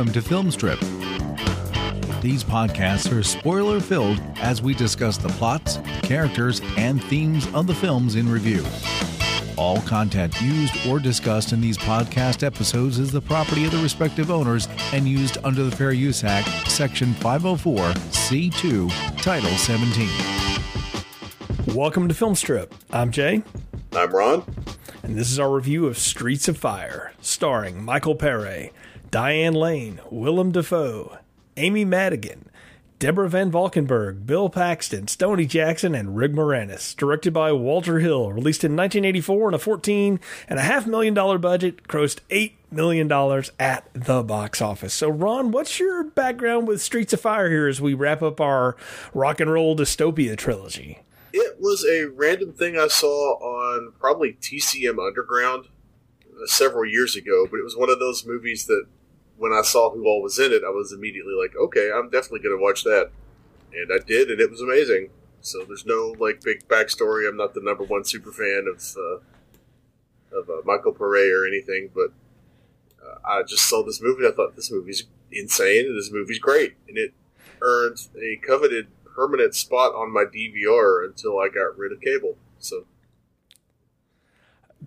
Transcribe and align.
welcome 0.00 0.14
to 0.14 0.26
Filmstrip. 0.26 0.80
These 2.22 2.42
podcasts 2.42 3.14
are 3.14 3.22
spoiler 3.22 3.80
filled 3.80 4.18
as 4.38 4.62
we 4.62 4.72
discuss 4.72 5.18
the 5.18 5.28
plots, 5.28 5.78
characters, 6.02 6.62
and 6.78 7.04
themes 7.04 7.46
of 7.52 7.66
the 7.66 7.74
films 7.74 8.14
in 8.14 8.26
review. 8.26 8.64
All 9.58 9.82
content 9.82 10.40
used 10.40 10.74
or 10.86 11.00
discussed 11.00 11.52
in 11.52 11.60
these 11.60 11.76
podcast 11.76 12.42
episodes 12.42 12.98
is 12.98 13.12
the 13.12 13.20
property 13.20 13.66
of 13.66 13.72
the 13.72 13.82
respective 13.82 14.30
owners 14.30 14.68
and 14.94 15.06
used 15.06 15.36
under 15.44 15.64
the 15.64 15.76
Fair 15.76 15.92
Use 15.92 16.24
Act, 16.24 16.48
Section 16.66 17.12
504, 17.12 17.90
C2, 17.90 19.20
Title 19.20 19.50
17. 19.50 20.08
Welcome 21.76 22.08
to 22.08 22.14
Filmstrip. 22.14 22.72
I'm 22.90 23.10
Jay, 23.10 23.42
I'm 23.92 24.10
Ron. 24.10 24.44
and 25.02 25.14
this 25.14 25.30
is 25.30 25.38
our 25.38 25.54
review 25.54 25.86
of 25.86 25.98
Streets 25.98 26.48
of 26.48 26.56
Fire, 26.56 27.12
starring 27.20 27.84
Michael 27.84 28.16
Paré, 28.16 28.70
Diane 29.10 29.54
Lane, 29.54 30.00
Willem 30.10 30.52
Dafoe, 30.52 31.18
Amy 31.56 31.84
Madigan, 31.84 32.48
Deborah 33.00 33.28
Van 33.28 33.50
Valkenburg, 33.50 34.24
Bill 34.24 34.48
Paxton, 34.48 35.08
Stoney 35.08 35.46
Jackson, 35.46 35.94
and 35.94 36.16
Rick 36.16 36.32
Moranis. 36.32 36.94
Directed 36.94 37.32
by 37.32 37.50
Walter 37.50 37.98
Hill, 37.98 38.30
released 38.30 38.62
in 38.62 38.76
1984 38.76 39.48
on 39.48 39.54
a 39.54 39.58
14 39.58 40.20
and 40.48 40.58
a 40.58 40.62
half 40.62 40.86
million 40.86 41.12
dollar 41.14 41.38
budget, 41.38 41.82
grossed 41.88 42.20
eight 42.30 42.58
million 42.70 43.08
dollars 43.08 43.50
at 43.58 43.88
the 43.94 44.22
box 44.22 44.62
office. 44.62 44.94
So, 44.94 45.08
Ron, 45.08 45.50
what's 45.50 45.80
your 45.80 46.04
background 46.04 46.68
with 46.68 46.80
Streets 46.80 47.12
of 47.12 47.20
Fire 47.22 47.50
here 47.50 47.66
as 47.66 47.80
we 47.80 47.94
wrap 47.94 48.22
up 48.22 48.40
our 48.40 48.76
rock 49.12 49.40
and 49.40 49.50
roll 49.50 49.74
dystopia 49.74 50.36
trilogy? 50.36 51.00
It 51.32 51.56
was 51.58 51.84
a 51.84 52.04
random 52.04 52.52
thing 52.52 52.78
I 52.78 52.88
saw 52.88 53.38
on 53.38 53.92
probably 53.98 54.34
TCM 54.34 55.04
Underground 55.04 55.66
uh, 56.26 56.46
several 56.46 56.84
years 56.84 57.16
ago, 57.16 57.48
but 57.50 57.58
it 57.58 57.64
was 57.64 57.76
one 57.76 57.90
of 57.90 57.98
those 57.98 58.26
movies 58.26 58.66
that 58.66 58.84
when 59.40 59.54
I 59.54 59.62
saw 59.62 59.90
who 59.90 60.04
all 60.04 60.20
was 60.20 60.38
in 60.38 60.52
it, 60.52 60.62
I 60.66 60.68
was 60.68 60.92
immediately 60.92 61.32
like, 61.32 61.56
okay, 61.56 61.90
I'm 61.90 62.10
definitely 62.10 62.40
going 62.40 62.58
to 62.58 62.62
watch 62.62 62.84
that. 62.84 63.10
And 63.72 63.90
I 63.90 64.04
did, 64.04 64.30
and 64.30 64.38
it 64.38 64.50
was 64.50 64.60
amazing. 64.60 65.08
So 65.40 65.64
there's 65.64 65.86
no 65.86 66.14
like 66.18 66.42
big 66.42 66.68
backstory. 66.68 67.26
I'm 67.26 67.38
not 67.38 67.54
the 67.54 67.62
number 67.62 67.82
one 67.82 68.04
super 68.04 68.32
fan 68.32 68.66
of 68.70 68.84
uh, 68.98 70.38
of 70.38 70.50
uh, 70.50 70.60
Michael 70.66 70.92
Paré 70.92 71.32
or 71.32 71.46
anything, 71.46 71.88
but 71.94 72.12
uh, 73.02 73.16
I 73.26 73.42
just 73.42 73.66
saw 73.66 73.82
this 73.82 74.02
movie. 74.02 74.24
and 74.24 74.32
I 74.32 74.36
thought 74.36 74.56
this 74.56 74.70
movie's 74.70 75.04
insane, 75.32 75.86
and 75.86 75.96
this 75.96 76.12
movie's 76.12 76.38
great, 76.38 76.74
and 76.86 76.98
it 76.98 77.14
earned 77.62 77.96
a 78.20 78.36
coveted 78.46 78.88
permanent 79.14 79.54
spot 79.54 79.94
on 79.94 80.12
my 80.12 80.24
DVR 80.24 81.02
until 81.06 81.38
I 81.38 81.48
got 81.48 81.78
rid 81.78 81.92
of 81.92 82.02
cable. 82.02 82.36
So 82.58 82.84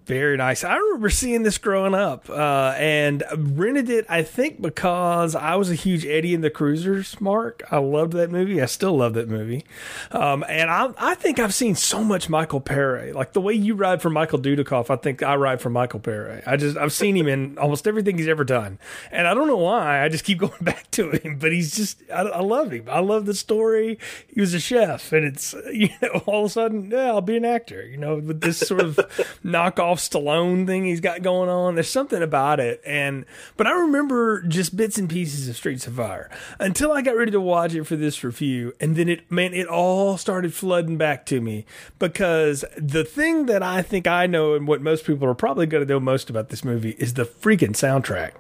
Very 0.06 0.36
nice. 0.36 0.66
I 0.66 0.76
remember 0.76 1.09
seeing 1.09 1.44
this 1.44 1.58
growing 1.58 1.94
up 1.94 2.30
uh, 2.30 2.73
and 2.78 3.23
rented 3.38 3.90
it, 3.90 4.06
I 4.10 4.22
think, 4.23 4.62
because 4.62 5.34
I 5.34 5.56
was 5.56 5.72
a 5.72 5.76
huge 5.76 6.06
Eddie 6.06 6.36
and 6.36 6.44
the 6.44 6.50
Cruisers 6.50 7.22
mark. 7.22 7.64
I 7.72 7.78
loved 7.78 8.12
that 8.14 8.30
movie. 8.30 8.62
I 8.62 8.66
still 8.66 8.98
love 8.98 9.14
that 9.14 9.30
movie. 9.30 9.64
Um, 10.12 10.44
and 10.50 10.70
I, 10.70 10.90
I 10.98 11.16
think 11.16 11.40
I've 11.40 11.54
seen 11.54 11.76
so 11.76 12.04
much 12.04 12.28
Michael 12.28 12.60
Paré. 12.60 13.14
Like 13.14 13.32
the 13.32 13.40
way 13.40 13.54
you 13.54 13.76
ride 13.76 14.02
for 14.02 14.10
Michael 14.10 14.40
Dudikoff, 14.40 14.90
I 14.90 14.98
think 14.98 15.23
I 15.23 15.36
ride 15.36 15.62
for 15.62 15.70
Michael 15.70 16.02
Paré. 16.02 16.44
I 16.45 16.58
just, 16.58 16.76
I've 16.76 16.92
seen 16.92 17.16
him 17.16 17.28
in 17.28 17.58
almost 17.58 17.88
everything 17.88 18.17
he's 18.17 18.28
ever 18.28 18.44
done. 18.44 18.80
And 19.10 19.26
I 19.26 19.34
don't 19.34 19.48
know 19.48 19.58
why. 19.58 20.04
I 20.04 20.10
just 20.10 20.26
keep 20.26 20.38
going 20.40 20.52
back 20.60 20.92
to 20.92 21.12
him, 21.12 21.38
but 21.38 21.54
he's 21.54 21.78
just, 21.78 22.04
I, 22.12 22.23
I 22.23 22.42
love 22.42 22.72
him. 22.72 22.88
I 22.90 23.00
love 23.00 23.26
the 23.26 23.34
story. 23.34 23.98
He 24.28 24.42
was 24.42 24.54
a 24.54 24.60
chef, 24.60 25.14
and 25.14 25.26
it's, 25.26 25.54
you 25.72 25.90
know, 26.02 26.23
all 26.26 26.44
of 26.44 26.52
a 26.52 26.54
sudden, 26.54 26.92
yeah, 26.92 27.08
I'll 27.08 27.22
be 27.22 27.38
an 27.38 27.45
actor, 27.45 27.86
you 27.86 27.95
know, 27.95 28.16
with 28.16 28.42
this 28.42 28.60
sort 28.60 28.82
of 28.82 28.95
knockoff 29.45 29.92
Stallone 29.99 30.66
thing 30.66 30.86
he's 30.86 30.99
got 30.99 31.22
going 31.22 31.49
on. 31.49 31.75
There's 31.75 31.89
something 31.89 32.22
about 32.22 32.59
it. 32.59 32.81
And, 32.86 33.26
but 33.58 33.67
I 33.67 33.71
remember 33.71 34.42
just 34.43 34.76
bits 34.76 34.98
and 34.98 35.09
pieces 35.09 35.48
of 35.48 35.55
Streets 35.55 35.87
of 35.87 35.95
Fire 35.95 36.30
until 36.59 36.92
I 36.92 37.02
got 37.02 37.15
ready 37.15 37.31
to 37.31 37.42
watch 37.42 37.73
it 37.73 37.83
for 37.86 37.95
this 37.95 38.23
review. 38.23 38.73
And 38.80 38.95
then 38.95 39.09
it, 39.09 39.32
man, 39.32 39.53
it 39.53 39.67
all 39.67 40.17
started 40.17 40.53
flooding 40.53 40.98
back 40.98 41.26
to 41.27 41.42
me 41.42 41.65
because 41.99 42.65
the 42.77 43.03
thing 43.03 43.45
that 43.48 43.64
I 43.64 43.82
think 43.82 44.08
I 44.08 44.27
know 44.27 44.53
and 44.53 44.67
what 44.67 44.82
most 44.82 45.05
people 45.05 45.27
are 45.27 45.36
probably 45.36 45.65
going 45.65 45.86
to 45.86 45.92
know 45.92 45.99
most 45.99 46.30
about 46.30 46.49
this 46.49 46.64
movie 46.64 46.95
is 46.98 47.14
the 47.14 47.26
freaking 47.26 47.71
soundtrack 47.71 48.32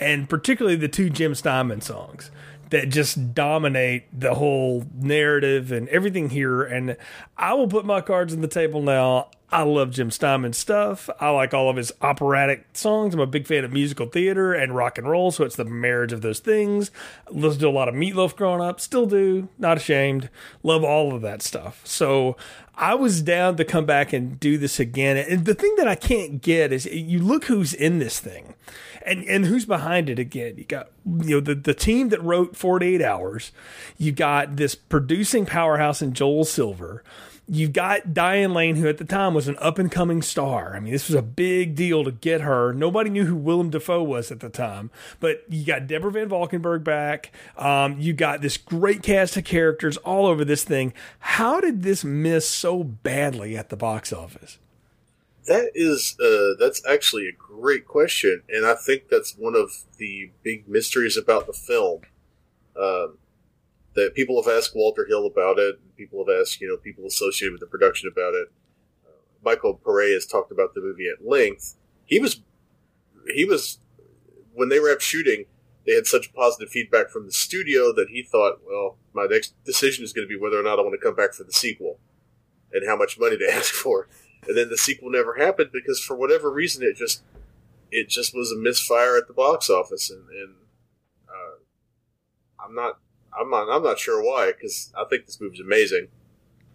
and 0.00 0.28
particularly 0.28 0.76
the 0.76 0.88
two 0.88 1.10
Jim 1.10 1.34
Steinman 1.34 1.80
songs 1.80 2.30
that 2.72 2.88
just 2.88 3.34
dominate 3.34 4.04
the 4.18 4.34
whole 4.34 4.86
narrative 4.94 5.70
and 5.70 5.88
everything 5.90 6.30
here. 6.30 6.62
And 6.62 6.96
I 7.36 7.52
will 7.52 7.68
put 7.68 7.84
my 7.84 8.00
cards 8.00 8.32
on 8.32 8.40
the 8.40 8.48
table 8.48 8.80
now. 8.80 9.28
I 9.52 9.62
love 9.62 9.90
Jim 9.90 10.10
Steinman's 10.10 10.56
stuff. 10.56 11.10
I 11.20 11.28
like 11.28 11.52
all 11.52 11.68
of 11.68 11.76
his 11.76 11.92
operatic 12.00 12.66
songs. 12.72 13.12
I'm 13.12 13.20
a 13.20 13.26
big 13.26 13.46
fan 13.46 13.64
of 13.64 13.72
musical 13.72 14.06
theater 14.06 14.54
and 14.54 14.74
rock 14.74 14.96
and 14.96 15.06
roll, 15.06 15.30
so 15.30 15.44
it's 15.44 15.56
the 15.56 15.66
marriage 15.66 16.10
of 16.12 16.22
those 16.22 16.40
things. 16.40 16.90
Listened 17.30 17.60
to 17.60 17.68
a 17.68 17.70
lot 17.70 17.88
of 17.88 17.94
Meatloaf 17.94 18.34
growing 18.34 18.62
up, 18.62 18.80
still 18.80 19.04
do, 19.04 19.48
not 19.58 19.76
ashamed. 19.76 20.30
Love 20.62 20.82
all 20.82 21.14
of 21.14 21.20
that 21.20 21.42
stuff. 21.42 21.82
So 21.86 22.34
I 22.76 22.94
was 22.94 23.20
down 23.20 23.56
to 23.58 23.64
come 23.66 23.84
back 23.84 24.14
and 24.14 24.40
do 24.40 24.56
this 24.56 24.80
again. 24.80 25.18
And 25.18 25.44
the 25.44 25.54
thing 25.54 25.74
that 25.76 25.86
I 25.86 25.96
can't 25.96 26.40
get 26.40 26.72
is 26.72 26.86
you 26.86 27.18
look 27.18 27.44
who's 27.44 27.74
in 27.74 27.98
this 27.98 28.18
thing 28.18 28.54
and 29.04 29.24
and 29.24 29.46
who's 29.46 29.66
behind 29.66 30.08
it 30.08 30.18
again 30.18 30.54
you 30.56 30.64
got 30.64 30.88
you 31.04 31.36
know 31.36 31.40
the, 31.40 31.54
the 31.54 31.74
team 31.74 32.10
that 32.10 32.22
wrote 32.22 32.56
48 32.56 33.02
hours 33.02 33.52
you 33.98 34.12
got 34.12 34.56
this 34.56 34.74
producing 34.74 35.44
powerhouse 35.46 36.02
in 36.02 36.12
joel 36.12 36.44
silver 36.44 37.02
You've 37.54 37.74
got 37.74 38.14
Diane 38.14 38.54
Lane, 38.54 38.76
who 38.76 38.88
at 38.88 38.96
the 38.96 39.04
time 39.04 39.34
was 39.34 39.46
an 39.46 39.58
up 39.58 39.78
and 39.78 39.92
coming 39.92 40.22
star. 40.22 40.74
I 40.74 40.80
mean, 40.80 40.90
this 40.90 41.06
was 41.06 41.16
a 41.16 41.20
big 41.22 41.74
deal 41.74 42.02
to 42.02 42.10
get 42.10 42.40
her. 42.40 42.72
Nobody 42.72 43.10
knew 43.10 43.26
who 43.26 43.36
Willem 43.36 43.68
Dafoe 43.68 44.02
was 44.02 44.30
at 44.32 44.40
the 44.40 44.48
time. 44.48 44.90
But 45.20 45.44
you 45.50 45.66
got 45.66 45.86
Deborah 45.86 46.12
Van 46.12 46.30
Valkenburg 46.30 46.82
back. 46.82 47.30
Um, 47.58 48.00
you 48.00 48.14
got 48.14 48.40
this 48.40 48.56
great 48.56 49.02
cast 49.02 49.36
of 49.36 49.44
characters 49.44 49.98
all 49.98 50.24
over 50.24 50.46
this 50.46 50.64
thing. 50.64 50.94
How 51.18 51.60
did 51.60 51.82
this 51.82 52.02
miss 52.02 52.48
so 52.48 52.82
badly 52.82 53.54
at 53.54 53.68
the 53.68 53.76
box 53.76 54.14
office? 54.14 54.58
that 55.46 55.72
is 55.74 56.16
uh, 56.20 56.54
that's 56.58 56.82
actually 56.86 57.28
a 57.28 57.32
great 57.32 57.86
question, 57.86 58.42
and 58.48 58.64
I 58.64 58.74
think 58.74 59.08
that's 59.08 59.36
one 59.36 59.56
of 59.56 59.84
the 59.98 60.30
big 60.42 60.68
mysteries 60.68 61.16
about 61.16 61.46
the 61.46 61.52
film. 61.52 62.02
Um, 62.80 63.18
that 63.94 64.14
people 64.14 64.42
have 64.42 64.52
asked 64.52 64.74
Walter 64.74 65.06
Hill 65.06 65.26
about 65.26 65.58
it. 65.58 65.76
People 65.96 66.24
have 66.24 66.40
asked, 66.40 66.60
you 66.60 66.68
know, 66.68 66.76
people 66.76 67.06
associated 67.06 67.52
with 67.52 67.60
the 67.60 67.66
production 67.66 68.10
about 68.10 68.34
it. 68.34 68.48
Uh, 69.06 69.10
Michael 69.44 69.80
Paré 69.84 70.14
has 70.14 70.26
talked 70.26 70.50
about 70.50 70.74
the 70.74 70.80
movie 70.80 71.08
at 71.08 71.26
length. 71.26 71.76
He 72.04 72.18
was, 72.18 72.42
he 73.34 73.44
was, 73.44 73.78
when 74.54 74.68
they 74.68 74.80
wrapped 74.80 75.02
shooting, 75.02 75.44
they 75.86 75.94
had 75.94 76.06
such 76.06 76.32
positive 76.32 76.70
feedback 76.70 77.10
from 77.10 77.26
the 77.26 77.32
studio 77.32 77.92
that 77.92 78.08
he 78.10 78.22
thought, 78.22 78.60
well, 78.66 78.98
my 79.12 79.26
next 79.26 79.54
decision 79.64 80.04
is 80.04 80.12
going 80.12 80.26
to 80.26 80.32
be 80.32 80.40
whether 80.40 80.58
or 80.58 80.62
not 80.62 80.78
I 80.78 80.82
want 80.82 80.98
to 80.98 81.04
come 81.04 81.16
back 81.16 81.34
for 81.34 81.44
the 81.44 81.52
sequel 81.52 81.98
and 82.72 82.88
how 82.88 82.96
much 82.96 83.18
money 83.18 83.36
to 83.36 83.50
ask 83.52 83.72
for. 83.72 84.08
And 84.46 84.56
then 84.56 84.70
the 84.70 84.78
sequel 84.78 85.10
never 85.10 85.34
happened 85.34 85.70
because 85.72 86.00
for 86.00 86.16
whatever 86.16 86.50
reason 86.50 86.82
it 86.82 86.96
just 86.96 87.22
it 87.92 88.08
just 88.08 88.34
was 88.34 88.50
a 88.50 88.56
misfire 88.56 89.18
at 89.18 89.28
the 89.28 89.34
box 89.34 89.68
office, 89.68 90.10
and, 90.10 90.26
and 90.30 90.54
uh, 91.28 92.64
I'm 92.64 92.74
not 92.74 92.98
I'm 93.38 93.50
not 93.50 93.68
I'm 93.70 93.82
not 93.82 93.98
sure 93.98 94.22
why 94.22 94.52
because 94.52 94.92
I 94.96 95.04
think 95.04 95.26
this 95.26 95.40
movie's 95.40 95.60
amazing. 95.60 96.08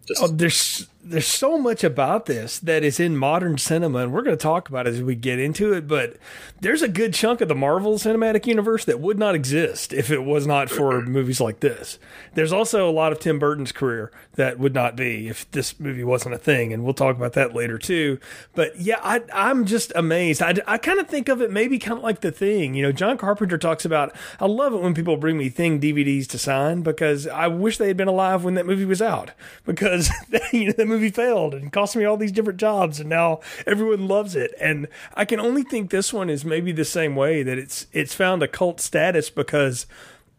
Just 0.07 0.23
Oh, 0.23 0.28
there's 0.28 0.88
there's 1.09 1.28
so 1.28 1.57
much 1.57 1.84
about 1.84 2.25
this 2.25 2.59
that 2.59 2.84
is 2.84 3.00
in 3.00 3.18
modern 3.18 3.57
cinema, 3.57 4.00
and 4.00 4.13
we're 4.13 4.22
going 4.22 4.38
to 4.38 4.41
talk 4.41 4.69
about 4.69 4.88
it 4.88 4.94
as 4.94 5.01
we 5.01 5.16
get 5.16 5.40
into 5.40 5.73
it. 5.73 5.88
But 5.88 6.18
there's 6.59 6.81
a 6.81 6.88
good 6.88 7.13
chunk 7.13 7.41
of 7.41 7.47
the 7.47 7.56
Marvel 7.56 7.94
Cinematic 7.94 8.45
Universe 8.45 8.85
that 8.85 9.00
would 9.00 9.18
not 9.18 9.35
exist 9.35 9.94
if 9.94 10.12
it 10.12 10.23
was 10.23 10.45
not 10.45 10.69
for 10.69 11.01
movies 11.06 11.40
like 11.40 11.59
this. 11.59 12.00
There's 12.34 12.51
also 12.51 12.90
a 12.90 12.91
lot 12.91 13.12
of 13.12 13.19
Tim 13.19 13.40
Burton's 13.40 13.72
career 13.72 14.12
that 14.35 14.59
would 14.59 14.73
not 14.73 14.95
be 14.95 15.27
if 15.27 15.50
this 15.51 15.80
movie 15.80 16.04
wasn't 16.04 16.36
a 16.36 16.38
thing, 16.39 16.74
and 16.74 16.83
we'll 16.83 16.94
talk 16.94 17.15
about 17.15 17.33
that 17.33 17.53
later 17.56 17.77
too. 17.77 18.19
But 18.53 18.80
yeah, 18.80 19.00
I, 19.01 19.21
I'm 19.33 19.65
just 19.65 19.92
amazed. 19.95 20.42
I, 20.42 20.56
I 20.68 20.77
kind 20.77 21.00
of 21.00 21.07
think 21.07 21.30
of 21.30 21.42
it 21.42 21.51
maybe 21.51 21.80
kind 21.80 21.98
of 21.98 22.03
like 22.03 22.21
the 22.21 22.31
thing. 22.31 22.75
You 22.75 22.83
know, 22.83 22.92
John 22.92 23.18
Carpenter 23.18 23.57
talks 23.57 23.86
about. 23.86 24.13
I 24.39 24.45
love 24.45 24.74
it 24.74 24.81
when 24.81 24.94
people 24.94 25.18
bring 25.18 25.38
me 25.38 25.50
thing 25.50 25.80
DVDs 25.80 26.27
to 26.27 26.38
sign 26.38 26.81
because 26.81 27.27
I 27.27 27.48
wish 27.48 27.77
they 27.77 27.88
had 27.88 27.98
been 27.98 28.07
alive 28.07 28.44
when 28.44 28.56
that 28.56 28.65
movie 28.65 28.86
was 28.86 29.01
out 29.01 29.31
because 29.65 30.10
you 30.51 30.65
know 30.65 30.71
the 30.71 30.86
movie 30.86 30.96
failed 31.09 31.53
and 31.53 31.71
cost 31.71 31.95
me 31.95 32.05
all 32.05 32.17
these 32.17 32.31
different 32.31 32.59
jobs 32.59 32.99
and 32.99 33.09
now 33.09 33.39
everyone 33.65 34.07
loves 34.07 34.35
it 34.35 34.53
and 34.59 34.88
I 35.13 35.25
can 35.25 35.39
only 35.39 35.63
think 35.63 35.89
this 35.89 36.11
one 36.11 36.29
is 36.29 36.44
maybe 36.44 36.71
the 36.71 36.85
same 36.85 37.15
way 37.15 37.44
that 37.44 37.57
it's 37.57 37.88
it's 37.94 38.13
found 38.13 38.44
a 38.44 38.47
cult 38.47 38.79
status 38.79 39.29
because 39.29 39.85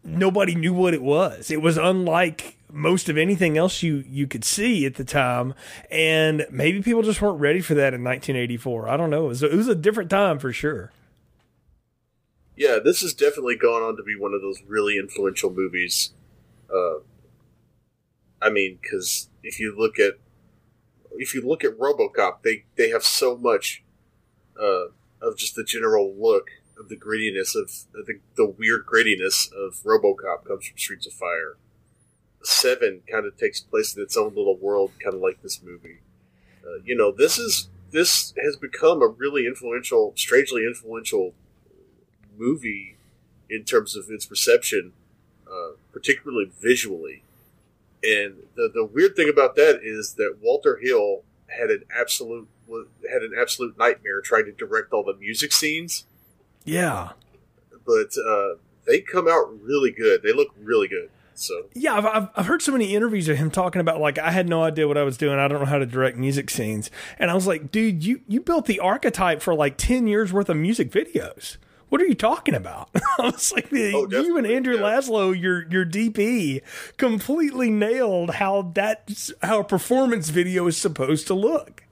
nobody 0.03 0.55
knew 0.55 0.73
what 0.73 0.93
it 0.93 1.01
was. 1.01 1.49
It 1.51 1.61
was 1.61 1.77
unlike 1.77 2.57
most 2.71 3.09
of 3.09 3.17
anything 3.17 3.57
else 3.57 3.81
you 3.81 4.03
you 4.07 4.27
could 4.27 4.43
see 4.45 4.85
at 4.85 4.95
the 4.95 5.03
time 5.03 5.53
and 5.89 6.45
maybe 6.51 6.81
people 6.81 7.01
just 7.01 7.21
weren't 7.21 7.39
ready 7.39 7.61
for 7.61 7.73
that 7.75 7.93
in 7.93 8.03
1984. 8.03 8.87
I 8.89 8.97
don't 8.97 9.09
know. 9.09 9.25
It 9.25 9.29
was, 9.29 9.43
it 9.43 9.53
was 9.53 9.67
a 9.67 9.75
different 9.75 10.09
time 10.09 10.37
for 10.39 10.53
sure. 10.53 10.91
yeah, 12.55 12.77
this 12.83 13.01
has 13.01 13.13
definitely 13.13 13.55
gone 13.55 13.81
on 13.81 13.95
to 13.97 14.03
be 14.03 14.15
one 14.17 14.33
of 14.33 14.41
those 14.41 14.61
really 14.67 14.97
influential 14.97 15.49
movies. 15.49 16.11
Uh, 16.73 16.99
I 18.41 18.49
mean, 18.49 18.77
because 18.81 19.29
if 19.43 19.59
you 19.59 19.73
look 19.77 19.97
at 19.97 20.13
if 21.19 21.35
you 21.35 21.45
look 21.45 21.63
at 21.63 21.77
RoboCop, 21.77 22.41
they 22.43 22.63
they 22.75 22.89
have 22.89 23.03
so 23.03 23.37
much 23.37 23.83
uh, 24.59 24.85
of 25.21 25.37
just 25.37 25.55
the 25.55 25.63
general 25.63 26.15
look 26.17 26.47
of 26.79 26.87
the 26.87 26.95
grittiness 26.95 27.55
of 27.55 27.71
the, 27.93 28.19
the 28.35 28.45
weird 28.45 28.85
grittiness 28.85 29.51
of 29.51 29.83
RoboCop 29.83 30.45
comes 30.45 30.65
from 30.65 30.77
Streets 30.77 31.05
of 31.05 31.13
Fire. 31.13 31.57
Seven 32.41 33.01
kind 33.11 33.25
of 33.25 33.35
takes 33.37 33.59
place 33.59 33.95
in 33.95 34.01
its 34.01 34.15
own 34.15 34.29
little 34.29 34.55
world, 34.55 34.91
kind 35.03 35.13
of 35.13 35.21
like 35.21 35.41
this 35.41 35.61
movie. 35.61 35.99
Uh, 36.65 36.79
you 36.85 36.95
know, 36.95 37.11
this 37.11 37.37
is 37.37 37.67
this 37.91 38.33
has 38.41 38.55
become 38.55 39.01
a 39.01 39.07
really 39.07 39.45
influential, 39.45 40.13
strangely 40.15 40.65
influential 40.65 41.33
movie 42.37 42.95
in 43.49 43.65
terms 43.65 43.95
of 43.97 44.05
its 44.09 44.31
reception, 44.31 44.93
uh, 45.51 45.71
particularly 45.91 46.49
visually. 46.61 47.23
And 48.03 48.35
the 48.55 48.69
the 48.73 48.85
weird 48.85 49.15
thing 49.15 49.29
about 49.29 49.55
that 49.55 49.81
is 49.83 50.13
that 50.13 50.37
Walter 50.41 50.77
Hill 50.81 51.23
had 51.47 51.69
an 51.69 51.83
absolute 51.95 52.47
had 53.11 53.23
an 53.23 53.33
absolute 53.37 53.77
nightmare 53.77 54.21
trying 54.21 54.45
to 54.45 54.51
direct 54.51 54.93
all 54.93 55.03
the 55.03 55.15
music 55.15 55.51
scenes. 55.51 56.05
Yeah, 56.63 57.09
but 57.85 58.15
uh, 58.17 58.55
they 58.85 59.01
come 59.01 59.27
out 59.27 59.51
really 59.61 59.91
good. 59.91 60.23
They 60.23 60.33
look 60.33 60.49
really 60.61 60.87
good. 60.87 61.09
So 61.33 61.67
yeah, 61.73 61.93
I've, 61.93 62.05
I've, 62.05 62.29
I've 62.35 62.45
heard 62.47 62.61
so 62.61 62.73
many 62.73 62.93
interviews 62.93 63.29
of 63.29 63.37
him 63.37 63.49
talking 63.49 63.79
about 63.79 64.01
like 64.01 64.17
I 64.17 64.31
had 64.31 64.49
no 64.49 64.63
idea 64.63 64.87
what 64.87 64.97
I 64.97 65.03
was 65.03 65.17
doing. 65.17 65.39
I 65.39 65.47
don't 65.47 65.59
know 65.59 65.65
how 65.65 65.77
to 65.77 65.85
direct 65.85 66.17
music 66.17 66.49
scenes, 66.49 66.91
and 67.17 67.31
I 67.31 67.33
was 67.33 67.47
like, 67.47 67.71
dude, 67.71 68.03
you 68.03 68.21
you 68.27 68.41
built 68.41 68.65
the 68.65 68.79
archetype 68.79 69.41
for 69.41 69.55
like 69.55 69.77
ten 69.77 70.07
years 70.07 70.33
worth 70.33 70.49
of 70.49 70.57
music 70.57 70.91
videos. 70.91 71.57
What 71.89 72.01
are 72.01 72.05
you 72.05 72.15
talking 72.15 72.53
about? 72.53 72.89
I 73.19 73.23
was 73.23 73.51
like, 73.51 73.69
oh, 73.73 74.07
you 74.09 74.37
and 74.37 74.45
Andrew 74.45 74.75
yeah. 74.75 74.81
Laszlo, 74.81 75.39
your 75.39 75.67
your 75.69 75.85
DP, 75.85 76.61
completely 76.97 77.69
nailed 77.71 78.35
how 78.35 78.71
that 78.75 79.31
how 79.41 79.61
a 79.61 79.63
performance 79.63 80.29
video 80.29 80.67
is 80.67 80.77
supposed 80.77 81.25
to 81.27 81.33
look. 81.33 81.83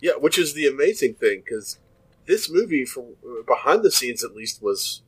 Yeah, 0.00 0.12
which 0.18 0.38
is 0.38 0.54
the 0.54 0.66
amazing 0.66 1.14
thing 1.14 1.42
because 1.44 1.78
this 2.26 2.50
movie, 2.50 2.84
from 2.84 3.16
behind 3.46 3.82
the 3.82 3.90
scenes 3.90 4.24
at 4.24 4.34
least, 4.34 4.62
was 4.62 5.02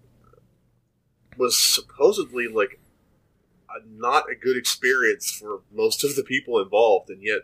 was 1.39 1.59
supposedly 1.59 2.47
like 2.47 2.79
a, 3.71 3.81
not 3.89 4.31
a 4.31 4.37
good 4.37 4.57
experience 4.57 5.31
for 5.31 5.63
most 5.73 6.05
of 6.05 6.15
the 6.15 6.25
people 6.25 6.61
involved, 6.61 7.09
and 7.09 7.23
yet 7.23 7.41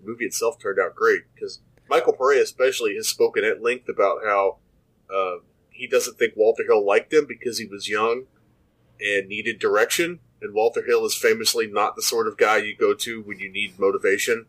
the 0.00 0.08
movie 0.08 0.24
itself 0.26 0.60
turned 0.60 0.78
out 0.78 0.94
great 0.94 1.22
because 1.34 1.60
Michael 1.90 2.14
Paré 2.14 2.40
especially 2.40 2.94
has 2.94 3.08
spoken 3.08 3.44
at 3.44 3.62
length 3.62 3.88
about 3.88 4.18
how. 4.24 4.58
Uh, 5.12 5.36
he 5.74 5.86
doesn't 5.86 6.18
think 6.18 6.34
Walter 6.36 6.64
Hill 6.64 6.84
liked 6.84 7.12
him 7.12 7.26
because 7.26 7.58
he 7.58 7.66
was 7.66 7.88
young 7.88 8.24
and 9.00 9.28
needed 9.28 9.58
direction. 9.58 10.20
And 10.40 10.54
Walter 10.54 10.84
Hill 10.84 11.04
is 11.04 11.14
famously 11.14 11.66
not 11.66 11.96
the 11.96 12.02
sort 12.02 12.28
of 12.28 12.36
guy 12.36 12.58
you 12.58 12.76
go 12.76 12.94
to 12.94 13.22
when 13.22 13.38
you 13.38 13.50
need 13.50 13.78
motivation. 13.78 14.46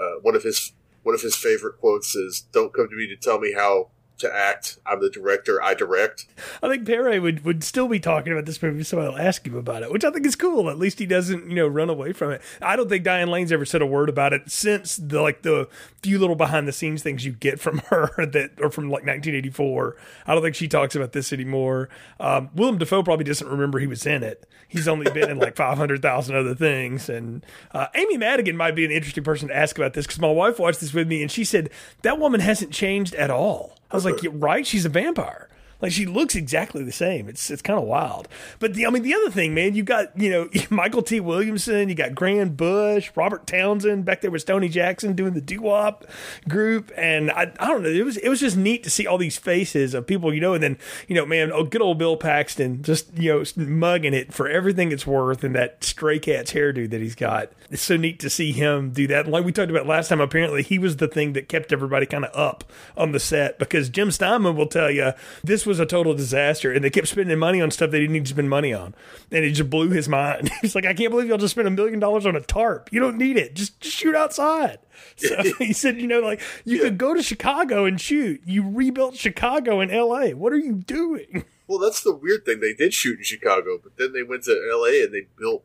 Uh, 0.00 0.14
one 0.22 0.34
of 0.34 0.42
his 0.42 0.72
one 1.02 1.14
of 1.14 1.20
his 1.20 1.36
favorite 1.36 1.78
quotes 1.78 2.16
is, 2.16 2.46
"Don't 2.52 2.72
come 2.72 2.88
to 2.88 2.96
me 2.96 3.06
to 3.08 3.16
tell 3.16 3.38
me 3.38 3.52
how 3.52 3.90
to 4.18 4.32
act. 4.32 4.78
I'm 4.86 5.00
the 5.00 5.10
director. 5.10 5.62
I 5.62 5.74
direct. 5.74 6.26
I 6.62 6.68
think 6.68 6.84
Paré 6.84 7.20
would, 7.20 7.44
would 7.44 7.64
still 7.64 7.88
be 7.88 7.98
talking 7.98 8.32
about 8.32 8.46
this 8.46 8.62
movie 8.62 8.80
if 8.80 8.86
somebody 8.86 9.10
will 9.10 9.18
ask 9.18 9.46
him 9.46 9.56
about 9.56 9.82
it, 9.82 9.90
which 9.90 10.04
I 10.04 10.10
think 10.10 10.24
is 10.26 10.36
cool. 10.36 10.70
At 10.70 10.78
least 10.78 10.98
he 10.98 11.06
doesn't, 11.06 11.48
you 11.48 11.56
know, 11.56 11.66
run 11.66 11.90
away 11.90 12.12
from 12.12 12.30
it. 12.30 12.40
I 12.62 12.76
don't 12.76 12.88
think 12.88 13.04
Diane 13.04 13.30
Lane's 13.30 13.52
ever 13.52 13.64
said 13.64 13.82
a 13.82 13.86
word 13.86 14.08
about 14.08 14.32
it 14.32 14.50
since 14.50 14.96
the 14.96 15.20
like 15.20 15.42
the 15.42 15.68
few 16.02 16.18
little 16.18 16.36
behind 16.36 16.68
the 16.68 16.72
scenes 16.72 17.02
things 17.02 17.24
you 17.24 17.32
get 17.32 17.58
from 17.58 17.78
her 17.90 18.10
that 18.26 18.52
or 18.60 18.70
from 18.70 18.84
like 18.84 19.04
1984. 19.04 19.96
I 20.26 20.34
don't 20.34 20.42
think 20.42 20.54
she 20.54 20.68
talks 20.68 20.94
about 20.94 21.12
this 21.12 21.32
anymore. 21.32 21.88
Um, 22.20 22.50
Willem 22.54 22.78
Dafoe 22.78 23.02
probably 23.02 23.24
doesn't 23.24 23.48
remember 23.48 23.78
he 23.78 23.86
was 23.86 24.06
in 24.06 24.22
it. 24.22 24.48
He's 24.68 24.88
only 24.88 25.10
been 25.10 25.30
in 25.30 25.38
like 25.38 25.56
500,000 25.64 26.36
other 26.36 26.54
things. 26.54 27.08
And 27.08 27.44
uh, 27.72 27.86
Amy 27.94 28.16
Madigan 28.16 28.56
might 28.56 28.76
be 28.76 28.84
an 28.84 28.90
interesting 28.90 29.24
person 29.24 29.48
to 29.48 29.56
ask 29.56 29.76
about 29.76 29.94
this 29.94 30.06
because 30.06 30.20
my 30.20 30.30
wife 30.30 30.58
watched 30.58 30.80
this 30.80 30.94
with 30.94 31.08
me 31.08 31.22
and 31.22 31.30
she 31.30 31.44
said 31.44 31.70
that 32.02 32.18
woman 32.18 32.40
hasn't 32.40 32.72
changed 32.72 33.14
at 33.14 33.30
all. 33.30 33.76
I 33.94 33.96
was 33.96 34.04
like, 34.04 34.18
right? 34.32 34.66
She's 34.66 34.84
a 34.84 34.88
vampire. 34.88 35.48
Like 35.84 35.92
she 35.92 36.06
looks 36.06 36.34
exactly 36.34 36.82
the 36.82 36.92
same. 36.92 37.28
It's 37.28 37.50
it's 37.50 37.60
kind 37.60 37.78
of 37.78 37.84
wild. 37.84 38.26
But 38.58 38.72
the 38.72 38.86
I 38.86 38.90
mean 38.90 39.02
the 39.02 39.12
other 39.12 39.28
thing, 39.30 39.52
man, 39.52 39.74
you 39.74 39.82
got 39.82 40.18
you 40.18 40.30
know 40.30 40.46
Mykelti 40.48 41.20
Williamson, 41.20 41.90
you 41.90 41.94
got 41.94 42.14
Grand 42.14 42.56
Bush, 42.56 43.10
Robert 43.14 43.46
Townsend 43.46 44.06
back 44.06 44.22
there 44.22 44.30
with 44.30 44.40
Stoney 44.40 44.70
Jackson 44.70 45.12
doing 45.12 45.34
the 45.34 45.42
doo 45.42 45.60
wop 45.60 46.06
group, 46.48 46.90
and 46.96 47.30
I, 47.30 47.52
I 47.60 47.66
don't 47.66 47.82
know. 47.82 47.90
It 47.90 48.02
was 48.02 48.16
it 48.16 48.30
was 48.30 48.40
just 48.40 48.56
neat 48.56 48.82
to 48.84 48.88
see 48.88 49.06
all 49.06 49.18
these 49.18 49.36
faces 49.36 49.92
of 49.92 50.06
people 50.06 50.32
you 50.32 50.40
know, 50.40 50.54
and 50.54 50.62
then 50.62 50.78
you 51.06 51.14
know, 51.14 51.26
man, 51.26 51.52
oh 51.52 51.64
good 51.64 51.82
old 51.82 51.98
Bill 51.98 52.16
Paxton 52.16 52.82
just 52.82 53.12
you 53.18 53.30
know 53.34 53.44
mugging 53.62 54.14
it 54.14 54.32
for 54.32 54.48
everything 54.48 54.90
it's 54.90 55.06
worth, 55.06 55.44
and 55.44 55.54
that 55.54 55.84
Stray 55.84 56.18
Cats 56.18 56.54
hairdo 56.54 56.88
that 56.88 57.02
he's 57.02 57.14
got. 57.14 57.52
It's 57.70 57.82
so 57.82 57.98
neat 57.98 58.20
to 58.20 58.30
see 58.30 58.52
him 58.52 58.90
do 58.92 59.06
that. 59.08 59.26
Like 59.26 59.44
we 59.44 59.52
talked 59.52 59.70
about 59.70 59.86
last 59.86 60.08
time, 60.08 60.22
apparently 60.22 60.62
he 60.62 60.78
was 60.78 60.96
the 60.96 61.08
thing 61.08 61.34
that 61.34 61.50
kept 61.50 61.74
everybody 61.74 62.06
kind 62.06 62.24
of 62.24 62.34
up 62.34 62.64
on 62.96 63.12
the 63.12 63.20
set 63.20 63.58
because 63.58 63.90
Jim 63.90 64.10
Steinman 64.10 64.56
will 64.56 64.66
tell 64.66 64.90
you 64.90 65.12
this 65.42 65.66
was 65.66 65.73
was 65.74 65.80
a 65.80 65.86
total 65.86 66.14
disaster, 66.14 66.72
and 66.72 66.84
they 66.84 66.90
kept 66.90 67.08
spending 67.08 67.38
money 67.38 67.60
on 67.60 67.70
stuff 67.70 67.90
they 67.90 67.98
didn't 67.98 68.12
need 68.12 68.26
to 68.26 68.30
spend 68.30 68.48
money 68.48 68.72
on, 68.72 68.94
and 69.32 69.44
it 69.44 69.50
just 69.50 69.68
blew 69.68 69.90
his 69.90 70.08
mind. 70.08 70.50
He's 70.62 70.74
like, 70.74 70.86
"I 70.86 70.94
can't 70.94 71.10
believe 71.10 71.28
y'all 71.28 71.38
just 71.38 71.54
spent 71.54 71.66
a 71.66 71.70
million 71.70 71.98
dollars 71.98 72.26
on 72.26 72.36
a 72.36 72.40
tarp. 72.40 72.92
You 72.92 73.00
don't 73.00 73.18
need 73.18 73.36
it. 73.36 73.54
Just, 73.54 73.80
just 73.80 73.96
shoot 73.96 74.14
outside." 74.14 74.78
So 75.16 75.42
he 75.58 75.72
said, 75.72 76.00
"You 76.00 76.06
know, 76.06 76.20
like 76.20 76.40
you 76.64 76.76
yeah. 76.76 76.84
could 76.84 76.98
go 76.98 77.14
to 77.14 77.22
Chicago 77.22 77.84
and 77.84 78.00
shoot. 78.00 78.40
You 78.44 78.68
rebuilt 78.68 79.16
Chicago 79.16 79.80
and 79.80 79.90
L.A. 79.90 80.34
What 80.34 80.52
are 80.52 80.58
you 80.58 80.74
doing?" 80.74 81.44
Well, 81.66 81.78
that's 81.78 82.00
the 82.00 82.14
weird 82.14 82.44
thing. 82.44 82.60
They 82.60 82.74
did 82.74 82.94
shoot 82.94 83.18
in 83.18 83.24
Chicago, 83.24 83.78
but 83.82 83.96
then 83.96 84.12
they 84.12 84.22
went 84.22 84.44
to 84.44 84.52
L.A. 84.72 85.02
and 85.02 85.12
they 85.12 85.26
built 85.36 85.64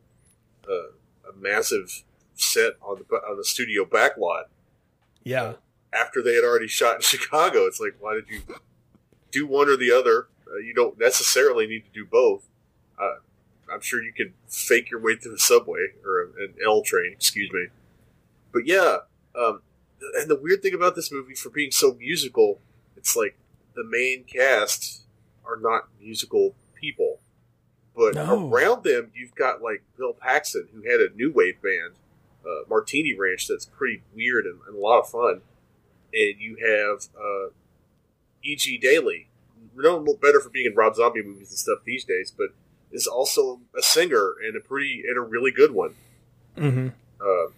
uh, 0.68 0.90
a 1.28 1.36
massive 1.38 2.02
set 2.34 2.72
on 2.82 2.98
the 2.98 3.16
on 3.16 3.36
the 3.36 3.44
studio 3.44 3.84
backlot. 3.84 4.44
Yeah. 5.22 5.54
After 5.92 6.22
they 6.22 6.34
had 6.34 6.44
already 6.44 6.68
shot 6.68 6.96
in 6.96 7.00
Chicago, 7.02 7.66
it's 7.66 7.80
like, 7.80 7.94
why 8.00 8.14
did 8.14 8.24
you 8.28 8.42
do 9.30 9.46
one 9.46 9.68
or 9.68 9.76
the 9.76 9.90
other. 9.92 10.28
Uh, 10.46 10.58
you 10.58 10.74
don't 10.74 10.98
necessarily 10.98 11.66
need 11.66 11.84
to 11.84 11.90
do 11.92 12.04
both. 12.04 12.48
Uh, 12.98 13.20
I'm 13.72 13.80
sure 13.80 14.02
you 14.02 14.12
can 14.12 14.34
fake 14.48 14.90
your 14.90 15.00
way 15.00 15.16
through 15.16 15.32
the 15.32 15.38
subway 15.38 15.88
or 16.04 16.30
an 16.38 16.54
L 16.64 16.82
train, 16.82 17.12
excuse 17.12 17.50
me. 17.52 17.66
But 18.52 18.66
yeah, 18.66 18.98
um, 19.34 19.62
and 20.18 20.28
the 20.28 20.38
weird 20.40 20.62
thing 20.62 20.74
about 20.74 20.96
this 20.96 21.12
movie, 21.12 21.34
for 21.34 21.50
being 21.50 21.70
so 21.70 21.94
musical, 21.94 22.60
it's 22.96 23.16
like 23.16 23.36
the 23.74 23.84
main 23.84 24.24
cast 24.24 25.02
are 25.44 25.56
not 25.56 25.88
musical 26.00 26.54
people, 26.74 27.20
but 27.96 28.14
no. 28.14 28.48
around 28.48 28.84
them 28.84 29.10
you've 29.14 29.34
got 29.34 29.62
like 29.62 29.82
Bill 29.96 30.12
Paxton, 30.12 30.68
who 30.74 30.90
had 30.90 31.00
a 31.00 31.14
new 31.14 31.32
wave 31.32 31.60
band, 31.62 31.94
uh, 32.44 32.64
Martini 32.68 33.14
Ranch, 33.14 33.46
that's 33.46 33.66
pretty 33.66 34.02
weird 34.14 34.46
and, 34.46 34.60
and, 34.66 34.76
a 34.76 34.80
lot 34.80 35.00
of 35.00 35.08
fun, 35.08 35.42
and 36.12 36.40
you 36.40 36.56
have 36.56 37.08
uh, 37.16 37.50
E.G. 38.42 38.78
Daily, 38.78 39.28
known 39.76 40.04
better 40.20 40.40
for 40.40 40.50
being 40.50 40.66
in 40.66 40.74
Rob 40.74 40.94
Zombie 40.94 41.22
movies 41.22 41.50
and 41.50 41.58
stuff 41.58 41.78
these 41.84 42.04
days, 42.04 42.32
but 42.36 42.48
is 42.92 43.06
also 43.06 43.60
a 43.76 43.82
singer 43.82 44.34
and 44.44 44.56
a 44.56 44.60
pretty 44.60 45.02
and 45.06 45.16
a 45.16 45.20
really 45.20 45.50
good 45.50 45.72
one. 45.72 45.94
Mm-hmm. 46.56 46.88
Uh, 47.20 47.50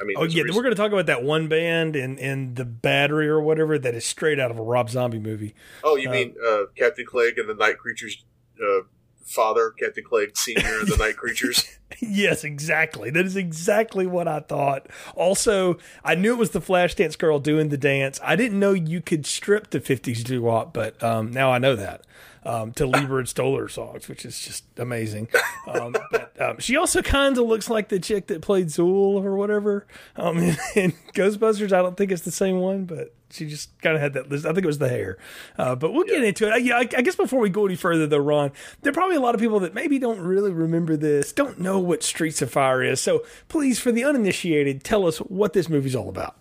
I 0.00 0.04
mean, 0.04 0.16
oh 0.18 0.24
yeah, 0.24 0.42
we're 0.42 0.62
going 0.62 0.74
to 0.74 0.80
talk 0.80 0.92
about 0.92 1.06
that 1.06 1.22
one 1.22 1.48
band 1.48 1.96
and 1.96 2.18
and 2.18 2.56
the 2.56 2.64
Battery 2.64 3.28
or 3.28 3.40
whatever 3.40 3.78
that 3.78 3.94
is 3.94 4.04
straight 4.04 4.38
out 4.38 4.50
of 4.50 4.58
a 4.58 4.62
Rob 4.62 4.90
Zombie 4.90 5.18
movie. 5.18 5.54
Oh, 5.82 5.96
you 5.96 6.08
uh, 6.08 6.12
mean 6.12 6.34
uh, 6.46 6.64
Captain 6.76 7.06
Clegg 7.06 7.38
and 7.38 7.48
the 7.48 7.54
Night 7.54 7.78
Creatures 7.78 8.24
uh, 8.62 8.80
father, 9.26 9.70
Captain 9.70 10.04
Clegg 10.04 10.36
Senior, 10.36 10.80
and 10.80 10.88
the 10.88 10.96
Night 10.96 11.16
Creatures. 11.16 11.64
yes, 12.00 12.44
exactly. 12.44 13.10
That 13.10 13.26
is 13.26 13.36
exactly 13.36 14.06
what 14.06 14.28
I 14.28 14.40
thought. 14.40 14.86
Also, 15.14 15.78
I 16.04 16.14
knew 16.14 16.32
it 16.32 16.38
was 16.38 16.50
the 16.50 16.60
Flashdance 16.60 17.18
girl 17.18 17.38
doing 17.38 17.68
the 17.68 17.76
dance. 17.76 18.20
I 18.22 18.36
didn't 18.36 18.58
know 18.58 18.72
you 18.72 19.02
could 19.02 19.26
strip 19.26 19.70
the 19.70 19.80
'50s 19.80 20.24
doo 20.24 20.42
wop, 20.42 20.72
but 20.72 21.02
um, 21.02 21.30
now 21.30 21.52
I 21.52 21.58
know 21.58 21.76
that. 21.76 22.02
Um, 22.46 22.70
to 22.74 22.86
Leiber 22.86 23.18
and 23.18 23.28
Stoller 23.28 23.66
songs, 23.66 24.08
which 24.08 24.24
is 24.24 24.40
just 24.40 24.64
amazing. 24.78 25.28
Um, 25.66 25.96
but 26.12 26.40
um, 26.40 26.58
she 26.60 26.76
also 26.76 27.02
kind 27.02 27.36
of 27.36 27.44
looks 27.44 27.68
like 27.68 27.88
the 27.88 27.98
chick 27.98 28.28
that 28.28 28.40
played 28.40 28.68
Zuul 28.68 29.20
or 29.24 29.34
whatever 29.34 29.84
um, 30.14 30.38
in, 30.38 30.56
in 30.76 30.92
Ghostbusters. 31.12 31.72
I 31.72 31.82
don't 31.82 31.96
think 31.96 32.12
it's 32.12 32.22
the 32.22 32.30
same 32.30 32.60
one, 32.60 32.84
but 32.84 33.12
she 33.30 33.46
just 33.46 33.76
kind 33.80 33.96
of 33.96 34.00
had 34.00 34.12
that 34.12 34.28
list. 34.30 34.46
I 34.46 34.52
think 34.52 34.64
it 34.64 34.66
was 34.68 34.78
the 34.78 34.88
hair. 34.88 35.18
Uh, 35.58 35.74
but 35.74 35.92
we'll 35.92 36.06
get 36.06 36.22
into 36.22 36.46
it. 36.46 36.52
I, 36.52 36.56
yeah, 36.58 36.76
I, 36.76 36.80
I, 36.80 37.02
guess 37.02 37.16
before 37.16 37.40
we 37.40 37.50
go 37.50 37.66
any 37.66 37.74
further, 37.74 38.06
though, 38.06 38.18
Ron, 38.18 38.52
there 38.82 38.90
are 38.90 38.94
probably 38.94 39.16
a 39.16 39.20
lot 39.20 39.34
of 39.34 39.40
people 39.40 39.60
that 39.60 39.74
maybe 39.74 39.98
don't 39.98 40.20
really 40.20 40.52
remember 40.52 40.96
this, 40.96 41.32
don't 41.32 41.58
know 41.58 41.80
what 41.80 42.02
Streets 42.02 42.40
of 42.42 42.50
Fire 42.50 42.82
is. 42.82 43.00
So 43.00 43.24
please, 43.48 43.80
for 43.80 43.90
the 43.90 44.04
uninitiated, 44.04 44.84
tell 44.84 45.06
us 45.06 45.18
what 45.18 45.52
this 45.52 45.68
movie's 45.68 45.96
all 45.96 46.08
about. 46.08 46.36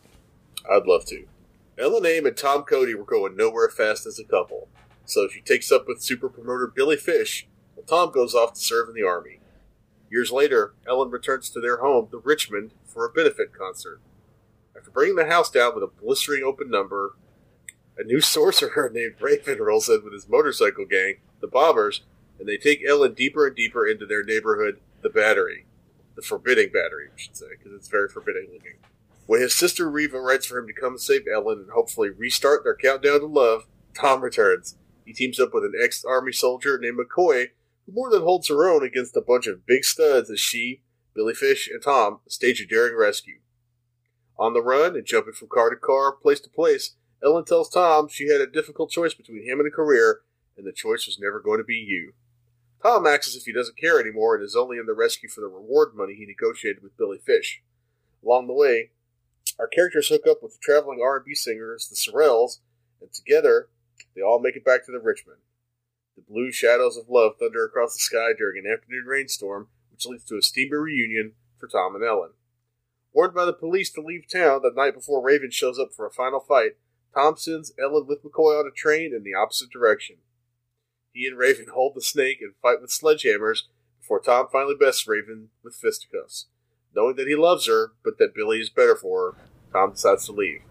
I'd 0.69 0.85
love 0.85 1.05
to. 1.05 1.25
Ellen 1.77 2.05
Aim 2.05 2.25
and 2.25 2.37
Tom 2.37 2.63
Cody 2.63 2.95
were 2.95 3.03
going 3.03 3.35
nowhere 3.35 3.69
fast 3.69 4.05
as 4.05 4.19
a 4.19 4.23
couple. 4.23 4.69
So 5.05 5.27
she 5.27 5.41
takes 5.41 5.71
up 5.71 5.87
with 5.87 6.01
super 6.01 6.29
promoter 6.29 6.67
Billy 6.67 6.97
Fish, 6.97 7.47
while 7.75 7.85
Tom 7.85 8.11
goes 8.13 8.33
off 8.33 8.53
to 8.53 8.59
serve 8.59 8.89
in 8.89 8.95
the 8.95 9.07
army. 9.07 9.39
Years 10.09 10.31
later, 10.31 10.73
Ellen 10.87 11.09
returns 11.09 11.49
to 11.49 11.59
their 11.59 11.77
home, 11.77 12.07
the 12.11 12.17
Richmond, 12.17 12.71
for 12.85 13.05
a 13.05 13.11
benefit 13.11 13.53
concert. 13.53 14.01
After 14.75 14.91
bringing 14.91 15.15
the 15.15 15.25
house 15.25 15.49
down 15.49 15.73
with 15.73 15.83
a 15.83 15.87
blistering 15.87 16.43
open 16.43 16.69
number, 16.69 17.15
a 17.97 18.03
new 18.03 18.21
sorcerer 18.21 18.89
named 18.93 19.15
Raven 19.19 19.59
rolls 19.59 19.89
in 19.89 20.03
with 20.03 20.13
his 20.13 20.27
motorcycle 20.27 20.85
gang, 20.85 21.15
the 21.41 21.47
Bombers, 21.47 22.01
and 22.39 22.47
they 22.47 22.57
take 22.57 22.83
Ellen 22.87 23.13
deeper 23.13 23.47
and 23.47 23.55
deeper 23.55 23.87
into 23.87 24.05
their 24.05 24.23
neighborhood, 24.23 24.79
the 25.01 25.09
Battery. 25.09 25.65
The 26.15 26.21
Forbidding 26.21 26.69
Battery, 26.71 27.09
we 27.13 27.21
should 27.21 27.35
say, 27.35 27.47
because 27.57 27.73
it's 27.73 27.89
very 27.89 28.07
forbidding 28.07 28.47
looking. 28.53 28.77
When 29.27 29.41
his 29.41 29.53
sister 29.53 29.89
Reva 29.89 30.19
writes 30.19 30.45
for 30.45 30.57
him 30.57 30.67
to 30.67 30.73
come 30.73 30.97
save 30.97 31.25
Ellen 31.33 31.59
and 31.59 31.71
hopefully 31.71 32.09
restart 32.09 32.63
their 32.63 32.75
countdown 32.75 33.19
to 33.19 33.25
love, 33.25 33.65
Tom 33.93 34.21
returns. 34.21 34.77
He 35.05 35.13
teams 35.13 35.39
up 35.39 35.53
with 35.53 35.63
an 35.63 35.73
ex-army 35.81 36.31
soldier 36.31 36.77
named 36.79 36.97
McCoy, 36.97 37.49
who 37.85 37.91
more 37.91 38.09
than 38.09 38.23
holds 38.23 38.49
her 38.49 38.67
own 38.67 38.83
against 38.83 39.15
a 39.15 39.21
bunch 39.21 39.47
of 39.47 39.65
big 39.65 39.85
studs 39.85 40.29
as 40.31 40.39
she, 40.39 40.81
Billy 41.13 41.33
Fish, 41.33 41.69
and 41.71 41.81
Tom 41.81 42.19
stage 42.27 42.59
a 42.59 42.65
daring 42.65 42.97
rescue. 42.97 43.39
On 44.37 44.53
the 44.53 44.61
run 44.61 44.95
and 44.95 45.05
jumping 45.05 45.33
from 45.33 45.47
car 45.47 45.69
to 45.69 45.75
car, 45.75 46.11
place 46.11 46.39
to 46.41 46.49
place, 46.49 46.95
Ellen 47.23 47.45
tells 47.45 47.69
Tom 47.69 48.09
she 48.09 48.27
had 48.27 48.41
a 48.41 48.47
difficult 48.47 48.89
choice 48.89 49.13
between 49.13 49.47
him 49.47 49.59
and 49.59 49.67
a 49.67 49.71
career, 49.71 50.21
and 50.57 50.65
the 50.65 50.73
choice 50.73 51.05
was 51.05 51.19
never 51.19 51.39
going 51.39 51.59
to 51.59 51.63
be 51.63 51.75
you. 51.75 52.13
Tom 52.81 53.07
acts 53.07 53.27
as 53.27 53.35
if 53.35 53.43
he 53.43 53.53
doesn't 53.53 53.77
care 53.77 53.99
anymore 53.99 54.35
and 54.35 54.43
is 54.43 54.55
only 54.55 54.77
in 54.77 54.85
the 54.85 54.93
rescue 54.93 55.29
for 55.29 55.41
the 55.41 55.47
reward 55.47 55.95
money 55.95 56.13
he 56.15 56.25
negotiated 56.25 56.83
with 56.83 56.97
Billy 56.97 57.17
Fish. 57.17 57.63
Along 58.23 58.47
the 58.47 58.53
way, 58.53 58.91
our 59.57 59.67
characters 59.67 60.09
hook 60.09 60.23
up 60.29 60.43
with 60.43 60.53
the 60.53 60.59
traveling 60.61 60.99
R&B 61.01 61.33
singers, 61.33 61.87
the 61.87 61.95
Sorrells, 61.95 62.59
and 63.01 63.11
together 63.13 63.69
they 64.15 64.21
all 64.21 64.39
make 64.39 64.55
it 64.55 64.65
back 64.65 64.85
to 64.85 64.91
the 64.91 64.99
Richmond. 64.99 65.39
The 66.15 66.21
blue 66.21 66.51
shadows 66.51 66.95
of 66.95 67.09
love 67.09 67.33
thunder 67.39 67.65
across 67.65 67.93
the 67.93 67.99
sky 67.99 68.29
during 68.37 68.63
an 68.63 68.71
afternoon 68.71 69.05
rainstorm, 69.05 69.67
which 69.91 70.05
leads 70.05 70.23
to 70.25 70.37
a 70.37 70.41
steamy 70.41 70.75
reunion 70.75 71.33
for 71.57 71.67
Tom 71.67 71.95
and 71.95 72.03
Ellen. 72.03 72.31
Warned 73.13 73.33
by 73.33 73.45
the 73.45 73.53
police 73.53 73.89
to 73.91 74.01
leave 74.01 74.29
town 74.29 74.61
the 74.61 74.71
night 74.75 74.93
before 74.93 75.21
Raven 75.21 75.51
shows 75.51 75.79
up 75.79 75.93
for 75.93 76.05
a 76.05 76.11
final 76.11 76.39
fight, 76.39 76.77
Tom 77.13 77.37
sends 77.37 77.73
Ellen 77.81 78.07
with 78.07 78.23
McCoy 78.23 78.59
on 78.59 78.67
a 78.67 78.71
train 78.71 79.13
in 79.13 79.23
the 79.23 79.33
opposite 79.33 79.69
direction. 79.69 80.17
He 81.13 81.25
and 81.25 81.37
Raven 81.37 81.67
hold 81.73 81.95
the 81.95 82.01
snake 82.01 82.39
and 82.41 82.53
fight 82.61 82.81
with 82.81 82.91
sledgehammers 82.91 83.63
before 83.99 84.19
Tom 84.19 84.47
finally 84.51 84.75
bests 84.77 85.07
Raven 85.07 85.49
with 85.63 85.75
fisticuffs. 85.75 86.47
Knowing 86.93 87.15
that 87.15 87.27
he 87.27 87.35
loves 87.35 87.67
her, 87.67 87.93
but 88.03 88.17
that 88.17 88.35
Billy 88.35 88.59
is 88.59 88.69
better 88.69 88.95
for 88.95 89.31
her, 89.31 89.37
Tom 89.71 89.91
decides 89.91 90.25
to 90.25 90.31
leave. 90.31 90.61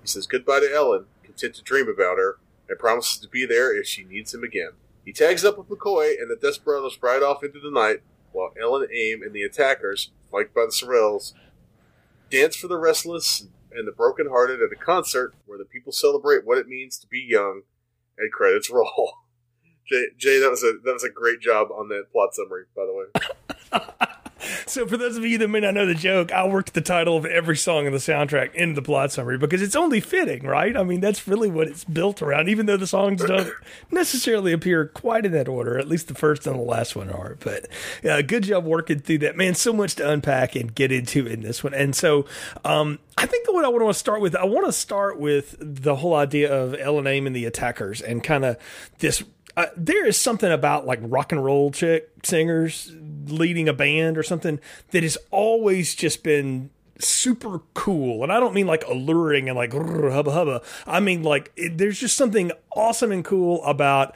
He 0.00 0.08
says 0.08 0.26
goodbye 0.26 0.60
to 0.60 0.74
Ellen, 0.74 1.06
content 1.22 1.54
to 1.56 1.62
dream 1.62 1.88
about 1.88 2.16
her, 2.16 2.38
and 2.68 2.78
promises 2.78 3.18
to 3.18 3.28
be 3.28 3.46
there 3.46 3.76
if 3.76 3.86
she 3.86 4.04
needs 4.04 4.34
him 4.34 4.42
again. 4.42 4.70
He 5.04 5.12
tags 5.12 5.44
up 5.44 5.58
with 5.58 5.68
McCoy, 5.68 6.20
and 6.20 6.30
the 6.30 6.36
Desperados 6.36 6.98
ride 7.02 7.22
off 7.22 7.44
into 7.44 7.60
the 7.60 7.70
night, 7.70 8.02
while 8.32 8.52
Ellen, 8.60 8.88
Aim, 8.92 9.22
and 9.22 9.32
the 9.32 9.42
attackers, 9.42 10.10
flanked 10.30 10.54
by 10.54 10.62
the 10.62 10.72
Sorrells, 10.72 11.34
dance 12.30 12.56
for 12.56 12.68
the 12.68 12.78
restless 12.78 13.46
and 13.70 13.86
the 13.86 13.92
brokenhearted 13.92 14.60
at 14.62 14.72
a 14.72 14.76
concert 14.76 15.34
where 15.46 15.58
the 15.58 15.64
people 15.64 15.92
celebrate 15.92 16.46
what 16.46 16.58
it 16.58 16.68
means 16.68 16.98
to 16.98 17.06
be 17.06 17.20
young, 17.20 17.62
and 18.16 18.32
credits 18.32 18.70
roll. 18.70 19.14
Jay, 19.88 20.06
Jay, 20.16 20.40
that 20.40 20.50
was 20.50 20.62
a 20.62 20.78
that 20.84 20.94
was 20.94 21.04
a 21.04 21.10
great 21.10 21.40
job 21.40 21.68
on 21.70 21.88
that 21.88 22.10
plot 22.10 22.34
summary, 22.34 22.64
by 22.74 22.86
the 22.86 22.94
way. 22.94 24.08
So, 24.66 24.86
for 24.86 24.96
those 24.96 25.16
of 25.16 25.24
you 25.24 25.38
that 25.38 25.48
may 25.48 25.60
not 25.60 25.74
know 25.74 25.86
the 25.86 25.94
joke, 25.94 26.32
I 26.32 26.46
worked 26.46 26.74
the 26.74 26.80
title 26.80 27.16
of 27.16 27.24
every 27.24 27.56
song 27.56 27.86
in 27.86 27.92
the 27.92 27.98
soundtrack 27.98 28.54
into 28.54 28.74
the 28.74 28.82
plot 28.82 29.12
summary 29.12 29.38
because 29.38 29.62
it's 29.62 29.76
only 29.76 30.00
fitting, 30.00 30.44
right? 30.46 30.76
I 30.76 30.82
mean, 30.82 31.00
that's 31.00 31.26
really 31.26 31.50
what 31.50 31.68
it's 31.68 31.84
built 31.84 32.22
around, 32.22 32.48
even 32.48 32.66
though 32.66 32.76
the 32.76 32.86
songs 32.86 33.22
don't 33.24 33.52
necessarily 33.90 34.52
appear 34.52 34.86
quite 34.86 35.26
in 35.26 35.32
that 35.32 35.48
order. 35.48 35.78
At 35.78 35.88
least 35.88 36.08
the 36.08 36.14
first 36.14 36.46
and 36.46 36.58
the 36.58 36.62
last 36.62 36.96
one 36.96 37.10
are. 37.10 37.36
But 37.40 37.68
uh, 38.08 38.22
good 38.22 38.44
job 38.44 38.64
working 38.64 39.00
through 39.00 39.18
that. 39.18 39.36
Man, 39.36 39.54
so 39.54 39.72
much 39.72 39.96
to 39.96 40.08
unpack 40.08 40.56
and 40.56 40.74
get 40.74 40.92
into 40.92 41.26
in 41.26 41.42
this 41.42 41.62
one. 41.62 41.74
And 41.74 41.94
so, 41.94 42.26
um, 42.64 42.98
I 43.16 43.26
think 43.26 43.46
what 43.52 43.64
I 43.64 43.68
want 43.68 43.88
to 43.88 43.94
start 43.94 44.20
with, 44.20 44.34
I 44.34 44.44
want 44.44 44.66
to 44.66 44.72
start 44.72 45.20
with 45.20 45.56
the 45.60 45.94
whole 45.96 46.14
idea 46.14 46.52
of 46.52 46.74
Ellen 46.74 47.06
Aim 47.06 47.26
and 47.26 47.34
the 47.34 47.44
attackers 47.44 48.00
and 48.00 48.22
kind 48.22 48.44
of 48.44 48.56
this 48.98 49.22
uh, 49.56 49.66
there 49.76 50.06
is 50.06 50.16
something 50.16 50.50
about 50.50 50.86
like 50.86 50.98
rock 51.02 51.32
and 51.32 51.44
roll 51.44 51.70
chick 51.70 52.10
singers 52.22 52.92
leading 53.26 53.68
a 53.68 53.72
band 53.72 54.18
or 54.18 54.22
something 54.22 54.60
that 54.90 55.02
has 55.02 55.16
always 55.30 55.94
just 55.94 56.22
been 56.22 56.70
super 56.98 57.60
cool 57.74 58.22
and 58.22 58.32
i 58.32 58.38
don't 58.38 58.54
mean 58.54 58.66
like 58.66 58.86
alluring 58.86 59.48
and 59.48 59.56
like 59.56 59.72
hubba 59.72 60.30
hubba 60.30 60.62
i 60.86 61.00
mean 61.00 61.22
like 61.22 61.50
it, 61.56 61.76
there's 61.76 61.98
just 61.98 62.16
something 62.16 62.52
awesome 62.76 63.10
and 63.10 63.24
cool 63.24 63.62
about 63.64 64.14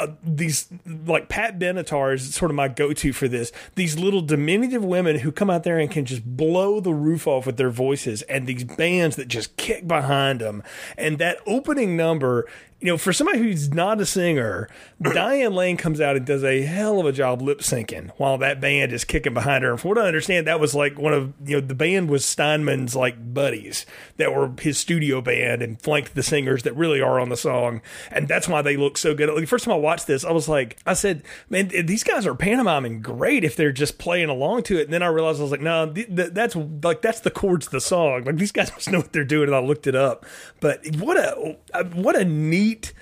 uh, 0.00 0.06
these 0.24 0.66
like 1.06 1.28
Pat 1.28 1.58
Benatar 1.58 2.14
is 2.14 2.34
sort 2.34 2.50
of 2.50 2.54
my 2.54 2.68
go-to 2.68 3.12
for 3.12 3.28
this. 3.28 3.52
These 3.74 3.98
little 3.98 4.22
diminutive 4.22 4.82
women 4.82 5.18
who 5.18 5.30
come 5.30 5.50
out 5.50 5.62
there 5.62 5.78
and 5.78 5.90
can 5.90 6.06
just 6.06 6.24
blow 6.24 6.80
the 6.80 6.94
roof 6.94 7.26
off 7.26 7.44
with 7.44 7.58
their 7.58 7.68
voices, 7.68 8.22
and 8.22 8.46
these 8.46 8.64
bands 8.64 9.16
that 9.16 9.28
just 9.28 9.58
kick 9.58 9.86
behind 9.86 10.40
them. 10.40 10.62
And 10.96 11.18
that 11.18 11.38
opening 11.46 11.98
number 11.98 12.46
you 12.80 12.86
know, 12.86 12.96
for 12.96 13.12
somebody 13.12 13.38
who's 13.38 13.72
not 13.72 14.00
a 14.00 14.06
singer, 14.06 14.68
Diane 15.02 15.54
Lane 15.54 15.76
comes 15.76 16.00
out 16.00 16.16
and 16.16 16.24
does 16.24 16.42
a 16.42 16.62
hell 16.62 16.98
of 16.98 17.06
a 17.06 17.12
job 17.12 17.42
lip 17.42 17.58
syncing 17.58 18.10
while 18.16 18.38
that 18.38 18.60
band 18.60 18.92
is 18.92 19.04
kicking 19.04 19.34
behind 19.34 19.64
her. 19.64 19.72
And 19.72 19.80
from 19.80 19.90
what 19.90 19.98
I 19.98 20.06
understand, 20.06 20.46
that 20.46 20.60
was 20.60 20.74
like 20.74 20.98
one 20.98 21.12
of 21.12 21.34
you 21.44 21.60
know 21.60 21.66
the 21.66 21.74
band 21.74 22.08
was 22.08 22.24
Steinman's 22.24 22.96
like 22.96 23.34
buddies 23.34 23.84
that 24.16 24.34
were 24.34 24.50
his 24.60 24.78
studio 24.78 25.20
band 25.20 25.62
and 25.62 25.80
flanked 25.80 26.14
the 26.14 26.22
singers 26.22 26.62
that 26.62 26.74
really 26.74 27.02
are 27.02 27.20
on 27.20 27.28
the 27.28 27.36
song, 27.36 27.82
and 28.10 28.26
that's 28.26 28.48
why 28.48 28.62
they 28.62 28.76
look 28.76 28.96
so 28.96 29.14
good. 29.14 29.28
Like, 29.28 29.40
the 29.40 29.46
first 29.46 29.66
time 29.66 29.74
I 29.74 29.78
watched 29.78 30.06
this, 30.06 30.24
I 30.24 30.32
was 30.32 30.48
like, 30.48 30.78
I 30.86 30.94
said, 30.94 31.22
man, 31.50 31.68
these 31.68 32.02
guys 32.02 32.26
are 32.26 32.34
pantomiming 32.34 33.02
great 33.02 33.44
if 33.44 33.56
they're 33.56 33.72
just 33.72 33.98
playing 33.98 34.30
along 34.30 34.62
to 34.64 34.78
it. 34.78 34.84
And 34.84 34.92
then 34.92 35.02
I 35.02 35.08
realized 35.08 35.38
I 35.40 35.42
was 35.42 35.50
like, 35.50 35.60
no, 35.60 35.92
th- 35.92 36.14
th- 36.14 36.30
that's 36.32 36.56
like 36.56 37.02
that's 37.02 37.20
the 37.20 37.30
chords 37.30 37.66
of 37.66 37.72
the 37.72 37.80
song. 37.80 38.24
Like 38.24 38.36
these 38.36 38.52
guys 38.52 38.72
must 38.72 38.88
know 38.92 38.98
what 38.98 39.12
they're 39.12 39.24
doing, 39.24 39.48
and 39.48 39.56
I 39.56 39.60
looked 39.60 39.86
it 39.86 39.94
up. 39.94 40.24
But 40.60 40.80
what 40.96 41.18
a 41.18 41.58
uh, 41.74 41.84
what 41.84 42.16
a 42.16 42.24
neat 42.24 42.69
neat 42.70 42.92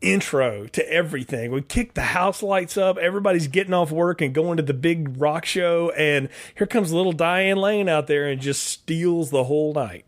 intro 0.00 0.66
to 0.66 0.92
everything. 0.92 1.50
We 1.50 1.62
kick 1.62 1.94
the 1.94 2.02
house 2.02 2.42
lights 2.42 2.76
up. 2.76 2.98
Everybody's 2.98 3.48
getting 3.48 3.72
off 3.72 3.90
work 3.90 4.20
and 4.20 4.34
going 4.34 4.58
to 4.58 4.62
the 4.62 4.74
big 4.74 5.20
rock 5.20 5.46
show. 5.46 5.90
And 5.96 6.28
here 6.56 6.66
comes 6.66 6.92
little 6.92 7.12
Diane 7.12 7.56
Lane 7.56 7.88
out 7.88 8.06
there 8.06 8.26
and 8.26 8.40
just 8.40 8.64
steals 8.64 9.30
the 9.30 9.44
whole 9.44 9.72
night. 9.72 10.04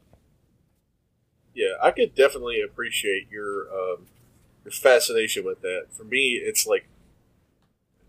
Yeah, 1.54 1.72
I 1.82 1.90
could 1.90 2.14
definitely 2.14 2.60
appreciate 2.60 3.28
your 3.30 3.62
um, 3.72 4.06
your 4.64 4.72
fascination 4.72 5.44
with 5.46 5.62
that. 5.62 5.86
For 5.90 6.04
me, 6.04 6.32
it's 6.34 6.66
like 6.66 6.86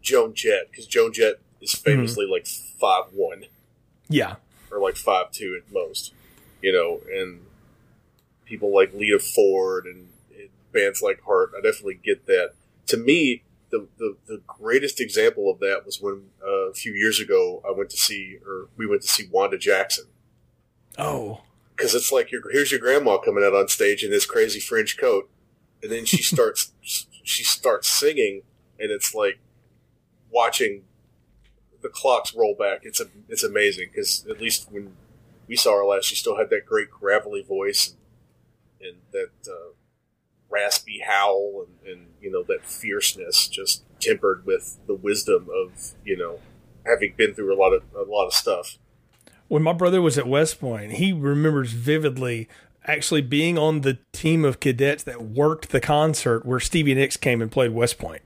Joan 0.02 0.34
Jett 0.34 0.70
because 0.70 0.86
Joan 0.86 1.14
Jett 1.14 1.36
is 1.62 1.72
mm-hmm. 1.72 1.84
famously 1.92 2.26
mm-hmm. 2.26 2.34
like 2.34 2.46
five 2.46 3.06
one. 3.14 3.46
Yeah, 4.10 4.36
or 4.70 4.80
like 4.82 4.98
five 4.98 5.32
two 5.32 5.58
at 5.58 5.74
most. 5.74 6.12
You 6.62 6.74
know, 6.74 7.00
and 7.10 7.40
people 8.44 8.76
like 8.76 8.94
Lita 8.94 9.20
Ford 9.20 9.86
and 9.86 10.10
bands 10.78 11.02
like 11.02 11.22
Heart. 11.24 11.52
I 11.58 11.62
definitely 11.62 12.00
get 12.04 12.26
that. 12.28 12.54
To 12.88 12.98
me, 12.98 13.44
the, 13.70 13.88
the, 13.98 14.16
the 14.28 14.42
greatest 14.48 15.02
example 15.02 15.50
of 15.50 15.60
that 15.60 15.86
was 15.86 16.02
when 16.02 16.30
uh, 16.46 16.70
a 16.70 16.74
few 16.74 16.94
years 16.94 17.20
ago 17.20 17.62
I 17.68 17.72
went 17.72 17.90
to 17.90 17.98
see, 17.98 18.38
or 18.46 18.70
we 18.78 18.88
went 18.88 19.02
to 19.02 19.08
see 19.08 19.28
Wanda 19.30 19.58
Jackson. 19.58 20.06
Oh, 20.98 21.42
because 21.76 21.94
it's 21.94 22.12
like 22.12 22.32
your 22.32 22.42
here's 22.52 22.72
your 22.72 22.80
grandma 22.80 23.18
coming 23.18 23.44
out 23.44 23.54
on 23.54 23.68
stage 23.68 24.04
in 24.04 24.10
this 24.10 24.26
crazy 24.26 24.60
French 24.60 24.98
coat, 24.98 25.30
and 25.84 25.92
then 25.92 26.06
she 26.06 26.22
starts 26.24 26.74
she 26.82 27.44
starts 27.44 27.88
singing, 27.88 28.44
and 28.80 28.92
it's 28.92 29.14
like 29.14 29.40
watching 30.32 30.84
the 31.82 31.90
clocks 31.90 32.34
roll 32.34 32.56
back. 32.58 32.80
It's 32.84 33.00
a 33.00 33.08
it's 33.30 33.44
amazing 33.44 33.90
because 33.92 34.26
at 34.30 34.42
least 34.42 34.72
when 34.72 34.96
we 35.48 35.56
saw 35.56 35.78
her 35.78 35.86
last, 35.86 36.06
she 36.06 36.16
still 36.16 36.38
had 36.38 36.50
that 36.50 36.66
great 36.66 36.90
gravelly 36.90 37.44
voice 37.44 37.94
and, 38.82 38.88
and 38.88 38.98
that 39.12 39.52
uh, 39.52 39.74
raspy 40.50 41.02
howl 41.06 41.66
and, 41.66 41.92
and 41.92 42.08
you 42.22 42.32
know 42.32 42.44
that 42.44 42.66
fierceness 42.66 43.48
just 43.48 43.84
tempered 44.00 44.46
with 44.46 44.78
the 44.88 44.94
wisdom 44.94 45.48
of 45.54 45.92
you 46.06 46.18
know 46.18 46.40
having 46.86 47.14
been 47.18 47.34
through 47.34 47.54
a 47.54 47.60
lot 47.60 47.74
of 47.74 47.84
a 47.96 48.10
lot 48.10 48.28
of 48.28 48.34
stuff. 48.34 48.78
When 49.48 49.64
my 49.64 49.74
brother 49.74 50.02
was 50.02 50.18
at 50.18 50.28
West 50.28 50.60
Point, 50.60 50.94
he 50.94 51.14
remembers 51.14 51.72
vividly 51.72 52.50
actually 52.86 53.22
being 53.22 53.58
on 53.58 53.82
the 53.82 53.98
team 54.14 54.46
of 54.46 54.60
cadets 54.60 55.04
that 55.04 55.22
worked 55.22 55.70
the 55.70 55.82
concert 55.82 56.46
where 56.46 56.60
Stevie 56.60 56.96
Nicks 56.96 57.18
came 57.18 57.42
and 57.42 57.52
played 57.52 57.72
West 57.72 57.98
Point 57.98 58.22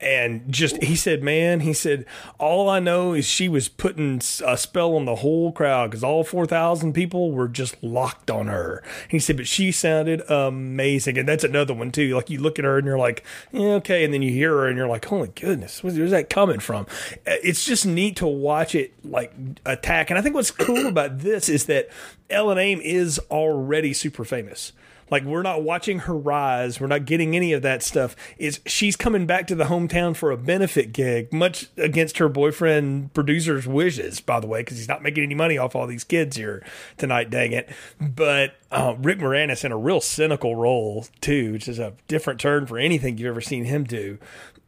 and 0.00 0.50
just 0.50 0.82
he 0.82 0.96
said 0.96 1.22
man 1.22 1.60
he 1.60 1.72
said 1.72 2.04
all 2.38 2.68
i 2.68 2.78
know 2.78 3.12
is 3.12 3.26
she 3.26 3.48
was 3.48 3.68
putting 3.68 4.20
a 4.44 4.56
spell 4.56 4.96
on 4.96 5.04
the 5.04 5.16
whole 5.16 5.52
crowd 5.52 5.90
because 5.90 6.04
all 6.04 6.24
4000 6.24 6.92
people 6.92 7.32
were 7.32 7.48
just 7.48 7.82
locked 7.82 8.30
on 8.30 8.46
her. 8.46 8.82
He 9.08 9.18
said 9.18 9.36
but 9.36 9.46
she 9.46 9.72
sounded 9.72 10.22
amazing. 10.30 11.18
And 11.18 11.28
that's 11.28 11.44
another 11.44 11.74
one 11.74 11.92
too. 11.92 12.14
Like 12.14 12.30
you 12.30 12.40
look 12.40 12.58
at 12.58 12.64
her 12.64 12.78
and 12.78 12.86
you're 12.86 12.98
like 12.98 13.24
yeah, 13.52 13.74
okay. 13.74 14.04
And 14.04 14.12
then 14.12 14.22
you 14.22 14.32
hear 14.32 14.50
her 14.50 14.68
and 14.68 14.76
you're 14.76 14.88
like 14.88 15.04
holy 15.04 15.28
goodness 15.28 15.82
where's 15.82 16.10
that 16.10 16.30
coming 16.30 16.60
from? 16.60 16.86
Uh, 17.26 17.36
it's 17.42 17.64
just 17.64 17.86
neat 17.86 18.16
to 18.16 18.26
watch 18.26 18.74
it 18.74 18.92
like 19.04 19.32
attack. 19.66 20.10
And 20.10 20.18
i 20.18 20.22
think 20.22 20.34
what's 20.34 20.50
cool 20.50 20.86
about 20.86 21.18
this 21.18 21.48
is 21.48 21.66
that 21.66 21.88
ellen 22.28 22.58
aim 22.58 22.80
is 22.80 23.18
already 23.30 23.92
super 23.92 24.24
famous 24.24 24.72
like 25.10 25.24
we're 25.24 25.42
not 25.42 25.62
watching 25.62 26.00
her 26.00 26.16
rise. 26.16 26.80
We're 26.80 26.86
not 26.86 27.04
getting 27.04 27.36
any 27.36 27.52
of 27.52 27.62
that 27.62 27.82
stuff. 27.82 28.16
Is 28.38 28.60
she's 28.66 28.96
coming 28.96 29.26
back 29.26 29.46
to 29.48 29.54
the 29.54 29.64
hometown 29.64 30.16
for 30.16 30.30
a 30.30 30.36
benefit 30.36 30.92
gig, 30.92 31.32
much 31.32 31.66
against 31.76 32.18
her 32.18 32.28
boyfriend 32.28 33.12
producer's 33.14 33.66
wishes, 33.66 34.20
by 34.20 34.40
the 34.40 34.46
way, 34.46 34.60
because 34.60 34.78
he's 34.78 34.88
not 34.88 35.02
making 35.02 35.24
any 35.24 35.34
money 35.34 35.58
off 35.58 35.74
all 35.74 35.86
these 35.86 36.04
kids 36.04 36.36
here 36.36 36.64
tonight. 36.96 37.30
Dang 37.30 37.52
it! 37.52 37.68
But 38.00 38.54
uh, 38.70 38.94
Rick 38.98 39.18
Moranis 39.18 39.64
in 39.64 39.72
a 39.72 39.78
real 39.78 40.00
cynical 40.00 40.56
role 40.56 41.06
too, 41.20 41.52
which 41.52 41.68
is 41.68 41.78
a 41.78 41.94
different 42.08 42.40
turn 42.40 42.66
for 42.66 42.78
anything 42.78 43.18
you've 43.18 43.28
ever 43.28 43.40
seen 43.40 43.64
him 43.64 43.84
do 43.84 44.18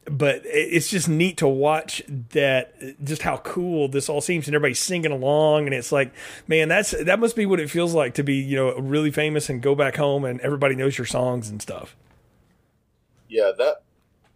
but 0.04 0.42
it's 0.44 0.88
just 0.88 1.08
neat 1.08 1.36
to 1.36 1.46
watch 1.46 2.02
that 2.30 2.74
just 3.04 3.22
how 3.22 3.36
cool 3.38 3.86
this 3.88 4.08
all 4.08 4.20
seems 4.20 4.48
and 4.48 4.54
everybody's 4.54 4.80
singing 4.80 5.12
along 5.12 5.66
and 5.66 5.74
it's 5.74 5.92
like 5.92 6.12
man 6.48 6.68
that's 6.68 6.90
that 6.90 7.20
must 7.20 7.36
be 7.36 7.46
what 7.46 7.60
it 7.60 7.70
feels 7.70 7.94
like 7.94 8.14
to 8.14 8.24
be 8.24 8.34
you 8.34 8.56
know 8.56 8.76
really 8.78 9.12
famous 9.12 9.48
and 9.48 9.62
go 9.62 9.74
back 9.76 9.96
home 9.96 10.24
and 10.24 10.40
everybody 10.40 10.74
knows 10.74 10.98
your 10.98 11.06
songs 11.06 11.48
and 11.48 11.62
stuff 11.62 11.94
yeah 13.28 13.52
that 13.56 13.82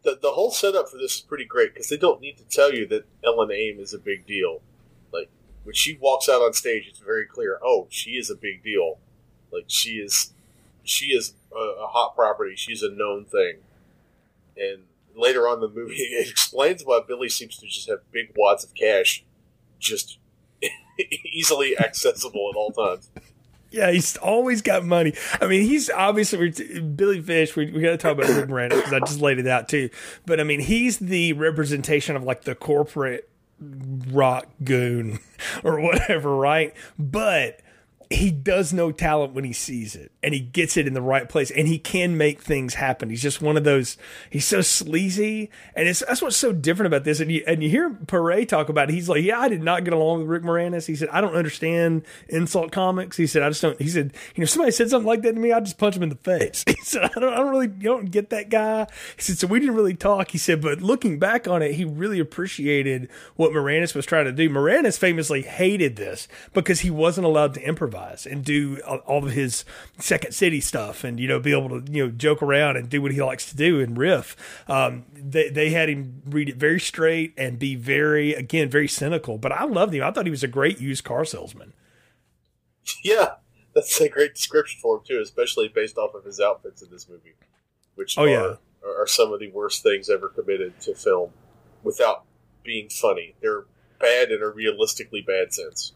the 0.07 0.19
the 0.23 0.31
whole 0.31 0.51
setup 0.51 0.89
for 0.89 0.97
this 0.97 1.17
is 1.17 1.21
pretty 1.21 1.45
great 1.45 1.75
because 1.75 1.89
they 1.89 1.99
don't 1.99 2.21
need 2.23 2.39
to 2.39 2.45
tell 2.45 2.73
you 2.73 2.87
that 2.87 3.05
Ellen 3.23 3.51
Aim 3.53 3.79
is 3.79 3.93
a 3.93 3.99
big 3.99 4.25
deal. 4.25 4.63
Like 5.13 5.29
when 5.65 5.75
she 5.75 5.99
walks 6.01 6.29
out 6.29 6.41
on 6.41 6.55
stage, 6.55 6.87
it's 6.89 7.01
very 7.01 7.27
clear. 7.27 7.59
Oh, 7.63 7.89
she 7.91 8.13
is 8.13 8.31
a 8.31 8.37
big 8.37 8.63
deal. 8.63 8.99
Like 9.53 9.65
she 9.67 9.97
is, 9.97 10.33
she 10.85 11.07
is 11.07 11.35
a, 11.55 11.59
a 11.59 11.87
hot 11.89 12.15
property. 12.15 12.55
She's 12.55 12.83
a 12.83 12.91
known 12.91 13.25
thing. 13.25 13.57
And 14.57 14.85
later 15.17 15.49
on 15.49 15.55
in 15.55 15.61
the 15.61 15.69
movie, 15.69 15.95
it 15.97 16.29
explains 16.29 16.83
why 16.85 17.01
Billy 17.07 17.29
seems 17.29 17.57
to 17.59 17.67
just 17.67 17.89
have 17.89 18.01
big 18.13 18.33
wads 18.37 18.65
of 18.65 18.75
cash, 18.75 19.25
just 19.79 20.19
easily 21.25 21.79
accessible 21.79 22.51
at 22.53 22.57
all 22.57 22.71
times. 22.71 23.11
Yeah, 23.71 23.91
he's 23.91 24.17
always 24.17 24.63
got 24.63 24.85
money. 24.85 25.13
I 25.41 25.47
mean, 25.47 25.63
he's 25.63 25.91
obviously 25.91 26.51
Billy 26.81 27.21
Fish. 27.21 27.57
We, 27.57 27.71
we 27.73 27.83
got 27.83 27.91
to 27.91 27.97
talk 27.97 28.13
about 28.13 28.31
Rick 28.31 28.49
Moranis 28.49 28.77
because 28.77 28.93
I 28.93 29.01
just 29.01 29.21
laid 29.21 29.39
it 29.39 29.47
out 29.47 29.69
too. 29.69 29.91
But 30.25 30.41
I 30.41 30.45
mean, 30.45 30.61
he's 30.61 30.99
the 30.99 31.33
representation 31.35 32.17
of 32.17 32.23
like 32.23 32.45
the 32.45 32.55
corporate 32.55 33.29
rock 33.61 34.47
goon 34.63 35.19
or 35.65 35.81
whatever, 35.81 36.35
right? 36.37 36.75
But 36.99 37.61
he 38.11 38.31
does 38.31 38.73
know 38.73 38.93
talent 38.93 39.35
when 39.35 39.45
he 39.45 39.53
sees 39.53 39.97
it 39.97 40.13
and 40.23 40.33
he 40.33 40.41
gets 40.41 40.77
it 40.77 40.87
in 40.87 40.95
the 40.95 41.03
right 41.03 41.29
place 41.29 41.51
and 41.51 41.67
he 41.67 41.79
can 41.79 42.17
make 42.17 42.41
things 42.41 42.75
happen. 42.75 43.11
He's 43.11 43.23
just 43.23 43.43
one 43.43 43.57
of 43.57 43.65
those, 43.65 43.97
he's 44.31 44.45
so 44.45 44.61
sleazy. 44.61 45.51
And 45.75 45.89
it's, 45.89 46.01
that's 46.07 46.23
what's 46.23 46.37
so 46.37 46.53
different 46.53 46.87
about 46.87 47.03
this. 47.03 47.19
And 47.19 47.33
you, 47.33 47.43
and 47.47 47.63
you 47.63 47.69
hear 47.69 47.91
Paré 47.91 48.47
talk 48.47 48.69
about 48.69 48.91
it. 48.91 48.95
He's 48.95 49.09
like, 49.09 49.25
yeah, 49.25 49.41
I 49.41 49.49
did 49.49 49.63
not 49.63 49.85
get 49.85 49.93
along 49.93 50.21
with 50.21 50.29
Rick 50.29 50.45
Moranis. 50.45 50.87
He 50.87 50.95
said, 50.95 51.09
I 51.09 51.21
don't 51.21 51.35
understand 51.35 52.05
insult 52.29 52.71
comics. 52.71 53.17
He 53.17 53.27
said, 53.27 53.43
I 53.43 53.49
just 53.49 53.63
don't, 53.63 53.81
he 53.81 53.89
said, 53.89 54.13
you 54.37 54.43
know, 54.43 54.47
somebody 54.47 54.71
said 54.71 54.89
something 54.89 55.07
like 55.07 55.23
that 55.23 55.33
to 55.33 55.41
me. 55.41 55.53
I 55.53 55.59
just 55.59 55.79
punch 55.79 55.97
him 55.97 56.03
in 56.05 56.11
the 56.11 56.17
face. 56.17 56.65
He 56.77 56.83
said, 56.83 57.11
I 57.17 57.19
don't, 57.19 57.33
I 57.33 57.39
don't 57.39 57.51
really, 57.51 57.67
you 57.67 57.89
don't 57.89 58.11
get 58.11 58.31
that 58.31 58.49
guy. 58.51 58.87
He 59.17 59.23
said, 59.23 59.39
so 59.39 59.47
we 59.47 59.59
didn't 59.59 59.75
really 59.75 59.95
talk. 59.95 60.31
He 60.31 60.39
said, 60.39 60.61
but 60.61 60.83
looking 60.83 61.19
back 61.19 61.49
on 61.49 61.63
it, 61.63 61.73
he 61.73 61.85
really 61.85 62.21
appreciated 62.21 63.09
what 63.35 63.51
Moranis 63.51 63.95
was 63.95 64.07
trying 64.07 64.27
to 64.27 64.33
do. 64.33 64.49
Moranis 64.49 64.99
famously 64.99 65.43
hated 65.43 65.97
this 65.97 66.29
because 66.53 66.81
he 66.81 66.91
wasn't 66.91 67.27
allowed 67.27 67.55
to 67.55 67.63
improvise 67.63 67.96
and 68.27 68.45
do 68.45 68.79
all 69.07 69.25
of 69.25 69.33
his 69.33 69.65
Second 69.99 70.33
City 70.33 70.61
stuff 70.61 71.05
and, 71.05 71.19
you 71.19 71.29
know, 71.29 71.41
be 71.41 71.53
able 71.53 71.81
to, 71.81 71.93
you 71.93 72.05
know, 72.05 72.11
joke 72.11 72.43
around 72.43 72.77
and 72.77 72.89
do 72.89 73.01
what 73.01 73.13
he 73.13 73.23
likes 73.23 73.49
to 73.51 73.57
do 73.57 73.81
and 73.81 73.97
riff. 73.97 74.37
Um, 74.69 75.05
they, 75.13 75.49
they 75.49 75.71
had 75.71 75.89
him 75.89 76.23
read 76.27 76.49
it 76.49 76.57
very 76.57 76.81
straight 76.81 77.33
and 77.37 77.59
be 77.59 77.75
very, 77.75 78.35
again, 78.35 78.69
very 78.69 78.89
cynical. 78.89 79.39
But 79.39 79.53
I 79.53 79.65
loved 79.65 79.95
him. 79.95 80.03
I 80.03 80.11
thought 80.11 80.27
he 80.27 80.31
was 80.31 80.43
a 80.43 80.49
great 80.49 80.81
used 80.81 81.05
car 81.05 81.25
salesman. 81.25 81.73
Yeah, 83.03 83.35
that's 83.75 84.01
a 84.01 84.09
great 84.09 84.35
description 84.35 84.79
for 84.81 84.97
him, 84.97 85.03
too, 85.07 85.21
especially 85.21 85.69
based 85.69 85.99
off 85.99 86.15
of 86.15 86.25
his 86.25 86.41
outfits 86.41 86.83
in 86.83 86.91
this 86.91 87.09
movie, 87.09 87.35
which 87.95 88.17
oh, 88.17 88.23
are, 88.23 88.29
yeah. 88.29 88.55
are 88.85 89.07
some 89.07 89.33
of 89.33 89.41
the 89.41 89.51
worst 89.51 89.83
things 89.83 90.09
ever 90.09 90.29
committed 90.29 90.81
to 90.83 90.95
film 90.95 91.31
without 91.83 92.25
being 92.63 92.89
funny. 92.89 93.35
They're 93.41 93.65
bad 93.99 94.31
in 94.31 94.43
a 94.43 94.49
realistically 94.49 95.23
bad 95.23 95.55
sense. 95.55 95.93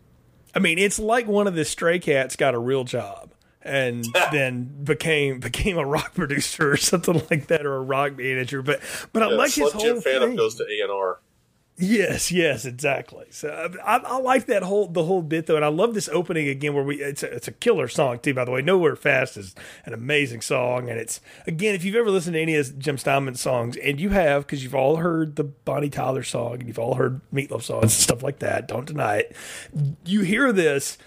I 0.54 0.58
mean, 0.58 0.78
it's 0.78 0.98
like 0.98 1.26
one 1.26 1.46
of 1.46 1.54
the 1.54 1.64
stray 1.64 1.98
cats 1.98 2.36
got 2.36 2.54
a 2.54 2.58
real 2.58 2.84
job 2.84 3.32
and 3.62 4.04
then 4.32 4.64
became 4.84 5.40
became 5.40 5.78
a 5.78 5.84
rock 5.84 6.14
producer 6.14 6.70
or 6.72 6.76
something 6.76 7.22
like 7.30 7.46
that, 7.48 7.66
or 7.66 7.76
a 7.76 7.82
rock 7.82 8.16
manager. 8.16 8.62
But 8.62 8.80
but 9.12 9.22
I 9.22 9.30
Yeah, 9.30 9.36
like 9.36 9.52
his 9.52 9.70
Slim 9.70 9.80
Jim 9.80 9.92
whole 9.94 10.00
Phantom 10.00 10.36
goes 10.36 10.56
to 10.56 10.64
A 10.64 10.82
and 10.82 10.90
R. 10.90 11.20
Yes, 11.82 12.30
yes, 12.30 12.66
exactly. 12.66 13.24
So 13.30 13.48
I, 13.84 13.96
I 13.96 14.18
like 14.18 14.44
that 14.46 14.62
whole 14.62 14.86
the 14.86 15.04
whole 15.04 15.22
bit 15.22 15.46
though, 15.46 15.56
and 15.56 15.64
I 15.64 15.68
love 15.68 15.94
this 15.94 16.10
opening 16.10 16.46
again 16.48 16.74
where 16.74 16.84
we 16.84 17.02
it's 17.02 17.22
a, 17.22 17.34
it's 17.34 17.48
a 17.48 17.52
killer 17.52 17.88
song 17.88 18.18
too. 18.18 18.34
By 18.34 18.44
the 18.44 18.50
way, 18.50 18.60
Nowhere 18.60 18.96
Fast 18.96 19.38
is 19.38 19.54
an 19.86 19.94
amazing 19.94 20.42
song, 20.42 20.90
and 20.90 21.00
it's 21.00 21.22
again 21.46 21.74
if 21.74 21.82
you've 21.82 21.96
ever 21.96 22.10
listened 22.10 22.34
to 22.34 22.40
any 22.40 22.54
of 22.54 22.78
Jim 22.78 22.98
Steinman's 22.98 23.40
songs, 23.40 23.78
and 23.78 23.98
you 23.98 24.10
have 24.10 24.46
because 24.46 24.62
you've 24.62 24.74
all 24.74 24.96
heard 24.96 25.36
the 25.36 25.44
Bonnie 25.44 25.88
Tyler 25.88 26.22
song 26.22 26.54
and 26.54 26.68
you've 26.68 26.78
all 26.78 26.96
heard 26.96 27.22
Meatloaf 27.32 27.62
songs 27.62 27.84
and 27.84 27.90
stuff 27.92 28.22
like 28.22 28.40
that. 28.40 28.68
Don't 28.68 28.86
deny 28.86 29.18
it. 29.18 29.36
You 30.04 30.20
hear 30.20 30.52
this. 30.52 30.98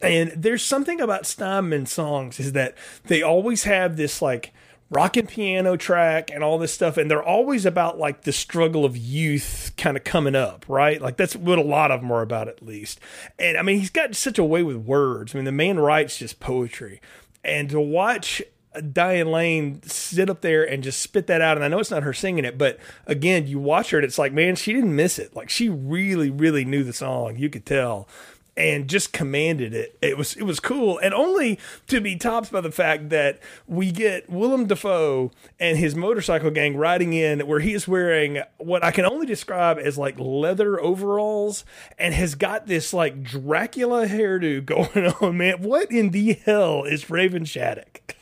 And 0.00 0.32
there's 0.32 0.64
something 0.64 1.00
about 1.00 1.26
Steinman 1.26 1.86
songs 1.86 2.40
is 2.40 2.52
that 2.52 2.74
they 3.04 3.22
always 3.22 3.62
have 3.64 3.96
this 3.96 4.20
like 4.20 4.52
rockin' 4.92 5.26
piano 5.26 5.76
track 5.76 6.30
and 6.30 6.44
all 6.44 6.58
this 6.58 6.72
stuff, 6.72 6.96
and 6.96 7.10
they're 7.10 7.22
always 7.22 7.66
about 7.66 7.98
like 7.98 8.22
the 8.22 8.32
struggle 8.32 8.84
of 8.84 8.96
youth 8.96 9.72
kind 9.76 9.96
of 9.96 10.04
coming 10.04 10.34
up, 10.34 10.64
right? 10.68 11.00
Like 11.00 11.16
that's 11.16 11.34
what 11.34 11.58
a 11.58 11.62
lot 11.62 11.90
of 11.90 12.02
them 12.02 12.12
are 12.12 12.22
about, 12.22 12.48
at 12.48 12.62
least. 12.62 13.00
And 13.38 13.56
I 13.56 13.62
mean, 13.62 13.78
he's 13.78 13.90
got 13.90 14.14
such 14.14 14.38
a 14.38 14.44
way 14.44 14.62
with 14.62 14.76
words. 14.76 15.34
I 15.34 15.38
mean, 15.38 15.46
the 15.46 15.52
man 15.52 15.78
writes 15.78 16.18
just 16.18 16.40
poetry, 16.40 17.00
and 17.42 17.70
to 17.70 17.80
watch 17.80 18.42
uh, 18.74 18.80
Diane 18.80 19.30
Lane 19.30 19.82
sit 19.82 20.30
up 20.30 20.40
there 20.40 20.62
and 20.64 20.82
just 20.82 21.00
spit 21.00 21.26
that 21.26 21.40
out. 21.40 21.56
And 21.56 21.64
I 21.64 21.68
know 21.68 21.78
it's 21.78 21.90
not 21.90 22.02
her 22.02 22.12
singing 22.12 22.44
it, 22.44 22.58
but 22.58 22.78
again, 23.06 23.46
you 23.46 23.58
watch 23.58 23.90
her 23.90 23.98
and 23.98 24.04
it's 24.04 24.18
like, 24.18 24.32
man, 24.32 24.56
she 24.56 24.72
didn't 24.72 24.96
miss 24.96 25.18
it. 25.18 25.34
Like 25.34 25.50
she 25.50 25.68
really, 25.68 26.30
really 26.30 26.64
knew 26.64 26.84
the 26.84 26.92
song. 26.92 27.36
You 27.36 27.50
could 27.50 27.66
tell. 27.66 28.08
And 28.54 28.86
just 28.86 29.14
commanded 29.14 29.72
it. 29.72 29.96
It 30.02 30.18
was 30.18 30.36
it 30.36 30.42
was 30.42 30.60
cool, 30.60 30.98
and 30.98 31.14
only 31.14 31.58
to 31.86 32.02
be 32.02 32.16
topped 32.16 32.52
by 32.52 32.60
the 32.60 32.70
fact 32.70 33.08
that 33.08 33.40
we 33.66 33.90
get 33.90 34.28
Willem 34.28 34.66
Dafoe 34.66 35.30
and 35.58 35.78
his 35.78 35.94
motorcycle 35.94 36.50
gang 36.50 36.76
riding 36.76 37.14
in, 37.14 37.46
where 37.46 37.60
he 37.60 37.72
is 37.72 37.88
wearing 37.88 38.42
what 38.58 38.84
I 38.84 38.90
can 38.90 39.06
only 39.06 39.24
describe 39.24 39.78
as 39.78 39.96
like 39.96 40.16
leather 40.18 40.78
overalls, 40.78 41.64
and 41.96 42.12
has 42.12 42.34
got 42.34 42.66
this 42.66 42.92
like 42.92 43.22
Dracula 43.22 44.06
hairdo 44.06 44.62
going 44.66 45.06
on. 45.22 45.38
Man, 45.38 45.62
what 45.62 45.90
in 45.90 46.10
the 46.10 46.34
hell 46.34 46.84
is 46.84 47.08
Raven 47.08 47.46
Shaddock? 47.46 48.16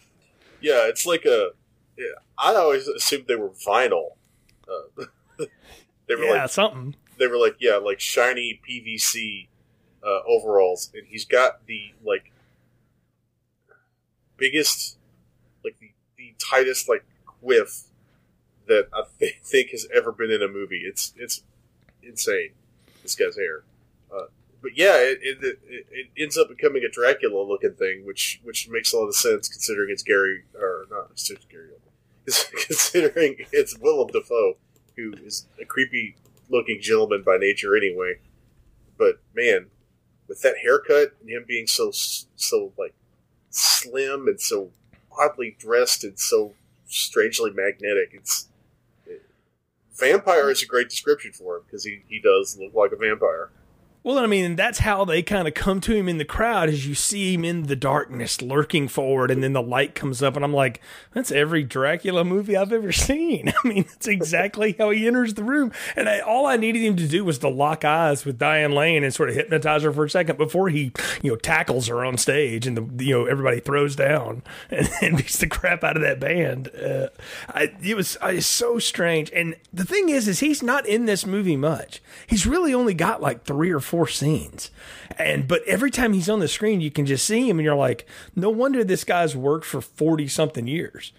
Yeah, 0.61 0.87
it's 0.87 1.05
like 1.07 1.25
a. 1.25 1.51
Yeah, 1.99 2.05
I 2.39 2.55
always 2.55 2.87
assumed 2.87 3.25
they 3.27 3.35
were 3.35 3.51
vinyl. 3.51 4.11
Uh, 4.69 5.07
they 6.07 6.15
were 6.15 6.23
Yeah, 6.25 6.43
like 6.43 6.51
something. 6.51 6.95
they 7.19 7.27
were 7.27 7.37
like 7.37 7.57
yeah, 7.59 7.79
like 7.79 7.99
shiny 7.99 8.61
PVC 8.69 9.49
uh, 10.05 10.21
overalls, 10.27 10.91
and 10.95 11.07
he's 11.07 11.25
got 11.25 11.67
the 11.67 11.93
like 12.05 12.33
biggest, 14.37 14.97
like 15.65 15.79
the, 15.79 15.93
the 16.17 16.35
tightest 16.39 16.89
like 16.89 17.05
quiff 17.27 17.85
that 18.67 18.89
I 18.93 19.03
th- 19.19 19.39
think 19.43 19.71
has 19.71 19.87
ever 19.95 20.13
been 20.13 20.31
in 20.31 20.43
a 20.43 20.49
movie. 20.49 20.83
It's 20.85 21.13
it's 21.17 21.43
insane. 22.03 22.51
This 23.03 23.15
guy's 23.15 23.37
hair. 23.37 23.63
Uh, 24.15 24.27
but 24.63 24.77
yeah, 24.77 24.97
it, 24.97 25.19
it, 25.23 25.59
it, 25.91 26.07
ends 26.19 26.37
up 26.37 26.49
becoming 26.49 26.83
a 26.85 26.91
Dracula 26.91 27.43
looking 27.43 27.73
thing, 27.73 28.05
which 28.05 28.41
which 28.43 28.69
makes 28.69 28.93
a 28.93 28.99
lot 28.99 29.07
of 29.07 29.15
sense 29.15 29.49
considering 29.49 29.91
it's 29.91 30.03
Gary 30.03 30.45
or 30.59 30.87
not 30.91 31.11
it's 31.13 31.31
Gary, 31.51 31.71
considering 32.67 33.37
it's 33.53 33.79
Willem 33.79 34.09
Dafoe, 34.09 34.57
who 34.97 35.15
is 35.25 35.47
a 35.61 35.65
creepy 35.65 36.17
looking 36.51 36.81
gentleman 36.81 37.23
by 37.23 37.39
nature 37.39 37.77
anyway. 37.77 38.19
But 38.99 39.21
man, 39.35 39.67
with 40.31 40.41
that 40.43 40.59
haircut 40.63 41.13
and 41.21 41.29
him 41.29 41.45
being 41.47 41.67
so 41.67 41.91
so 41.93 42.73
like 42.79 42.95
slim 43.51 44.29
and 44.29 44.41
so 44.41 44.71
oddly 45.19 45.57
dressed 45.59 46.05
and 46.05 46.19
so 46.19 46.55
strangely 46.87 47.51
magnetic, 47.51 48.11
it's 48.13 48.49
vampire 49.93 50.49
is 50.49 50.63
a 50.63 50.67
great 50.67 50.89
description 50.89 51.33
for 51.33 51.57
him 51.57 51.63
because 51.67 51.85
he, 51.85 52.03
he 52.07 52.21
does 52.21 52.57
look 52.59 52.73
like 52.73 52.93
a 52.93 52.97
vampire. 52.97 53.51
Well, 54.03 54.19
I 54.19 54.27
mean, 54.27 54.57
that's 54.57 54.79
how 54.79 55.05
they 55.05 55.23
kind 55.23 55.47
of 55.47 55.53
come 55.53 55.79
to 55.83 55.95
him 55.95 56.09
in 56.09 56.17
the 56.17 56.25
crowd 56.25 56.71
as 56.71 56.87
you 56.87 56.95
see 56.95 57.35
him 57.35 57.45
in 57.45 57.65
the 57.65 57.77
darkness 57.77 58.41
lurking 58.41 58.89
forward, 58.89 59.31
and 59.31 59.43
then 59.43 59.53
the 59.53 59.61
light 59.61 59.95
comes 59.95 60.23
up, 60.23 60.37
and 60.37 60.45
I'm 60.45 60.55
like, 60.55 60.81
that's 61.13 61.31
every 61.31 61.65
Dracula 61.65 62.25
movie 62.25 62.57
I've 62.57 62.73
ever 62.73 62.93
seen. 62.93 63.53
I 63.65 63.69
mean, 63.69 63.85
that's 63.87 64.09
exactly 64.09 64.75
how 64.79 64.89
he 64.89 65.07
enters 65.07 65.35
the 65.35 65.45
room. 65.45 65.71
And 65.97 66.09
I, 66.09 66.21
all 66.21 66.47
I 66.47 66.57
needed 66.57 66.81
him 66.81 66.97
to 66.97 67.07
do 67.07 67.27
was 67.27 67.37
to 67.41 67.51
lock 67.51 67.85
eyes 67.85 68.25
with 68.25 68.39
Diane 68.39 68.73
Lane 68.73 69.05
and 69.05 69.13
sort 69.13 69.29
of 69.29 69.35
hypnotize 69.35 69.83
her 69.83 69.93
for 69.93 70.07
a 70.07 70.11
second 70.11 70.39
before 70.39 70.71
he, 70.71 70.93
you 71.21 71.33
know, 71.33 71.37
tackles 71.37 71.89
her 71.89 72.03
on 72.03 72.17
stage, 72.17 72.67
and 72.67 72.79
the 72.79 73.05
you 73.05 73.19
know 73.19 73.27
everybody 73.27 73.61
throws 73.61 73.97
down 73.97 74.43
and, 74.71 74.89
and 75.03 75.19
beats 75.19 75.37
the 75.37 75.47
crap 75.47 75.85
out 75.85 75.97
of 75.97 76.03
that 76.03 76.19
band. 76.19 76.71
Uh, 76.75 77.09
I, 77.49 77.75
it 77.83 77.97
was 77.97 78.17
it's 78.23 78.47
so 78.47 78.79
strange. 78.79 79.31
And 79.35 79.57
the 79.75 79.85
thing 79.85 80.09
is, 80.09 80.27
is 80.27 80.41
he's 80.41 80.63
not 80.63 80.87
in 80.87 81.05
this 81.05 81.27
movie 81.27 81.57
much. 81.57 82.01
He's 82.27 82.47
really 82.47 82.73
only 82.73 82.95
got 82.95 83.21
like 83.21 83.45
three 83.45 83.71
or 83.71 83.81
four 83.91 84.07
scenes. 84.09 84.71
And 85.19 85.47
but 85.49 85.63
every 85.67 85.91
time 85.91 86.13
he's 86.13 86.29
on 86.31 86.41
the 86.41 86.49
screen, 86.49 86.81
you 86.81 86.91
can 86.91 87.05
just 87.07 87.27
see 87.27 87.49
him, 87.49 87.59
and 87.59 87.65
you're 87.65 87.75
like, 87.75 88.07
no 88.35 88.49
wonder 88.49 88.85
this 88.85 89.05
guy's 89.05 89.37
worked 89.37 89.67
for 89.67 89.81
forty 89.81 90.29
something 90.29 90.67
years. 90.67 91.13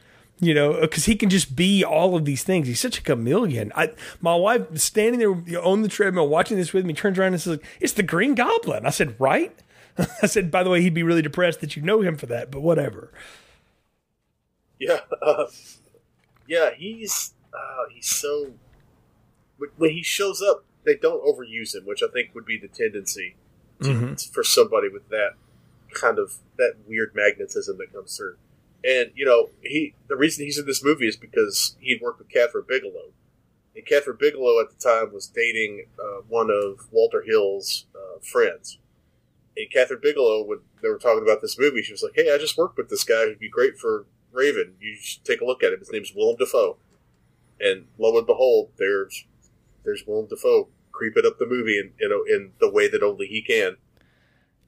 You 0.43 0.55
know, 0.55 0.81
because 0.81 1.05
he 1.05 1.15
can 1.15 1.29
just 1.29 1.55
be 1.55 1.83
all 1.83 2.15
of 2.15 2.25
these 2.25 2.43
things. 2.43 2.67
He's 2.67 2.79
such 2.79 2.97
a 2.97 3.03
chameleon. 3.03 3.71
I, 3.75 3.91
my 4.21 4.33
wife 4.33 4.75
standing 4.79 5.19
there 5.19 5.61
on 5.63 5.83
the 5.83 5.87
treadmill 5.87 6.27
watching 6.27 6.57
this 6.57 6.73
with 6.73 6.83
me 6.83 6.93
turns 6.95 7.19
around 7.19 7.33
and 7.33 7.41
says, 7.41 7.59
"It's 7.79 7.93
the 7.93 8.01
Green 8.01 8.33
Goblin." 8.33 8.85
I 8.85 8.89
said, 8.89 9.15
"Right." 9.19 9.53
I 10.23 10.25
said, 10.25 10.49
"By 10.49 10.63
the 10.63 10.71
way, 10.71 10.81
he'd 10.81 10.95
be 10.95 11.03
really 11.03 11.21
depressed 11.21 11.61
that 11.61 11.75
you 11.75 11.83
know 11.83 12.01
him 12.01 12.15
for 12.17 12.25
that, 12.27 12.49
but 12.49 12.61
whatever." 12.61 13.11
Yeah, 14.79 15.01
uh, 15.21 15.45
yeah, 16.47 16.71
he's 16.75 17.33
uh, 17.53 17.83
he's 17.93 18.07
so 18.07 18.53
when- 19.57 19.69
when 19.77 19.91
he 19.91 20.01
shows 20.01 20.41
up, 20.41 20.63
they 20.83 20.95
don't 20.95 21.23
overuse 21.23 21.75
him, 21.75 21.85
which 21.85 22.01
I 22.03 22.07
think 22.07 22.33
would 22.33 22.45
be 22.45 22.57
the 22.57 22.67
tendency 22.67 23.35
to, 23.81 23.89
Mhm. 23.89 24.33
for 24.33 24.43
somebody 24.43 24.89
with 24.89 25.09
that 25.09 25.33
kind 25.93 26.17
of 26.19 26.35
that 26.57 26.75
weird 26.87 27.13
magnetism 27.13 27.77
that 27.77 27.91
comes 27.93 28.15
through. 28.17 28.37
And 28.83 29.11
you 29.15 29.25
know, 29.25 29.49
he 29.61 29.93
the 30.07 30.15
reason 30.15 30.45
he's 30.45 30.57
in 30.57 30.65
this 30.65 30.83
movie 30.83 31.07
is 31.07 31.17
because 31.17 31.75
he'd 31.79 32.01
worked 32.01 32.19
with 32.19 32.29
Kathryn 32.29 32.67
Bigelow, 32.67 33.13
and 33.75 33.85
Kathryn 33.85 34.17
Bigelow 34.17 34.59
at 34.59 34.69
the 34.69 34.75
time 34.81 35.13
was 35.13 35.27
dating 35.27 35.87
uh, 35.99 36.21
one 36.27 36.49
of 36.49 36.91
Walter 36.91 37.21
Hill's 37.21 37.85
uh, 37.95 38.19
friends. 38.21 38.79
And 39.57 39.69
Kathryn 39.69 40.01
Bigelow, 40.01 40.43
when 40.43 40.59
they 40.81 40.87
were 40.89 40.97
talking 40.97 41.23
about 41.23 41.41
this 41.41 41.59
movie, 41.59 41.81
she 41.81 41.91
was 41.91 42.01
like, 42.01 42.13
"Hey, 42.15 42.33
I 42.33 42.37
just 42.37 42.57
worked 42.57 42.77
with 42.77 42.89
this 42.89 43.03
guy 43.03 43.25
who'd 43.25 43.37
be 43.39 43.49
great 43.49 43.77
for 43.77 44.05
Raven. 44.31 44.75
You 44.79 44.95
should 44.95 45.25
take 45.25 45.41
a 45.41 45.45
look 45.45 45.61
at 45.61 45.73
him. 45.73 45.79
His 45.79 45.91
name's 45.91 46.13
Willem 46.15 46.37
Dafoe." 46.37 46.77
And 47.59 47.87
lo 47.99 48.17
and 48.17 48.25
behold, 48.25 48.71
there's 48.77 49.25
there's 49.83 50.03
Willem 50.05 50.27
Dafoe 50.27 50.69
creeping 50.91 51.25
up 51.25 51.39
the 51.39 51.47
movie 51.47 51.79
in 51.79 51.93
you 51.99 52.09
know 52.09 52.23
in 52.27 52.53
the 52.59 52.69
way 52.69 52.87
that 52.87 53.03
only 53.03 53.27
he 53.27 53.41
can. 53.41 53.77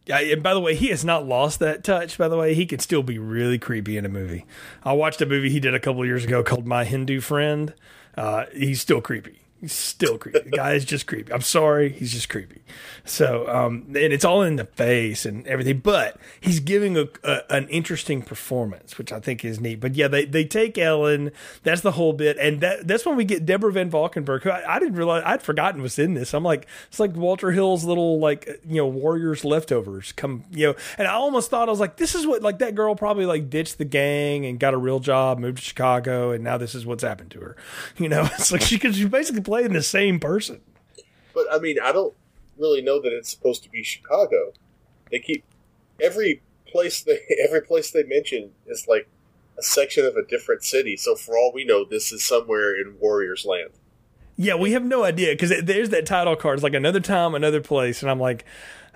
Yeah, 0.05 0.19
and 0.19 0.43
by 0.43 0.53
the 0.53 0.59
way, 0.59 0.75
he 0.75 0.87
has 0.87 1.05
not 1.05 1.25
lost 1.25 1.59
that 1.59 1.83
touch. 1.83 2.17
By 2.17 2.27
the 2.27 2.35
way, 2.35 2.53
he 2.53 2.65
can 2.65 2.79
still 2.79 3.03
be 3.03 3.17
really 3.17 3.57
creepy 3.57 3.97
in 3.97 4.05
a 4.05 4.09
movie. 4.09 4.45
I 4.83 4.91
watched 4.93 5.21
a 5.21 5.25
movie 5.25 5.49
he 5.49 5.61
did 5.61 5.73
a 5.73 5.79
couple 5.79 6.05
years 6.05 6.25
ago 6.25 6.43
called 6.43 6.67
My 6.67 6.83
Hindu 6.83 7.21
Friend. 7.21 7.73
Uh, 8.17 8.45
he's 8.53 8.81
still 8.81 8.99
creepy. 8.99 9.42
He's 9.63 9.71
still 9.71 10.17
creepy. 10.17 10.41
The 10.41 10.49
guy 10.49 10.73
is 10.73 10.83
just 10.83 11.07
creepy. 11.07 11.31
I'm 11.31 11.39
sorry, 11.39 11.87
he's 11.87 12.11
just 12.11 12.27
creepy. 12.27 12.63
So, 13.05 13.47
um, 13.47 13.85
and 13.87 14.11
it's 14.11 14.25
all 14.25 14.41
in 14.41 14.57
the 14.57 14.65
face 14.65 15.25
and 15.25 15.47
everything, 15.47 15.77
but 15.79 16.19
he's 16.41 16.59
giving 16.59 16.97
a, 16.97 17.07
a, 17.23 17.49
an 17.49 17.69
interesting 17.69 18.23
performance, 18.23 18.97
which 18.97 19.13
I 19.13 19.21
think 19.21 19.45
is 19.45 19.61
neat. 19.61 19.79
But 19.79 19.95
yeah, 19.95 20.09
they, 20.09 20.25
they 20.25 20.43
take 20.43 20.77
Ellen. 20.77 21.31
That's 21.63 21.79
the 21.79 21.93
whole 21.93 22.11
bit, 22.11 22.35
and 22.39 22.59
that 22.59 22.89
that's 22.89 23.05
when 23.05 23.15
we 23.15 23.23
get 23.23 23.45
Deborah 23.45 23.71
Van 23.71 23.89
Valkenburg, 23.89 24.43
who 24.43 24.49
I, 24.49 24.75
I 24.75 24.79
didn't 24.79 24.95
realize 24.95 25.23
I'd 25.25 25.41
forgotten 25.41 25.81
was 25.81 25.97
in 25.97 26.13
this. 26.13 26.33
I'm 26.33 26.43
like, 26.43 26.67
it's 26.89 26.99
like 26.99 27.15
Walter 27.15 27.51
Hill's 27.51 27.85
little 27.85 28.19
like 28.19 28.59
you 28.67 28.75
know 28.75 28.87
Warriors 28.87 29.45
leftovers 29.45 30.11
come 30.11 30.43
you 30.51 30.67
know, 30.67 30.75
and 30.97 31.07
I 31.07 31.13
almost 31.13 31.49
thought 31.49 31.69
I 31.69 31.71
was 31.71 31.79
like, 31.79 31.95
this 31.95 32.15
is 32.15 32.27
what 32.27 32.41
like 32.41 32.59
that 32.59 32.75
girl 32.75 32.95
probably 32.95 33.25
like 33.25 33.49
ditched 33.49 33.77
the 33.77 33.85
gang 33.85 34.45
and 34.45 34.59
got 34.59 34.73
a 34.73 34.77
real 34.77 34.99
job, 34.99 35.39
moved 35.39 35.59
to 35.59 35.63
Chicago, 35.63 36.31
and 36.31 36.43
now 36.43 36.57
this 36.57 36.75
is 36.75 36.85
what's 36.85 37.01
happened 37.03 37.31
to 37.31 37.39
her. 37.39 37.55
You 38.03 38.09
know, 38.09 38.23
it's 38.23 38.51
like 38.51 38.61
she 38.61 38.79
could 38.79 38.95
she 38.95 39.05
basically 39.05 39.41
playing 39.53 39.73
the 39.73 39.83
same 39.83 40.19
person. 40.19 40.59
But 41.31 41.45
I 41.51 41.59
mean, 41.59 41.77
I 41.79 41.91
don't 41.91 42.15
really 42.57 42.81
know 42.81 42.99
that 42.99 43.13
it's 43.13 43.29
supposed 43.29 43.61
to 43.61 43.69
be 43.69 43.83
Chicago. 43.83 44.51
They 45.11 45.19
keep 45.19 45.45
every 46.01 46.41
place 46.67 47.03
they 47.03 47.19
every 47.47 47.61
place 47.61 47.91
they 47.91 48.01
mention 48.01 48.49
is 48.65 48.87
like 48.87 49.07
a 49.59 49.61
section 49.61 50.07
of 50.07 50.15
a 50.15 50.25
different 50.25 50.63
city. 50.63 50.97
So 50.97 51.15
for 51.15 51.37
all 51.37 51.51
we 51.53 51.65
know, 51.65 51.85
this 51.85 52.11
is 52.11 52.25
somewhere 52.25 52.73
in 52.75 52.95
Warriors 52.99 53.45
Land. 53.45 53.69
Yeah, 54.37 54.55
we 54.55 54.71
have 54.71 54.83
no 54.83 55.03
idea 55.03 55.33
because 55.33 55.53
there's 55.61 55.89
that 55.89 56.07
title 56.07 56.35
card. 56.35 56.55
It's 56.55 56.63
like 56.63 56.73
another 56.73 56.99
time, 56.99 57.35
another 57.35 57.61
place, 57.61 58.01
and 58.01 58.09
I'm 58.09 58.19
like, 58.19 58.45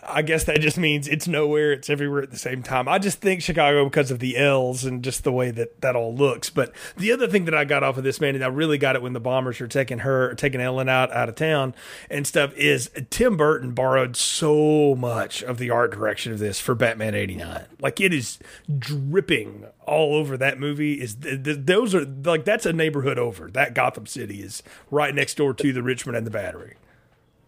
I 0.04 0.22
guess 0.22 0.44
that 0.44 0.62
just 0.62 0.78
means 0.78 1.08
it's 1.08 1.28
nowhere, 1.28 1.72
it's 1.74 1.90
everywhere 1.90 2.22
at 2.22 2.30
the 2.30 2.38
same 2.38 2.62
time. 2.62 2.88
I 2.88 3.00
just 3.00 3.20
think 3.20 3.42
Chicago 3.42 3.84
because 3.86 4.12
of 4.12 4.20
the 4.20 4.38
L's 4.38 4.86
and 4.86 5.04
just 5.04 5.24
the 5.24 5.32
way 5.32 5.50
that 5.52 5.82
that 5.82 5.96
all 5.96 6.14
looks. 6.14 6.50
But 6.50 6.72
the 6.96 7.12
other 7.12 7.28
thing 7.28 7.46
that 7.46 7.56
I 7.56 7.66
got 7.66 7.84
off 7.84 7.98
of 7.98 8.04
this 8.04 8.22
man, 8.22 8.36
and 8.36 8.44
I 8.44 8.48
really 8.48 8.78
got 8.78 8.96
it 8.96 9.02
when 9.02 9.14
the 9.14 9.20
Bombers 9.20 9.60
are 9.60 9.68
taking 9.68 10.00
her, 10.00 10.36
taking 10.36 10.62
Ellen 10.62 10.88
out 10.88 11.12
out 11.12 11.30
of 11.30 11.36
town 11.36 11.74
and 12.10 12.28
stuff, 12.28 12.54
is 12.56 12.92
Tim 13.10 13.38
Burton 13.38 13.72
borrowed 13.72 14.16
so 14.16 14.96
much 14.96 15.42
of 15.42 15.58
the 15.58 15.72
art 15.72 15.92
direction 15.92 16.32
of 16.32 16.40
this 16.40 16.60
for 16.60 16.76
Batman 16.76 17.16
'89. 17.16 17.66
Like 17.82 18.00
it 18.00 18.14
is 18.14 18.38
dripping 18.78 19.66
all 19.86 20.16
over 20.16 20.38
that 20.38 20.60
movie. 20.60 21.02
Is 21.02 21.18
those 21.20 21.96
are 21.96 22.06
like 22.06 22.46
that's 22.46 22.68
a 22.68 22.74
neighborhood 22.74 23.18
over. 23.18 23.50
That 23.50 23.74
Gotham 23.74 24.06
City 24.06 24.42
is 24.42 24.62
right 24.92 25.14
next 25.14 25.36
door 25.36 25.56
to 25.56 25.74
the 25.74 25.82
Richmond 25.82 26.18
and 26.18 26.28
the 26.28 26.32
Battery. 26.32 26.76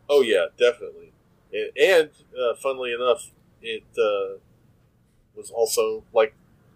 Oh 0.10 0.22
yeah, 0.22 0.46
definitely 0.58 1.09
and 1.54 2.10
uh, 2.38 2.56
funnily 2.56 2.94
enough, 2.94 3.32
it 3.62 3.84
uh, 3.98 4.38
was 5.36 5.52
also 5.52 6.04
like 6.14 6.34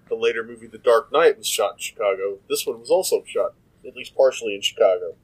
the 0.10 0.16
later 0.16 0.44
movie 0.44 0.68
The 0.68 0.78
Dark 0.78 1.12
Knight 1.12 1.38
was 1.38 1.48
shot 1.48 1.74
in 1.74 1.80
Chicago. 1.80 2.38
This 2.50 2.66
one 2.66 2.80
was 2.80 2.90
also 2.90 3.24
shot 3.26 3.54
at 3.86 3.96
least 3.96 4.16
partially 4.16 4.56
in 4.56 4.62
Chicago. 4.62 5.16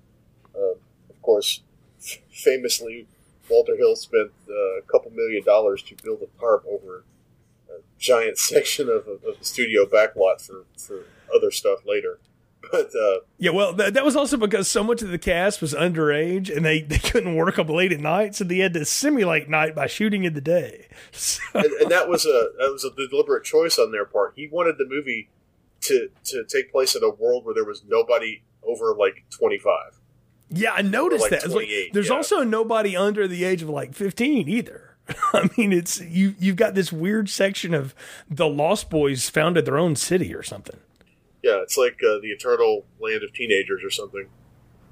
Uh, 0.55 0.75
of 1.09 1.21
course, 1.21 1.62
famously, 2.31 3.07
Walter 3.49 3.75
Hill 3.75 3.95
spent 3.95 4.31
uh, 4.49 4.77
a 4.77 4.81
couple 4.83 5.12
million 5.12 5.43
dollars 5.43 5.81
to 5.83 5.95
build 6.03 6.21
a 6.21 6.39
tarp 6.39 6.65
over 6.69 7.03
a 7.69 7.81
giant 7.97 8.38
section 8.51 8.89
of, 8.89 9.07
of 9.07 9.35
studio 9.41 9.85
backlot 9.85 10.41
for, 10.41 10.65
for 10.77 11.03
other 11.35 11.51
stuff 11.51 11.79
later. 11.85 12.19
But 12.71 12.91
uh, 12.95 13.19
yeah, 13.37 13.51
well, 13.51 13.73
that, 13.73 13.93
that 13.93 14.05
was 14.05 14.15
also 14.15 14.37
because 14.37 14.67
so 14.67 14.83
much 14.83 15.01
of 15.01 15.09
the 15.09 15.17
cast 15.17 15.61
was 15.61 15.73
underage 15.73 16.55
and 16.55 16.63
they, 16.63 16.81
they 16.81 16.99
couldn't 16.99 17.35
work 17.35 17.57
up 17.57 17.69
late 17.69 17.91
at 17.91 17.99
night, 17.99 18.35
so 18.35 18.43
they 18.43 18.59
had 18.59 18.73
to 18.73 18.85
simulate 18.85 19.49
night 19.49 19.73
by 19.73 19.87
shooting 19.87 20.23
in 20.23 20.33
the 20.33 20.41
day. 20.41 20.87
So. 21.11 21.41
And, 21.53 21.65
and, 21.65 21.91
that 21.91 22.07
was 22.07 22.25
a 22.25 22.49
that 22.59 22.69
was 22.71 22.83
a 22.83 22.91
deliberate 22.93 23.43
choice 23.43 23.79
on 23.79 23.91
their 23.91 24.05
part. 24.05 24.33
He 24.35 24.47
wanted 24.47 24.77
the 24.77 24.85
movie 24.85 25.29
to 25.81 26.09
to 26.25 26.43
take 26.45 26.71
place 26.71 26.95
in 26.95 27.03
a 27.03 27.09
world 27.09 27.45
where 27.45 27.55
there 27.55 27.65
was 27.65 27.83
nobody 27.87 28.43
over 28.63 28.93
like 28.93 29.23
twenty 29.29 29.57
five. 29.57 29.99
Yeah, 30.49 30.73
I 30.73 30.81
noticed 30.81 31.21
like 31.21 31.41
that. 31.41 31.49
Like, 31.49 31.69
there's 31.93 32.09
yeah. 32.09 32.15
also 32.15 32.43
nobody 32.43 32.95
under 32.95 33.27
the 33.27 33.43
age 33.43 33.61
of 33.63 33.69
like 33.69 33.95
fifteen 33.95 34.47
either. 34.47 34.95
I 35.33 35.49
mean, 35.57 35.73
it's 35.73 35.99
you. 36.01 36.35
You've 36.39 36.55
got 36.55 36.75
this 36.75 36.91
weird 36.91 37.29
section 37.29 37.73
of 37.73 37.95
the 38.29 38.47
Lost 38.47 38.89
Boys 38.89 39.29
founded 39.29 39.65
their 39.65 39.77
own 39.77 39.95
city 39.95 40.33
or 40.33 40.43
something. 40.43 40.79
Yeah, 41.41 41.62
it's 41.62 41.78
like 41.78 41.99
uh, 42.04 42.19
the 42.21 42.30
eternal 42.30 42.86
land 42.99 43.23
of 43.23 43.34
teenagers 43.34 43.84
or 43.84 43.89
something. 43.89 44.28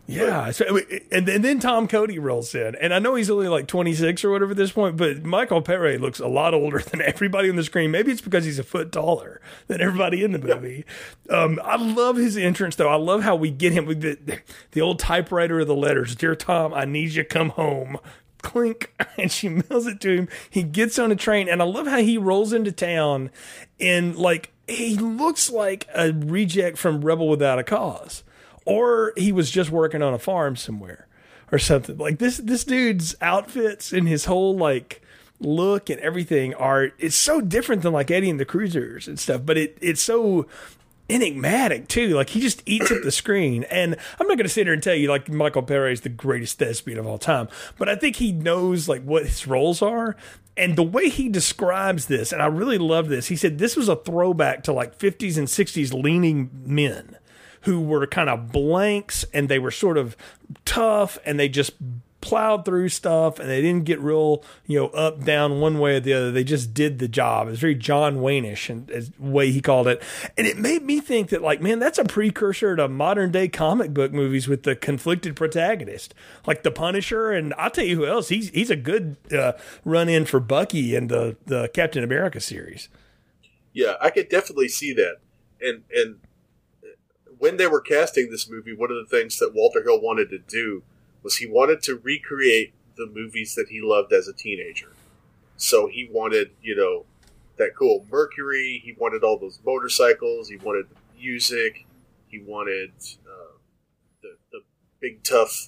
Yeah, 0.09 0.51
so, 0.51 0.79
and, 1.11 1.27
and 1.27 1.43
then 1.43 1.59
Tom 1.59 1.85
Cody 1.85 2.17
rolls 2.17 2.55
in, 2.55 2.75
and 2.75 2.93
I 2.93 2.99
know 2.99 3.15
he's 3.15 3.29
only 3.29 3.49
like 3.49 3.67
26 3.67 4.23
or 4.23 4.31
whatever 4.31 4.51
at 4.51 4.57
this 4.57 4.71
point, 4.71 4.95
but 4.95 5.25
Michael 5.25 5.61
Paré 5.61 5.99
looks 5.99 6.21
a 6.21 6.29
lot 6.29 6.53
older 6.53 6.79
than 6.91 7.01
everybody 7.01 7.49
on 7.49 7.57
the 7.57 7.63
screen. 7.63 7.91
Maybe 7.91 8.13
it's 8.13 8.21
because 8.21 8.45
he's 8.45 8.57
a 8.57 8.63
foot 8.63 8.93
taller 8.93 9.41
than 9.67 9.81
everybody 9.81 10.23
in 10.23 10.31
the 10.31 10.39
movie. 10.39 10.85
Yeah. 11.29 11.43
Um, 11.43 11.59
I 11.61 11.75
love 11.75 12.15
his 12.15 12.37
entrance 12.37 12.77
though. 12.77 12.87
I 12.87 12.95
love 12.95 13.23
how 13.23 13.35
we 13.35 13.51
get 13.51 13.73
him 13.73 13.85
with 13.85 13.99
the, 13.99 14.39
the 14.71 14.79
old 14.79 14.97
typewriter 14.97 15.59
of 15.59 15.67
the 15.67 15.75
letters. 15.75 16.15
Dear 16.15 16.35
Tom, 16.35 16.73
I 16.73 16.85
need 16.85 17.11
you 17.11 17.23
to 17.23 17.27
come 17.27 17.49
home. 17.49 17.97
Clink, 18.41 18.93
and 19.17 19.29
she 19.29 19.49
mails 19.49 19.87
it 19.87 19.99
to 20.01 20.15
him. 20.15 20.29
He 20.49 20.63
gets 20.63 20.97
on 20.97 21.11
a 21.11 21.17
train, 21.17 21.49
and 21.49 21.61
I 21.61 21.65
love 21.65 21.85
how 21.85 21.97
he 21.97 22.17
rolls 22.17 22.53
into 22.53 22.71
town 22.71 23.29
in 23.77 24.15
like 24.15 24.53
he 24.67 24.95
looks 24.95 25.49
like 25.49 25.87
a 25.95 26.11
reject 26.11 26.77
from 26.77 27.01
Rebel 27.01 27.27
Without 27.27 27.59
a 27.59 27.63
Cause, 27.63 28.23
or 28.65 29.13
he 29.15 29.31
was 29.31 29.49
just 29.49 29.69
working 29.71 30.01
on 30.01 30.13
a 30.13 30.19
farm 30.19 30.55
somewhere 30.55 31.07
or 31.51 31.59
something. 31.59 31.97
Like 31.97 32.19
this, 32.19 32.37
this 32.37 32.63
dude's 32.63 33.15
outfits 33.21 33.93
and 33.93 34.07
his 34.07 34.25
whole 34.25 34.55
like 34.55 35.01
look 35.39 35.89
and 35.89 35.99
everything 36.01 36.53
are 36.55 36.89
it's 36.97 37.15
so 37.15 37.39
different 37.41 37.83
than 37.83 37.93
like 37.93 38.09
Eddie 38.09 38.29
and 38.29 38.39
the 38.39 38.45
Cruisers 38.45 39.07
and 39.07 39.19
stuff, 39.19 39.41
but 39.45 39.57
it 39.57 39.77
it's 39.81 40.01
so 40.01 40.47
enigmatic 41.09 41.87
too. 41.87 42.09
Like 42.09 42.29
he 42.29 42.41
just 42.41 42.61
eats 42.65 42.91
up 42.91 43.01
the 43.03 43.11
screen. 43.11 43.63
And 43.65 43.95
I'm 44.19 44.27
not 44.27 44.37
going 44.37 44.47
to 44.47 44.49
sit 44.49 44.67
here 44.67 44.73
and 44.73 44.83
tell 44.83 44.95
you 44.95 45.09
like 45.09 45.29
Michael 45.29 45.63
Paré 45.63 45.93
is 45.93 46.01
the 46.01 46.09
greatest 46.09 46.59
thespian 46.59 46.99
of 46.99 47.07
all 47.07 47.17
time, 47.17 47.47
but 47.77 47.87
I 47.87 47.95
think 47.95 48.17
he 48.17 48.31
knows 48.31 48.89
like 48.89 49.03
what 49.03 49.25
his 49.25 49.47
roles 49.47 49.81
are 49.81 50.15
and 50.57 50.75
the 50.75 50.83
way 50.83 51.09
he 51.09 51.29
describes 51.29 52.07
this, 52.07 52.31
and 52.31 52.41
I 52.41 52.47
really 52.47 52.77
love 52.77 53.07
this, 53.09 53.27
he 53.27 53.35
said 53.35 53.57
this 53.57 53.75
was 53.75 53.87
a 53.87 53.95
throwback 53.95 54.63
to 54.63 54.73
like 54.73 54.97
50s 54.97 55.37
and 55.37 55.47
60s 55.47 55.93
leaning 55.93 56.49
men 56.65 57.17
who 57.61 57.81
were 57.81 58.05
kind 58.07 58.29
of 58.29 58.51
blanks 58.51 59.25
and 59.33 59.49
they 59.49 59.59
were 59.59 59.71
sort 59.71 59.97
of 59.97 60.15
tough 60.65 61.17
and 61.25 61.39
they 61.39 61.49
just 61.49 61.73
plowed 62.21 62.65
through 62.65 62.89
stuff 62.89 63.39
and 63.39 63.49
they 63.49 63.61
didn't 63.61 63.85
get 63.85 63.99
real, 63.99 64.43
you 64.65 64.79
know, 64.79 64.87
up, 64.87 65.23
down 65.23 65.59
one 65.59 65.79
way 65.79 65.97
or 65.97 65.99
the 65.99 66.13
other. 66.13 66.31
They 66.31 66.43
just 66.43 66.73
did 66.73 66.99
the 66.99 67.07
job. 67.07 67.47
It 67.47 67.51
was 67.51 67.59
very 67.59 67.75
John 67.75 68.21
Wayne-ish 68.21 68.69
and 68.69 69.13
way 69.19 69.51
he 69.51 69.61
called 69.61 69.87
it. 69.87 70.01
And 70.37 70.47
it 70.47 70.57
made 70.57 70.83
me 70.83 70.99
think 70.99 71.29
that 71.29 71.41
like, 71.41 71.61
man, 71.61 71.79
that's 71.79 71.99
a 71.99 72.05
precursor 72.05 72.75
to 72.75 72.87
modern 72.87 73.31
day 73.31 73.47
comic 73.47 73.93
book 73.93 74.11
movies 74.11 74.47
with 74.47 74.63
the 74.63 74.75
conflicted 74.75 75.35
protagonist, 75.35 76.13
like 76.45 76.63
the 76.63 76.71
Punisher. 76.71 77.31
And 77.31 77.53
I'll 77.57 77.69
tell 77.71 77.85
you 77.85 77.95
who 77.97 78.05
else. 78.05 78.29
He's 78.29 78.49
he's 78.49 78.69
a 78.69 78.75
good 78.75 79.17
uh, 79.31 79.53
run 79.85 80.09
in 80.09 80.25
for 80.25 80.39
Bucky 80.39 80.95
in 80.95 81.07
the 81.07 81.37
the 81.45 81.69
Captain 81.73 82.03
America 82.03 82.39
series. 82.39 82.89
Yeah, 83.73 83.93
I 84.01 84.09
could 84.09 84.29
definitely 84.29 84.69
see 84.69 84.93
that. 84.93 85.17
And 85.61 85.83
and 85.93 86.19
when 87.37 87.57
they 87.57 87.67
were 87.67 87.81
casting 87.81 88.31
this 88.31 88.49
movie, 88.49 88.73
one 88.73 88.91
of 88.91 88.97
the 88.97 89.05
things 89.05 89.37
that 89.37 89.53
Walter 89.53 89.83
Hill 89.83 90.01
wanted 90.01 90.29
to 90.31 90.39
do 90.39 90.83
was 91.27 91.35
he 91.35 91.45
wanted 91.45 91.81
to 91.83 91.99
recreate 92.01 92.73
the 92.95 93.05
movies 93.05 93.53
that 93.55 93.67
he 93.67 93.81
loved 93.83 94.13
as 94.13 94.29
a 94.29 94.33
teenager. 94.33 94.93
So 95.57 95.87
he 95.87 96.07
wanted, 96.09 96.51
you 96.61 96.73
know, 96.73 97.03
that 97.57 97.75
cool 97.77 98.05
Mercury. 98.09 98.81
He 98.81 98.93
wanted 98.97 99.25
all 99.25 99.37
those 99.37 99.59
motorcycles. 99.65 100.47
He 100.47 100.55
wanted 100.55 100.85
the 100.89 100.95
music. 101.21 101.85
He 102.29 102.39
wanted 102.39 102.91
uh, 103.25 103.57
the, 104.21 104.37
the 104.53 104.61
big 105.01 105.21
tough 105.25 105.67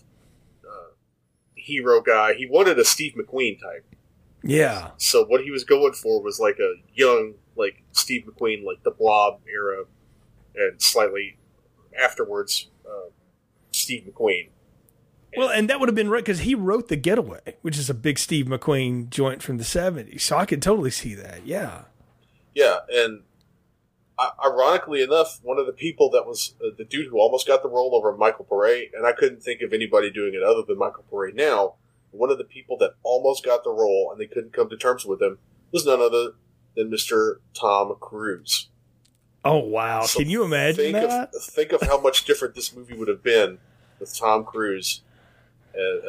uh, 0.64 0.94
hero 1.56 2.02
guy. 2.02 2.36
He 2.36 2.46
wanted 2.46 2.80
a 2.80 2.86
Steve 2.86 3.16
McQueen 3.18 3.60
type. 3.60 3.86
Yeah. 4.42 4.92
So 4.96 5.26
what 5.26 5.42
he 5.42 5.52
was 5.52 5.66
going 5.66 5.92
for 5.92 6.22
was 6.22 6.40
like 6.40 6.60
a 6.60 6.76
young, 6.94 7.34
like 7.58 7.84
Steve 7.92 8.24
McQueen, 8.30 8.64
like 8.64 8.82
the 8.84 8.92
Blob 8.92 9.42
era, 9.54 9.84
and 10.56 10.82
slightly 10.82 11.38
afterwards, 12.02 12.70
uh, 12.86 13.10
Steve 13.72 14.10
McQueen. 14.10 14.52
Well, 15.38 15.50
and 15.50 15.70
that 15.70 15.80
would 15.80 15.90
have 15.90 15.96
been 15.96 16.10
right 16.10 16.24
because 16.24 16.40
he 16.40 16.56
wrote 16.56 16.88
The 16.88 16.96
Getaway, 16.96 17.58
which 17.62 17.78
is 17.78 17.90
a 17.90 17.94
big 17.94 18.18
Steve 18.18 18.48
McQueen 18.48 19.10
joint 19.10 19.44
from 19.44 19.58
the 19.58 19.64
70s. 19.64 20.22
So 20.22 20.38
I 20.38 20.46
could 20.46 20.62
totally 20.62 20.92
see 20.92 21.14
that. 21.16 21.46
Yeah. 21.46 21.84
Yeah. 22.56 22.80
And 22.92 23.22
ironically 24.44 25.02
enough, 25.02 25.40
one 25.44 25.60
of 25.60 25.66
the 25.66 25.74
people 25.74 26.10
that 26.12 26.26
was 26.26 26.56
uh, 26.64 26.70
the 26.78 26.86
dude 26.86 27.08
who 27.08 27.20
almost 27.20 27.48
got 27.48 27.62
the 27.64 27.70
role 27.70 27.96
over 27.96 28.16
Michael 28.16 28.46
Paré, 28.50 28.90
and 28.94 29.06
I 29.06 29.12
couldn't 29.12 29.44
think 29.44 29.62
of 29.62 29.74
anybody 29.74 30.10
doing 30.12 30.34
it 30.34 30.44
other 30.44 30.64
than 30.68 30.78
Michael 30.78 31.06
Paré 31.12 31.34
now. 31.34 31.76
One 32.12 32.32
of 32.32 32.40
the 32.40 32.44
people 32.44 32.76
that 32.78 32.96
almost 33.04 33.46
got 33.46 33.64
the 33.64 33.70
role 33.70 34.10
and 34.12 34.20
they 34.20 34.26
couldn't 34.26 34.54
come 34.54 34.70
to 34.70 34.78
terms 34.78 35.06
with 35.06 35.22
him 35.22 35.38
was 35.72 35.86
none 35.86 36.02
other 36.02 36.32
than 36.76 36.90
Mr. 36.90 37.36
Tom 37.54 37.96
Cruise. 38.00 38.70
Oh 39.46 39.60
wow! 39.60 40.04
So 40.04 40.20
Can 40.20 40.30
you 40.30 40.44
imagine 40.44 40.92
think 40.92 40.94
that? 40.96 41.34
Of, 41.34 41.44
think 41.44 41.72
of 41.72 41.82
how 41.82 42.02
much 42.02 42.26
different 42.26 42.56
this 42.56 42.76
movie 42.76 42.98
would 42.98 43.08
have 43.08 43.24
been 43.24 43.60
with 44.00 44.18
Tom 44.18 44.44
Cruise 44.44 45.02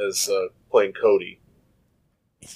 as, 0.09 0.29
uh, 0.29 0.49
playing 0.71 0.93
Cody. 0.93 1.41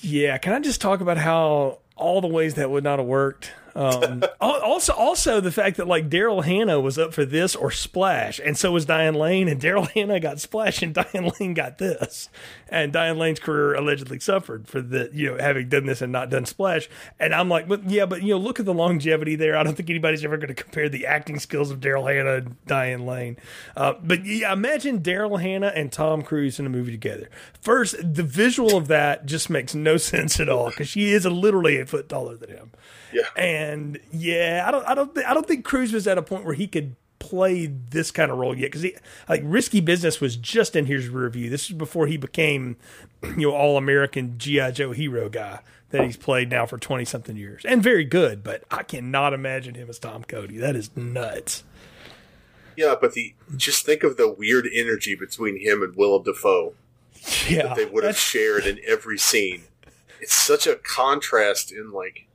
Yeah, 0.01 0.39
can 0.39 0.53
I 0.53 0.61
just 0.61 0.81
talk 0.81 1.01
about 1.01 1.19
how 1.19 1.81
all 1.97 2.21
the 2.21 2.29
ways 2.29 2.55
that 2.55 2.71
would 2.71 2.85
not 2.85 2.99
have 2.99 3.09
worked? 3.09 3.53
Um, 3.75 4.23
also, 4.41 4.93
also 4.93 5.41
the 5.41 5.53
fact 5.53 5.77
that 5.77 5.89
like 5.89 6.09
Daryl 6.09 6.45
Hannah 6.45 6.81
was 6.81 6.99
up 6.99 7.13
for 7.13 7.25
this 7.25 7.55
or 7.57 7.71
Splash, 7.71 8.41
and 8.45 8.57
so 8.57 8.73
was 8.73 8.85
Diane 8.85 9.15
Lane, 9.15 9.49
and 9.49 9.61
Daryl 9.61 9.91
Hannah 9.95 10.21
got 10.21 10.41
Splash, 10.41 10.83
and 10.83 10.95
Diane 10.95 11.33
Lane 11.41 11.55
got 11.55 11.79
this, 11.79 12.29
and 12.69 12.93
Diane 12.93 13.19
Lane's 13.19 13.41
career 13.41 13.75
allegedly 13.75 14.21
suffered 14.21 14.69
for 14.69 14.81
the 14.81 15.11
you 15.13 15.31
know 15.31 15.39
having 15.39 15.69
done 15.69 15.87
this 15.87 16.03
and 16.03 16.13
not 16.13 16.31
done 16.31 16.47
Splash, 16.47 16.89
and 17.19 17.35
I'm 17.35 17.49
like, 17.49 17.69
but 17.69 17.89
yeah, 17.89 18.07
but 18.07 18.23
you 18.23 18.35
know, 18.35 18.39
look 18.39 18.61
at 18.61 18.67
the 18.67 18.75
longevity 18.75 19.37
there. 19.37 19.57
I 19.57 19.63
don't 19.63 19.75
think 19.75 19.91
anybody's 19.91 20.25
ever 20.25 20.37
going 20.37 20.49
to 20.49 20.55
compare 20.55 20.89
the 20.89 21.07
acting 21.07 21.39
skills 21.39 21.71
of 21.71 21.81
Daryl 21.81 22.13
Hannah 22.13 22.37
and 22.37 22.57
Diane 22.67 23.07
Lane, 23.07 23.37
uh, 23.77 23.95
but 24.03 24.25
yeah, 24.25 24.53
imagine 24.53 25.01
Daryl 25.01 25.41
Hannah 25.41 25.73
and 25.75 25.91
Tom 25.91 26.23
Cruise 26.23 26.59
in 26.61 26.67
a 26.67 26.71
movie 26.71 26.93
together. 26.93 27.29
First, 27.61 27.97
the 27.99 28.23
visual 28.23 28.77
of 28.77 28.89
that 28.89 29.27
just 29.27 29.51
makes 29.51 29.75
no 29.75 29.97
sense 30.05 30.39
at 30.39 30.49
all 30.49 30.71
because 30.71 30.89
she 30.89 31.13
is 31.13 31.27
literally 31.27 31.81
a 31.81 31.87
foot 31.87 32.09
taller 32.09 32.37
than 32.37 32.51
him. 32.51 32.71
Yeah. 33.15 33.23
And 33.37 33.64
yeah, 34.13 34.65
I 34.67 34.71
don't, 34.71 34.87
I 34.87 34.95
don't, 34.95 35.19
I 35.19 35.35
don't 35.35 35.47
think 35.47 35.65
Cruise 35.65 35.93
was 35.93 36.07
at 36.07 36.19
a 36.19 36.23
point 36.23 36.45
where 36.45 36.55
he 36.55 36.67
could 36.67 36.97
play 37.25 37.67
this 37.67 38.11
kind 38.11 38.31
of 38.31 38.37
role 38.39 38.57
yet 38.57 38.71
because 38.71 38.87
like 39.29 39.41
risky 39.45 39.81
business 39.81 40.21
was 40.21 40.37
just 40.37 40.77
in 40.77 40.87
his 40.87 41.09
review. 41.09 41.49
This 41.49 41.71
is 41.71 41.77
before 41.77 42.07
he 42.07 42.17
became, 42.17 42.77
you 43.23 43.49
know, 43.49 43.53
all 43.53 43.77
American 43.77 44.39
GI 44.39 44.73
Joe 44.73 44.93
hero 44.93 45.29
guy 45.29 45.61
that 45.91 46.05
he's 46.05 46.17
played 46.17 46.51
now 46.51 46.67
for 46.67 46.77
twenty 46.77 47.05
something 47.05 47.37
years 47.37 47.65
and 47.65 47.83
very 47.83 48.05
good. 48.05 48.45
But 48.45 48.65
I 48.71 48.83
cannot 48.83 49.33
imagine 49.33 49.75
him 49.75 49.89
as 49.89 49.99
Tom 49.99 50.25
Cody. 50.25 50.59
That 50.59 50.77
is 50.77 50.95
nuts. 50.97 51.65
Yeah, 52.77 52.95
but 53.01 53.15
the 53.15 53.35
just 53.57 53.87
think 53.87 54.03
of 54.03 54.17
the 54.17 54.31
weird 54.31 54.69
energy 54.73 55.15
between 55.15 55.61
him 55.61 55.83
and 55.83 55.97
Willem 55.97 56.25
Dafoe. 56.25 56.75
Yeah, 57.49 57.69
that 57.69 57.77
they 57.77 57.87
would 57.87 58.05
have 58.05 58.19
shared 58.19 58.67
in 58.67 58.81
every 58.87 59.17
scene. 59.17 59.63
It's 60.21 60.35
such 60.35 60.67
a 60.67 60.77
contrast 60.77 61.73
in 61.73 61.91
like 61.91 62.27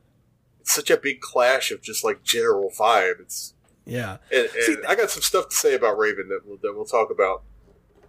such 0.70 0.90
a 0.90 0.98
big 0.98 1.22
clash 1.22 1.72
of 1.72 1.82
just 1.82 2.04
like 2.04 2.24
general 2.24 2.72
vibe. 2.78 3.20
It's 3.20 3.54
yeah. 3.86 4.18
And, 4.32 4.46
and 4.46 4.64
See, 4.64 4.78
I 4.88 4.96
got 4.96 5.10
some 5.10 5.24
stuff 5.24 5.50
to 5.50 5.56
say 5.56 5.76
about 5.76 5.98
Raven 5.98 6.30
that 6.30 6.42
we'll, 6.46 6.58
that 6.58 6.74
we'll 6.76 6.86
talk 6.86 7.10
about. 7.10 7.44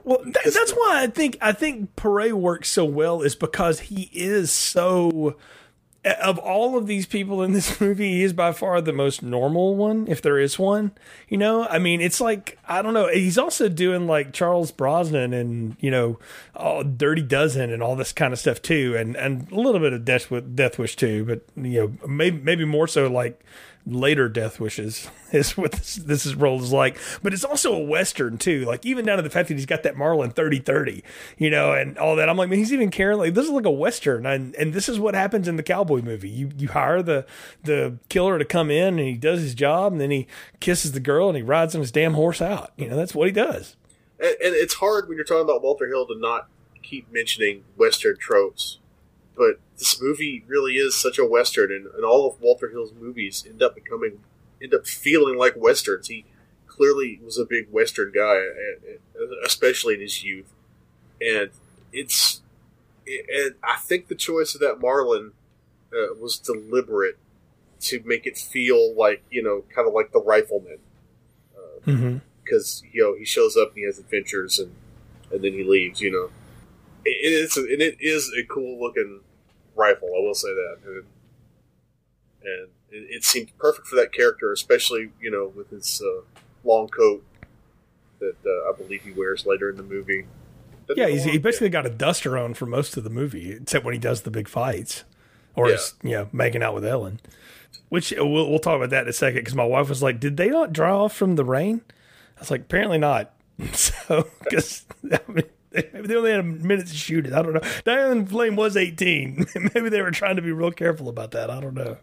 Well, 0.04 0.22
th- 0.22 0.54
that's 0.54 0.72
why 0.72 1.02
I 1.02 1.06
think 1.06 1.36
I 1.40 1.52
think 1.52 1.94
Paré 1.96 2.32
works 2.32 2.70
so 2.70 2.84
well 2.84 3.22
is 3.22 3.34
because 3.34 3.80
he 3.80 4.10
is 4.12 4.50
so 4.50 5.36
of 6.04 6.38
all 6.38 6.78
of 6.78 6.86
these 6.86 7.06
people 7.06 7.42
in 7.42 7.52
this 7.52 7.80
movie, 7.80 8.12
he 8.12 8.22
is 8.22 8.32
by 8.32 8.52
far 8.52 8.80
the 8.80 8.92
most 8.92 9.22
normal 9.22 9.76
one, 9.76 10.06
if 10.08 10.22
there 10.22 10.38
is 10.38 10.58
one. 10.58 10.92
You 11.28 11.36
know, 11.36 11.66
I 11.66 11.78
mean, 11.78 12.00
it's 12.00 12.20
like 12.20 12.58
I 12.66 12.82
don't 12.82 12.94
know. 12.94 13.08
He's 13.08 13.38
also 13.38 13.68
doing 13.68 14.06
like 14.06 14.32
Charles 14.32 14.70
Bronson 14.70 15.32
and 15.32 15.76
you 15.80 15.90
know, 15.90 16.18
oh, 16.56 16.82
Dirty 16.82 17.22
Dozen 17.22 17.70
and 17.70 17.82
all 17.82 17.96
this 17.96 18.12
kind 18.12 18.32
of 18.32 18.38
stuff 18.38 18.62
too, 18.62 18.96
and 18.96 19.16
and 19.16 19.50
a 19.52 19.56
little 19.56 19.80
bit 19.80 19.92
of 19.92 20.04
Death, 20.04 20.32
Death 20.54 20.78
Wish 20.78 20.96
too, 20.96 21.24
but 21.24 21.42
you 21.56 21.80
know, 21.80 22.08
maybe 22.08 22.38
maybe 22.38 22.64
more 22.64 22.88
so 22.88 23.06
like 23.08 23.44
later 23.86 24.28
Death 24.28 24.60
Wishes 24.60 25.08
is 25.32 25.56
what 25.56 25.72
this, 25.72 25.96
this 25.96 26.26
is 26.26 26.34
role 26.34 26.62
is 26.62 26.72
like. 26.72 26.98
But 27.22 27.32
it's 27.32 27.44
also 27.44 27.74
a 27.74 27.78
western 27.78 28.38
too. 28.38 28.64
Like 28.64 28.84
even 28.84 29.04
down 29.04 29.16
to 29.16 29.22
the 29.22 29.30
fact 29.30 29.48
that 29.48 29.54
he's 29.54 29.66
got 29.66 29.82
that 29.82 29.96
Marlin 29.96 30.30
thirty 30.30 30.58
thirty, 30.58 31.02
you 31.38 31.50
know, 31.50 31.72
and 31.72 31.98
all 31.98 32.16
that. 32.16 32.28
I'm 32.28 32.36
like, 32.36 32.48
man, 32.48 32.58
he's 32.58 32.72
even 32.72 32.90
caring. 32.90 33.18
Like 33.18 33.34
this 33.34 33.46
is 33.46 33.50
like 33.50 33.66
a 33.66 33.70
western, 33.70 34.26
and 34.26 34.54
and 34.54 34.72
this 34.72 34.88
is 34.88 34.98
what 34.98 35.14
happens 35.14 35.48
in 35.48 35.56
the 35.56 35.62
cowboy 35.62 36.02
movie. 36.02 36.30
You 36.30 36.50
you 36.56 36.68
hire 36.68 37.02
the 37.02 37.26
the 37.62 37.98
killer 38.08 38.38
to 38.38 38.44
come 38.44 38.70
in, 38.70 38.98
and 38.98 39.08
he 39.08 39.14
does 39.14 39.40
his 39.40 39.54
job, 39.54 39.92
and 39.92 40.00
then 40.00 40.10
he 40.10 40.26
kisses 40.60 40.92
the 40.92 41.00
girl, 41.00 41.28
and 41.28 41.36
he 41.36 41.42
rides 41.42 41.74
on 41.74 41.80
his 41.80 41.92
damn 41.92 42.14
horse 42.14 42.40
out. 42.42 42.72
You 42.76 42.88
know, 42.88 42.96
that's 42.96 43.14
what 43.14 43.26
he 43.26 43.32
does. 43.32 43.76
And, 44.18 44.36
and 44.42 44.54
it's 44.54 44.74
hard 44.74 45.08
when 45.08 45.16
you're 45.16 45.24
talking 45.24 45.42
about 45.44 45.62
Walter 45.62 45.88
Hill 45.88 46.06
to 46.06 46.18
not 46.18 46.48
keep 46.82 47.10
mentioning 47.12 47.64
western 47.76 48.16
tropes 48.18 48.78
but 49.36 49.58
this 49.78 50.00
movie 50.00 50.44
really 50.46 50.74
is 50.74 50.94
such 50.94 51.18
a 51.18 51.24
western, 51.24 51.72
and, 51.72 51.86
and 51.94 52.04
all 52.04 52.28
of 52.28 52.40
Walter 52.40 52.68
Hill's 52.68 52.92
movies 52.92 53.44
end 53.48 53.62
up 53.62 53.74
becoming, 53.74 54.20
end 54.62 54.74
up 54.74 54.86
feeling 54.86 55.38
like 55.38 55.54
westerns. 55.56 56.08
He 56.08 56.24
clearly 56.66 57.20
was 57.24 57.38
a 57.38 57.44
big 57.44 57.70
western 57.70 58.12
guy, 58.12 58.42
especially 59.44 59.94
in 59.94 60.00
his 60.00 60.22
youth, 60.22 60.52
and 61.20 61.50
it's, 61.92 62.42
and 63.06 63.54
I 63.62 63.76
think 63.76 64.08
the 64.08 64.14
choice 64.14 64.54
of 64.54 64.60
that 64.60 64.80
Marlin 64.80 65.32
uh, 65.92 66.14
was 66.20 66.38
deliberate 66.38 67.18
to 67.80 68.02
make 68.04 68.26
it 68.26 68.36
feel 68.36 68.94
like 68.94 69.22
you 69.30 69.42
know, 69.42 69.64
kind 69.74 69.88
of 69.88 69.94
like 69.94 70.12
the 70.12 70.20
Rifleman, 70.20 70.78
because 71.84 72.82
uh, 72.82 72.86
mm-hmm. 72.86 72.86
you 72.92 73.02
know 73.02 73.16
he 73.16 73.24
shows 73.24 73.56
up 73.56 73.68
and 73.68 73.78
he 73.78 73.84
has 73.84 73.98
adventures 73.98 74.58
and 74.58 74.74
and 75.32 75.42
then 75.42 75.52
he 75.52 75.64
leaves. 75.64 76.00
You 76.00 76.10
know, 76.10 76.30
it 77.10 77.32
is 77.32 77.56
and 77.56 77.80
it 77.80 77.96
is 78.00 78.32
a 78.38 78.44
cool 78.44 78.80
looking 78.80 79.20
rifle. 79.74 80.08
I 80.08 80.20
will 80.20 80.34
say 80.34 80.48
that, 80.48 80.78
and, 80.86 81.04
and 82.44 82.68
it, 82.90 83.16
it, 83.16 83.24
seemed 83.24 83.56
perfect 83.58 83.86
for 83.86 83.96
that 83.96 84.12
character, 84.12 84.52
especially 84.52 85.10
you 85.20 85.30
know 85.30 85.52
with 85.54 85.70
his 85.70 86.02
uh, 86.04 86.22
long 86.64 86.88
coat 86.88 87.24
that 88.20 88.36
uh, 88.44 88.70
I 88.70 88.76
believe 88.76 89.02
he 89.02 89.12
wears 89.12 89.46
later 89.46 89.70
in 89.70 89.76
the 89.76 89.82
movie. 89.82 90.26
yeah, 90.94 91.08
he 91.08 91.38
basically 91.38 91.68
got 91.68 91.86
a 91.86 91.90
duster 91.90 92.36
on 92.36 92.54
for 92.54 92.66
most 92.66 92.96
of 92.96 93.04
the 93.04 93.10
movie, 93.10 93.52
except 93.52 93.84
when 93.84 93.94
he 93.94 94.00
does 94.00 94.22
the 94.22 94.30
big 94.30 94.48
fights 94.48 95.04
or 95.56 95.68
yeah. 95.68 95.74
is 95.74 95.94
you 96.02 96.10
know 96.10 96.28
making 96.32 96.62
out 96.62 96.74
with 96.74 96.84
Ellen. 96.84 97.20
Which 97.88 98.12
uh, 98.12 98.24
we'll, 98.24 98.48
we'll 98.48 98.58
talk 98.58 98.76
about 98.76 98.90
that 98.90 99.02
in 99.02 99.08
a 99.08 99.12
second 99.12 99.40
because 99.40 99.54
my 99.54 99.64
wife 99.64 99.88
was 99.88 100.02
like, 100.02 100.20
"Did 100.20 100.36
they 100.36 100.48
not 100.48 100.72
dry 100.72 100.90
off 100.90 101.14
from 101.14 101.36
the 101.36 101.44
rain?" 101.44 101.82
I 102.36 102.40
was 102.40 102.50
like, 102.50 102.62
"Apparently 102.62 102.98
not." 102.98 103.32
so 103.72 104.28
because 104.42 104.86
I 105.12 105.20
mean, 105.28 105.44
Maybe 105.92 106.08
they 106.08 106.16
only 106.16 106.32
had 106.32 106.40
a 106.40 106.44
minute 106.44 106.88
to 106.88 106.94
shoot 106.94 107.26
it. 107.26 107.32
I 107.32 107.42
don't 107.42 107.54
know. 107.54 107.60
Diane 107.84 108.24
Lane 108.26 108.56
was 108.56 108.76
18. 108.76 109.46
Maybe 109.74 109.88
they 109.88 110.02
were 110.02 110.10
trying 110.10 110.36
to 110.36 110.42
be 110.42 110.50
real 110.50 110.72
careful 110.72 111.08
about 111.08 111.30
that. 111.30 111.48
I 111.48 111.60
don't 111.60 111.74
know. 111.74 111.98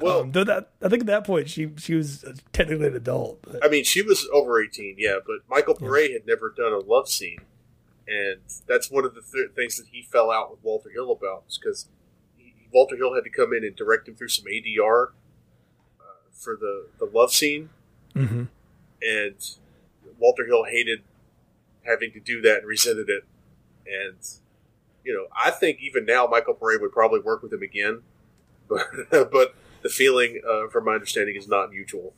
Well, 0.00 0.20
um, 0.20 0.32
though 0.32 0.44
that 0.44 0.70
I 0.82 0.88
think 0.88 1.02
at 1.02 1.06
that 1.06 1.26
point 1.26 1.50
she 1.50 1.70
she 1.76 1.94
was 1.94 2.24
technically 2.52 2.86
an 2.86 2.96
adult. 2.96 3.42
But. 3.42 3.64
I 3.64 3.68
mean, 3.68 3.84
she 3.84 4.00
was 4.00 4.26
over 4.32 4.62
18, 4.62 4.96
yeah. 4.98 5.18
But 5.24 5.36
Michael 5.50 5.74
Paré 5.74 6.08
yeah. 6.08 6.14
had 6.14 6.26
never 6.26 6.48
done 6.48 6.72
a 6.72 6.78
love 6.78 7.10
scene, 7.10 7.40
and 8.08 8.40
that's 8.66 8.90
one 8.90 9.04
of 9.04 9.14
the 9.14 9.20
th- 9.20 9.50
things 9.54 9.76
that 9.76 9.88
he 9.92 10.02
fell 10.02 10.30
out 10.30 10.50
with 10.50 10.60
Walter 10.62 10.88
Hill 10.88 11.12
about, 11.12 11.44
because 11.60 11.88
Walter 12.72 12.96
Hill 12.96 13.14
had 13.14 13.24
to 13.24 13.30
come 13.30 13.52
in 13.52 13.64
and 13.64 13.76
direct 13.76 14.08
him 14.08 14.14
through 14.14 14.28
some 14.28 14.46
ADR 14.46 15.08
uh, 16.00 16.04
for 16.32 16.56
the 16.56 16.86
the 16.98 17.04
love 17.04 17.34
scene, 17.34 17.68
mm-hmm. 18.14 18.44
and 19.02 19.34
Walter 20.18 20.46
Hill 20.46 20.64
hated 20.64 21.02
having 21.84 22.12
to 22.12 22.20
do 22.20 22.40
that 22.42 22.58
and 22.58 22.66
resented 22.66 23.08
it. 23.08 23.24
And 23.86 24.18
you 25.04 25.14
know, 25.14 25.26
I 25.34 25.50
think 25.50 25.78
even 25.80 26.04
now 26.04 26.26
Michael 26.26 26.54
Paré 26.54 26.80
would 26.80 26.92
probably 26.92 27.20
work 27.20 27.42
with 27.42 27.52
him 27.52 27.62
again, 27.62 28.02
but 28.68 28.86
but 29.10 29.54
the 29.82 29.88
feeling, 29.88 30.40
uh, 30.48 30.68
from 30.68 30.84
my 30.84 30.94
understanding, 30.94 31.36
is 31.36 31.48
not 31.48 31.70
mutual. 31.70 32.14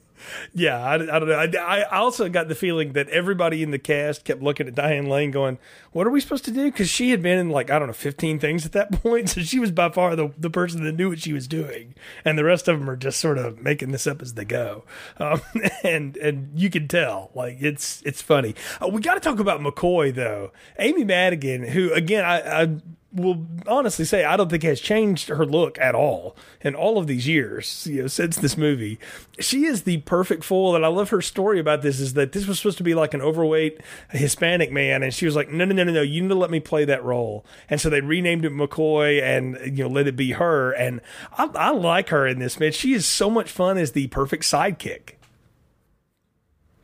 Yeah, 0.55 0.79
I, 0.79 0.95
I 0.95 1.19
don't 1.19 1.29
know. 1.29 1.35
I, 1.39 1.81
I, 1.81 1.99
also 1.99 2.29
got 2.29 2.49
the 2.49 2.55
feeling 2.55 2.93
that 2.93 3.09
everybody 3.09 3.63
in 3.63 3.71
the 3.71 3.79
cast 3.79 4.25
kept 4.25 4.43
looking 4.43 4.67
at 4.69 4.75
Diane 4.75 5.07
Lane 5.07 5.31
going, 5.31 5.59
What 5.93 6.07
are 6.07 6.11
we 6.11 6.21
supposed 6.21 6.45
to 6.47 6.51
do? 6.51 6.71
Because 6.71 6.89
she 6.89 7.11
had 7.11 7.23
been 7.23 7.39
in 7.39 7.51
like, 7.51 7.71
I 7.71 7.79
don't 7.79 7.89
know, 7.89 7.95
15 7.95 8.39
things 8.39 8.67
at 8.67 8.73
that 8.73 8.93
point. 9.03 9.31
So 9.31 9.41
she 9.41 9.59
was 9.59 9.71
by 9.71 9.91
far 9.91 10.17
the, 10.17 10.33
the 10.37 10.51
person 10.51 10.85
that 10.85 10.93
knew 10.93 11.09
what 11.09 11.21
she 11.21 11.33
was 11.33 11.49
doing. 11.49 11.95
And 12.25 12.39
the 12.39 12.45
rest 12.45 12.69
of 12.69 12.79
them 12.79 12.89
are 12.89 12.97
just 12.97 13.21
sort 13.21 13.39
of 13.39 13.61
making 13.61 13.93
this 13.93 14.07
up 14.07 14.23
as 14.23 14.35
they 14.35 14.45
go. 14.45 14.85
Um, 15.19 15.41
and 15.85 16.17
and 16.17 16.51
you 16.55 16.71
can 16.71 16.89
tell, 16.89 17.31
like, 17.35 17.59
it's 17.61 18.03
it's 18.05 18.23
funny. 18.23 18.55
Uh, 18.81 18.89
we 18.89 19.01
got 19.01 19.15
to 19.15 19.21
talk 19.21 19.39
about 19.39 19.61
McCoy, 19.61 20.15
though. 20.15 20.53
Amy 20.79 21.05
Madigan, 21.05 21.65
who, 21.69 21.93
again, 21.93 22.25
I, 22.25 22.63
I 22.63 22.77
will 23.15 23.47
honestly 23.67 24.05
say 24.05 24.25
I 24.25 24.37
don't 24.37 24.51
think 24.51 24.63
has 24.63 24.81
changed 24.81 25.29
her 25.29 25.45
look 25.45 25.79
at 25.79 25.95
all 25.95 26.35
in 26.63 26.75
all 26.75 26.99
of 26.99 27.07
these 27.07 27.27
years, 27.27 27.87
you 27.87 28.03
know, 28.03 28.07
since 28.07 28.37
this 28.37 28.57
movie. 28.57 28.99
She 29.39 29.65
is 29.65 29.83
the 29.83 29.99
perfect 29.99 30.45
fool, 30.45 30.75
and 30.75 30.85
I 30.85 30.89
love 30.89 31.11
her 31.11 31.21
story 31.21 31.61
about 31.61 31.83
this. 31.83 32.01
Is 32.01 32.15
that 32.15 32.33
this 32.33 32.47
was 32.47 32.59
supposed 32.59 32.79
to 32.79 32.85
be 32.85 32.95
like 32.95 33.15
an 33.15 33.21
overweight 33.21 33.81
Hispanic 34.11 34.73
man, 34.73 35.03
and 35.03 35.13
she 35.13 35.27
was 35.27 35.37
like, 35.37 35.51
"No, 35.51 35.65
no, 35.65 35.75
no, 35.75 35.85
no, 35.85 35.93
no! 35.93 36.03
You 36.03 36.23
need 36.23 36.29
to 36.29 36.35
let 36.35 36.51
me 36.51 36.61
play 36.61 36.85
that 36.85 37.05
role." 37.05 37.45
And 37.69 37.81
so 37.81 37.91
they 37.91 38.01
renamed 38.01 38.45
it 38.45 38.53
McCoy, 38.53 39.23
and 39.23 39.59
you 39.65 39.85
know, 39.85 39.91
let 39.91 40.07
it 40.07 40.17
be 40.17 40.33
her. 40.33 40.73
And 40.73 41.01
I, 41.37 41.51
I 41.55 41.71
like 41.71 42.09
her 42.09 42.27
in 42.27 42.39
this 42.39 42.59
man. 42.59 42.73
She 42.73 42.95
is 42.95 43.07
so 43.07 43.29
much 43.29 43.51
fun 43.51 43.79
as 43.79 43.93
the 43.93 44.07
perfect 44.09 44.45
sidekick. 44.45 45.15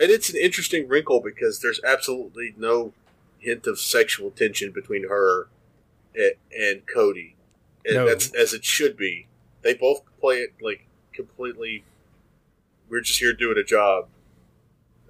And 0.01 0.11
it's 0.11 0.31
an 0.31 0.37
interesting 0.37 0.87
wrinkle 0.87 1.21
because 1.21 1.61
there's 1.61 1.81
absolutely 1.83 2.55
no 2.57 2.93
hint 3.39 3.67
of 3.67 3.81
sexual 3.81 4.31
tension 4.31 4.71
between 4.71 5.09
her 5.09 5.49
and 6.57 6.83
Cody, 6.87 7.37
and 7.85 7.97
no. 7.97 8.07
that's 8.07 8.35
as 8.35 8.53
it 8.53 8.65
should 8.65 8.97
be. 8.97 9.29
They 9.63 9.75
both 9.75 10.03
play 10.21 10.37
it 10.37 10.55
like 10.61 10.87
completely 11.13 11.85
we're 12.89 13.01
just 13.01 13.19
here 13.19 13.33
doing 13.33 13.59
a 13.59 13.65
job. 13.65 14.09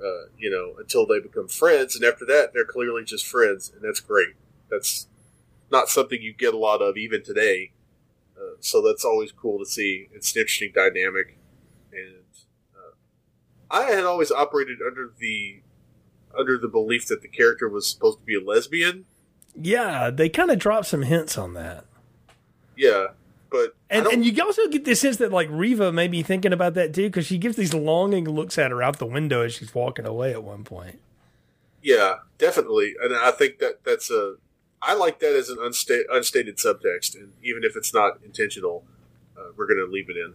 Uh, 0.01 0.29
you 0.38 0.49
know, 0.49 0.79
until 0.79 1.07
they 1.07 1.18
become 1.18 1.49
friends, 1.49 1.97
and 1.97 2.05
after 2.05 2.25
that, 2.25 2.53
they're 2.53 2.64
clearly 2.64 3.03
just 3.03 3.27
friends, 3.27 3.73
and 3.75 3.83
that's 3.83 3.99
great. 3.99 4.37
That's 4.71 5.09
not 5.73 5.88
something 5.88 6.23
you 6.23 6.33
get 6.33 6.55
a 6.55 6.59
lot 6.59 6.81
of 6.81 6.97
even 6.97 7.25
today. 7.25 7.73
Uh, 8.37 8.57
so 8.61 8.81
that's 8.81 9.05
always 9.05 9.33
cool 9.33 9.59
to 9.59 9.66
see. 9.66 10.09
It's 10.12 10.35
an 10.37 10.42
interesting 10.42 10.71
dynamic, 10.73 11.37
and 11.92 12.23
uh, 12.77 12.94
I 13.73 13.90
had 13.90 14.05
always 14.05 14.31
operated 14.31 14.79
under 14.87 15.11
the 15.18 15.62
under 16.38 16.57
the 16.57 16.68
belief 16.68 17.09
that 17.09 17.23
the 17.23 17.29
character 17.29 17.68
was 17.68 17.90
supposed 17.90 18.21
to 18.21 18.25
be 18.25 18.37
a 18.37 18.40
lesbian. 18.40 19.07
Yeah, 19.61 20.11
they 20.11 20.29
kind 20.29 20.51
of 20.51 20.59
drop 20.59 20.85
some 20.85 21.03
hints 21.03 21.37
on 21.37 21.55
that. 21.55 21.85
Yeah, 22.77 23.09
but 23.51 23.75
and 23.90 24.07
and 24.07 24.25
you 24.25 24.44
also 24.44 24.68
get 24.68 24.85
the 24.85 24.94
sense 24.94 25.16
that 25.16 25.33
like 25.33 25.49
Reva 25.51 25.90
may 25.92 26.07
be 26.07 26.23
thinking 26.23 26.53
about 26.53 26.75
that 26.75 26.94
too 26.94 27.09
because 27.09 27.27
she 27.27 27.38
gives 27.38 27.57
these 27.57 27.75
longing 27.75 28.25
looks 28.25 28.59
at 28.59 28.71
her 28.71 28.83
out 28.83 28.99
the 28.99 29.07
window 29.07 29.42
as 29.42 29.55
she's 29.55 29.75
walking 29.75 30.07
away 30.07 30.33
at 30.33 30.44
one 30.44 30.64
point. 30.64 31.01
Yeah, 31.83 32.16
definitely, 32.38 32.94
and 33.03 33.14
I 33.14 33.31
think 33.31 33.59
that 33.59 33.85
that's 33.85 34.11
a. 34.11 34.37
I 34.81 34.94
like 34.94 35.18
that 35.21 35.35
as 35.35 35.49
an 35.49 35.57
unsta- 35.59 36.05
unstated 36.11 36.59
subtext, 36.59 37.16
and 37.16 37.33
even 37.42 37.64
if 37.64 37.77
it's 37.77 37.92
not 37.92 38.21
intentional, 38.25 38.85
uh, 39.37 39.49
we're 39.57 39.66
going 39.66 39.85
to 39.85 39.90
leave 39.90 40.09
it 40.09 40.16
in. 40.16 40.35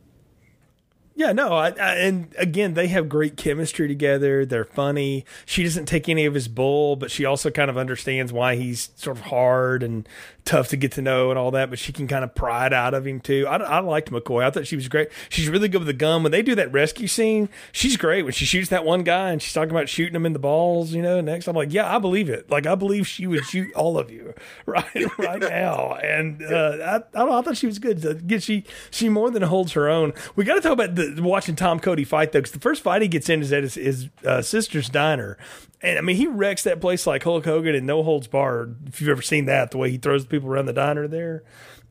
Yeah, 1.15 1.31
no, 1.31 1.53
I, 1.53 1.67
I, 1.69 1.95
and 1.97 2.33
again, 2.39 2.73
they 2.73 2.87
have 2.87 3.07
great 3.07 3.37
chemistry 3.37 3.87
together. 3.87 4.45
They're 4.45 4.65
funny. 4.65 5.25
She 5.45 5.63
doesn't 5.63 5.85
take 5.85 6.09
any 6.09 6.25
of 6.25 6.33
his 6.33 6.47
bull, 6.47 6.95
but 6.95 7.11
she 7.11 7.23
also 7.23 7.51
kind 7.51 7.69
of 7.69 7.77
understands 7.77 8.33
why 8.33 8.55
he's 8.55 8.89
sort 8.95 9.17
of 9.17 9.25
hard 9.25 9.83
and 9.83 10.09
tough 10.45 10.69
to 10.69 10.77
get 10.77 10.91
to 10.93 11.01
know 11.01 11.29
and 11.29 11.39
all 11.39 11.51
that. 11.51 11.69
But 11.69 11.79
she 11.79 11.93
can 11.93 12.07
kind 12.07 12.23
of 12.23 12.35
pry 12.35 12.65
it 12.65 12.73
out 12.73 12.93
of 12.93 13.05
him 13.05 13.19
too. 13.19 13.45
I, 13.47 13.57
I 13.57 13.79
liked 13.79 14.11
McCoy. 14.11 14.43
I 14.43 14.49
thought 14.49 14.67
she 14.67 14.75
was 14.75 14.87
great. 14.87 15.09
She's 15.29 15.49
really 15.49 15.67
good 15.67 15.79
with 15.79 15.87
the 15.87 15.93
gun. 15.93 16.23
When 16.23 16.31
they 16.31 16.41
do 16.41 16.55
that 16.55 16.71
rescue 16.71 17.07
scene, 17.07 17.49
she's 17.71 17.97
great. 17.97 18.23
When 18.23 18.33
she 18.33 18.45
shoots 18.45 18.69
that 18.69 18.85
one 18.85 19.03
guy 19.03 19.31
and 19.31 19.41
she's 19.41 19.53
talking 19.53 19.71
about 19.71 19.89
shooting 19.89 20.15
him 20.15 20.25
in 20.25 20.33
the 20.33 20.39
balls, 20.39 20.93
you 20.93 21.01
know. 21.01 21.21
Next, 21.21 21.47
I'm 21.47 21.55
like, 21.55 21.73
yeah, 21.73 21.93
I 21.93 21.99
believe 21.99 22.29
it. 22.29 22.49
Like 22.49 22.65
I 22.65 22.75
believe 22.75 23.07
she 23.07 23.27
would 23.27 23.45
shoot 23.45 23.73
all 23.75 23.97
of 23.97 24.11
you 24.11 24.33
right 24.65 25.17
right 25.17 25.39
now. 25.39 25.93
And 25.95 26.43
uh, 26.43 27.01
I, 27.15 27.19
I, 27.19 27.25
know, 27.25 27.37
I 27.37 27.41
thought 27.41 27.57
she 27.57 27.67
was 27.67 27.79
good. 27.79 28.23
She 28.43 28.63
she 28.91 29.09
more 29.09 29.31
than 29.31 29.43
holds 29.43 29.73
her 29.73 29.89
own. 29.89 30.13
We 30.35 30.45
got 30.45 30.55
to 30.55 30.61
talk 30.61 30.73
about 30.73 30.95
the, 30.95 31.21
watching 31.21 31.55
Tom 31.55 31.79
Cody 31.79 32.03
fight 32.03 32.31
though, 32.31 32.39
because 32.39 32.51
the 32.51 32.59
first 32.59 32.81
fight 32.81 33.01
he 33.01 33.07
gets 33.07 33.29
in 33.29 33.41
is 33.41 33.53
at 33.53 33.63
his, 33.63 33.75
his 33.75 34.09
uh, 34.25 34.41
sister's 34.41 34.89
diner, 34.89 35.37
and 35.83 35.99
I 35.99 36.01
mean 36.01 36.15
he 36.15 36.27
wrecks 36.27 36.63
that 36.63 36.81
place 36.81 37.05
like 37.05 37.23
Hulk 37.23 37.45
Hogan 37.45 37.75
and 37.75 37.85
no 37.85 38.01
holds 38.01 38.27
barred. 38.27 38.87
If 38.87 39.01
you've 39.01 39.09
ever 39.09 39.21
seen 39.21 39.45
that, 39.45 39.71
the 39.71 39.77
way 39.77 39.91
he 39.91 39.97
throws 39.97 40.23
the 40.23 40.29
people 40.29 40.49
around 40.49 40.65
the 40.65 40.73
diner 40.73 41.07
there. 41.07 41.43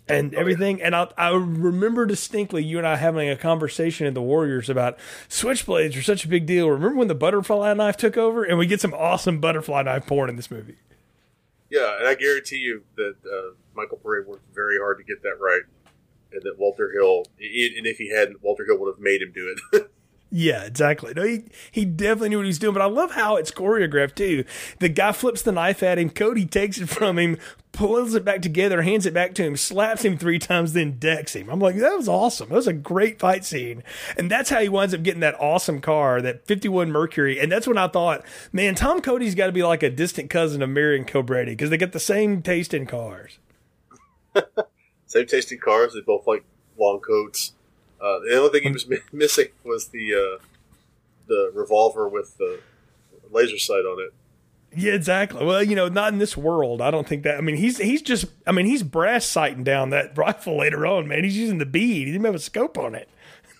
And 0.08 0.34
everything, 0.34 0.76
oh, 0.76 0.78
yeah. 0.80 0.86
and 0.86 0.96
I, 0.96 1.08
I 1.16 1.30
remember 1.30 2.06
distinctly 2.06 2.64
you 2.64 2.76
and 2.78 2.86
I 2.86 2.96
having 2.96 3.30
a 3.30 3.36
conversation 3.36 4.04
in 4.06 4.14
the 4.14 4.22
Warriors 4.22 4.68
about 4.68 4.98
switchblades 5.28 5.96
are 5.96 6.02
such 6.02 6.24
a 6.24 6.28
big 6.28 6.44
deal. 6.44 6.68
Remember 6.68 6.96
when 6.96 7.06
the 7.06 7.14
butterfly 7.14 7.72
knife 7.74 7.96
took 7.98 8.16
over, 8.16 8.42
and 8.42 8.58
we 8.58 8.66
get 8.66 8.80
some 8.80 8.92
awesome 8.94 9.40
butterfly 9.40 9.82
knife 9.82 10.06
porn 10.06 10.28
in 10.28 10.34
this 10.34 10.50
movie. 10.50 10.76
Yeah, 11.70 11.98
and 11.98 12.08
I 12.08 12.16
guarantee 12.16 12.56
you 12.56 12.82
that 12.96 13.14
uh, 13.24 13.54
Michael 13.74 14.00
Paré 14.04 14.26
worked 14.26 14.52
very 14.52 14.76
hard 14.76 14.98
to 14.98 15.04
get 15.04 15.22
that 15.22 15.36
right 15.40 15.62
and 16.32 16.42
that 16.42 16.58
Walter 16.58 16.90
Hill, 16.92 17.24
and 17.38 17.86
if 17.86 17.98
he 17.98 18.10
hadn't, 18.10 18.42
Walter 18.42 18.64
Hill 18.64 18.78
would 18.78 18.92
have 18.92 19.00
made 19.00 19.22
him 19.22 19.32
do 19.32 19.54
it. 19.72 19.90
Yeah, 20.34 20.64
exactly. 20.64 21.12
No, 21.14 21.24
he 21.24 21.44
he 21.70 21.84
definitely 21.84 22.30
knew 22.30 22.38
what 22.38 22.46
he 22.46 22.48
was 22.48 22.58
doing. 22.58 22.72
But 22.72 22.80
I 22.80 22.86
love 22.86 23.12
how 23.12 23.36
it's 23.36 23.50
choreographed 23.50 24.14
too. 24.14 24.44
The 24.78 24.88
guy 24.88 25.12
flips 25.12 25.42
the 25.42 25.52
knife 25.52 25.82
at 25.82 25.98
him. 25.98 26.08
Cody 26.08 26.46
takes 26.46 26.78
it 26.78 26.88
from 26.88 27.18
him, 27.18 27.36
pulls 27.72 28.14
it 28.14 28.24
back 28.24 28.40
together, 28.40 28.80
hands 28.80 29.04
it 29.04 29.12
back 29.12 29.34
to 29.34 29.44
him, 29.44 29.58
slaps 29.58 30.06
him 30.06 30.16
three 30.16 30.38
times, 30.38 30.72
then 30.72 30.98
decks 30.98 31.36
him. 31.36 31.50
I'm 31.50 31.60
like, 31.60 31.76
that 31.76 31.98
was 31.98 32.08
awesome. 32.08 32.48
That 32.48 32.54
was 32.54 32.66
a 32.66 32.72
great 32.72 33.18
fight 33.18 33.44
scene. 33.44 33.82
And 34.16 34.30
that's 34.30 34.48
how 34.48 34.60
he 34.60 34.70
winds 34.70 34.94
up 34.94 35.02
getting 35.02 35.20
that 35.20 35.38
awesome 35.38 35.82
car, 35.82 36.22
that 36.22 36.46
51 36.46 36.90
Mercury. 36.90 37.38
And 37.38 37.52
that's 37.52 37.66
when 37.66 37.76
I 37.76 37.88
thought, 37.88 38.24
man, 38.52 38.74
Tom 38.74 39.02
Cody's 39.02 39.34
got 39.34 39.46
to 39.46 39.52
be 39.52 39.62
like 39.62 39.82
a 39.82 39.90
distant 39.90 40.30
cousin 40.30 40.62
of 40.62 40.70
Marion 40.70 41.04
Cobretti 41.04 41.46
because 41.46 41.68
they 41.68 41.76
got 41.76 41.92
the 41.92 42.00
same 42.00 42.40
taste 42.40 42.72
in 42.72 42.86
cars. 42.86 43.38
same 45.06 45.26
taste 45.26 45.52
in 45.52 45.58
cars. 45.58 45.92
They 45.92 46.00
both 46.00 46.26
like 46.26 46.44
long 46.78 47.00
coats. 47.00 47.52
Uh, 48.02 48.18
the 48.18 48.36
only 48.36 48.50
thing 48.50 48.62
he 48.68 48.72
was 48.72 48.86
missing 49.12 49.48
was 49.64 49.88
the 49.88 50.14
uh, 50.14 50.44
the 51.28 51.52
revolver 51.54 52.08
with 52.08 52.36
the 52.38 52.60
laser 53.30 53.58
sight 53.58 53.84
on 53.84 54.00
it. 54.00 54.12
Yeah, 54.74 54.94
exactly. 54.94 55.44
Well, 55.44 55.62
you 55.62 55.76
know, 55.76 55.88
not 55.88 56.12
in 56.12 56.18
this 56.18 56.36
world. 56.36 56.80
I 56.80 56.90
don't 56.90 57.06
think 57.06 57.24
that. 57.24 57.36
I 57.36 57.40
mean, 57.40 57.56
he's 57.56 57.78
he's 57.78 58.02
just. 58.02 58.26
I 58.46 58.52
mean, 58.52 58.66
he's 58.66 58.82
brass 58.82 59.24
sighting 59.24 59.64
down 59.64 59.90
that 59.90 60.16
rifle 60.18 60.58
later 60.58 60.86
on. 60.86 61.06
Man, 61.06 61.24
he's 61.24 61.36
using 61.36 61.58
the 61.58 61.66
bead. 61.66 62.06
He 62.06 62.12
didn't 62.12 62.24
have 62.24 62.34
a 62.34 62.40
scope 62.40 62.76
on 62.76 62.94
it. 62.94 63.08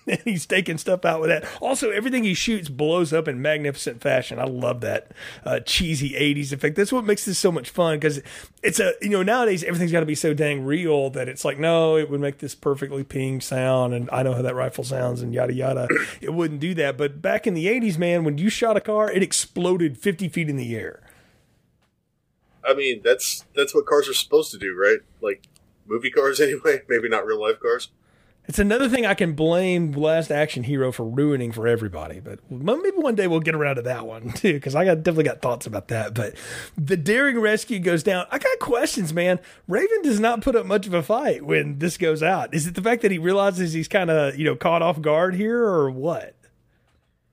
he's 0.25 0.47
taking 0.47 0.79
stuff 0.79 1.05
out 1.05 1.21
with 1.21 1.31
that. 1.31 1.45
Also, 1.61 1.91
everything 1.91 2.25
he 2.25 2.35
shoots 2.35 2.69
blows 2.69 3.13
up 3.13 3.29
in 3.29 3.41
magnificent 3.41 4.01
fashion. 4.01 4.39
I 4.39 4.45
love 4.45 4.81
that 4.81 5.13
uh, 5.45 5.61
cheesy 5.61 6.11
'80s 6.11 6.53
effect. 6.53 6.77
That's 6.77 6.93
what 6.93 7.05
makes 7.05 7.25
this 7.25 7.39
so 7.39 7.53
much 7.53 7.71
fun 7.71 7.97
because 7.99 8.21
it's 8.63 8.81
a 8.81 8.95
you 9.01 9.11
know 9.11 9.23
nowadays 9.23 9.63
everything's 9.65 9.93
got 9.93 10.01
to 10.01 10.07
be 10.07 10.15
so 10.15 10.35
dang 10.35 10.65
real 10.65 11.11
that 11.11 11.29
it's 11.29 11.45
like 11.45 11.59
no, 11.59 11.97
it 11.97 12.11
would 12.11 12.21
make 12.21 12.39
this 12.39 12.55
perfectly 12.55 13.05
ping 13.05 13.41
sound, 13.41 13.95
and 13.95 14.09
I 14.13 14.23
know 14.23 14.35
how 14.35 14.43
that 14.43 14.55
rifle 14.55 14.85
sounds, 14.85 15.23
and 15.23 15.33
yada 15.33 15.53
yada. 15.53 15.89
it 16.21 16.35
wouldn't 16.35 16.61
do 16.61 16.75
that. 16.75 16.97
But 16.97 17.23
back 17.23 17.47
in 17.47 17.55
the 17.55 17.67
'80s, 17.67 17.99
man, 17.99 18.25
when 18.25 18.39
you 18.39 18.49
shot 18.49 18.77
a 18.77 18.81
car, 18.81 19.11
it 19.11 19.23
exploded 19.23 19.99
50 19.99 20.29
feet 20.29 20.49
in 20.49 20.57
the 20.57 20.75
air. 20.77 21.03
I 22.65 22.75
mean, 22.75 23.01
that's 23.03 23.45
that's 23.55 23.75
what 23.75 23.87
cars 23.87 24.09
are 24.09 24.15
supposed 24.15 24.51
to 24.53 24.59
do, 24.59 24.77
right? 24.79 24.99
Like 25.21 25.47
movie 25.87 26.11
cars, 26.11 26.41
anyway. 26.41 26.83
Maybe 26.89 27.09
not 27.09 27.27
real 27.27 27.41
life 27.41 27.61
cars. 27.61 27.89
It's 28.47 28.59
another 28.59 28.89
thing 28.89 29.07
I 29.07 29.15
can 29.15 29.35
blame 29.35 29.93
Last 29.93 30.33
Action 30.33 30.65
Hero 30.65 30.91
for 30.91 31.05
ruining 31.05 31.53
for 31.53 31.69
everybody, 31.69 32.19
but 32.19 32.41
maybe 32.51 32.91
one 32.97 33.15
day 33.15 33.29
we'll 33.29 33.39
get 33.39 33.55
around 33.55 33.77
to 33.77 33.83
that 33.83 34.05
one 34.05 34.33
too, 34.35 34.55
because 34.55 34.75
I 34.75 34.85
got 34.85 35.05
definitely 35.05 35.25
got 35.25 35.41
thoughts 35.41 35.65
about 35.67 35.89
that. 35.89 36.13
But 36.13 36.35
the 36.77 36.97
daring 36.97 37.39
rescue 37.39 37.79
goes 37.79 38.03
down. 38.03 38.27
I 38.33 38.39
got 38.39 38.59
questions, 38.59 39.13
man. 39.13 39.39
Raven 39.69 40.03
does 40.03 40.19
not 40.19 40.43
put 40.43 40.57
up 40.57 40.67
much 40.67 40.89
of 40.89 40.95
a 40.95 41.05
fight 41.05 41.45
when 41.47 41.79
this 41.79 41.97
goes 41.97 42.21
out. 42.21 42.53
Is 42.53 42.67
it 42.67 42.75
the 42.75 42.83
fact 42.83 43.03
that 43.03 43.13
he 43.13 43.19
realizes 43.19 43.75
he's 43.75 43.89
kind 43.89 44.11
of 44.11 44.37
you 44.37 44.45
know 44.45 44.57
caught 44.57 44.83
off 44.83 45.01
guard 45.01 45.37
here, 45.37 45.63
or 45.63 45.89
what? 45.91 46.35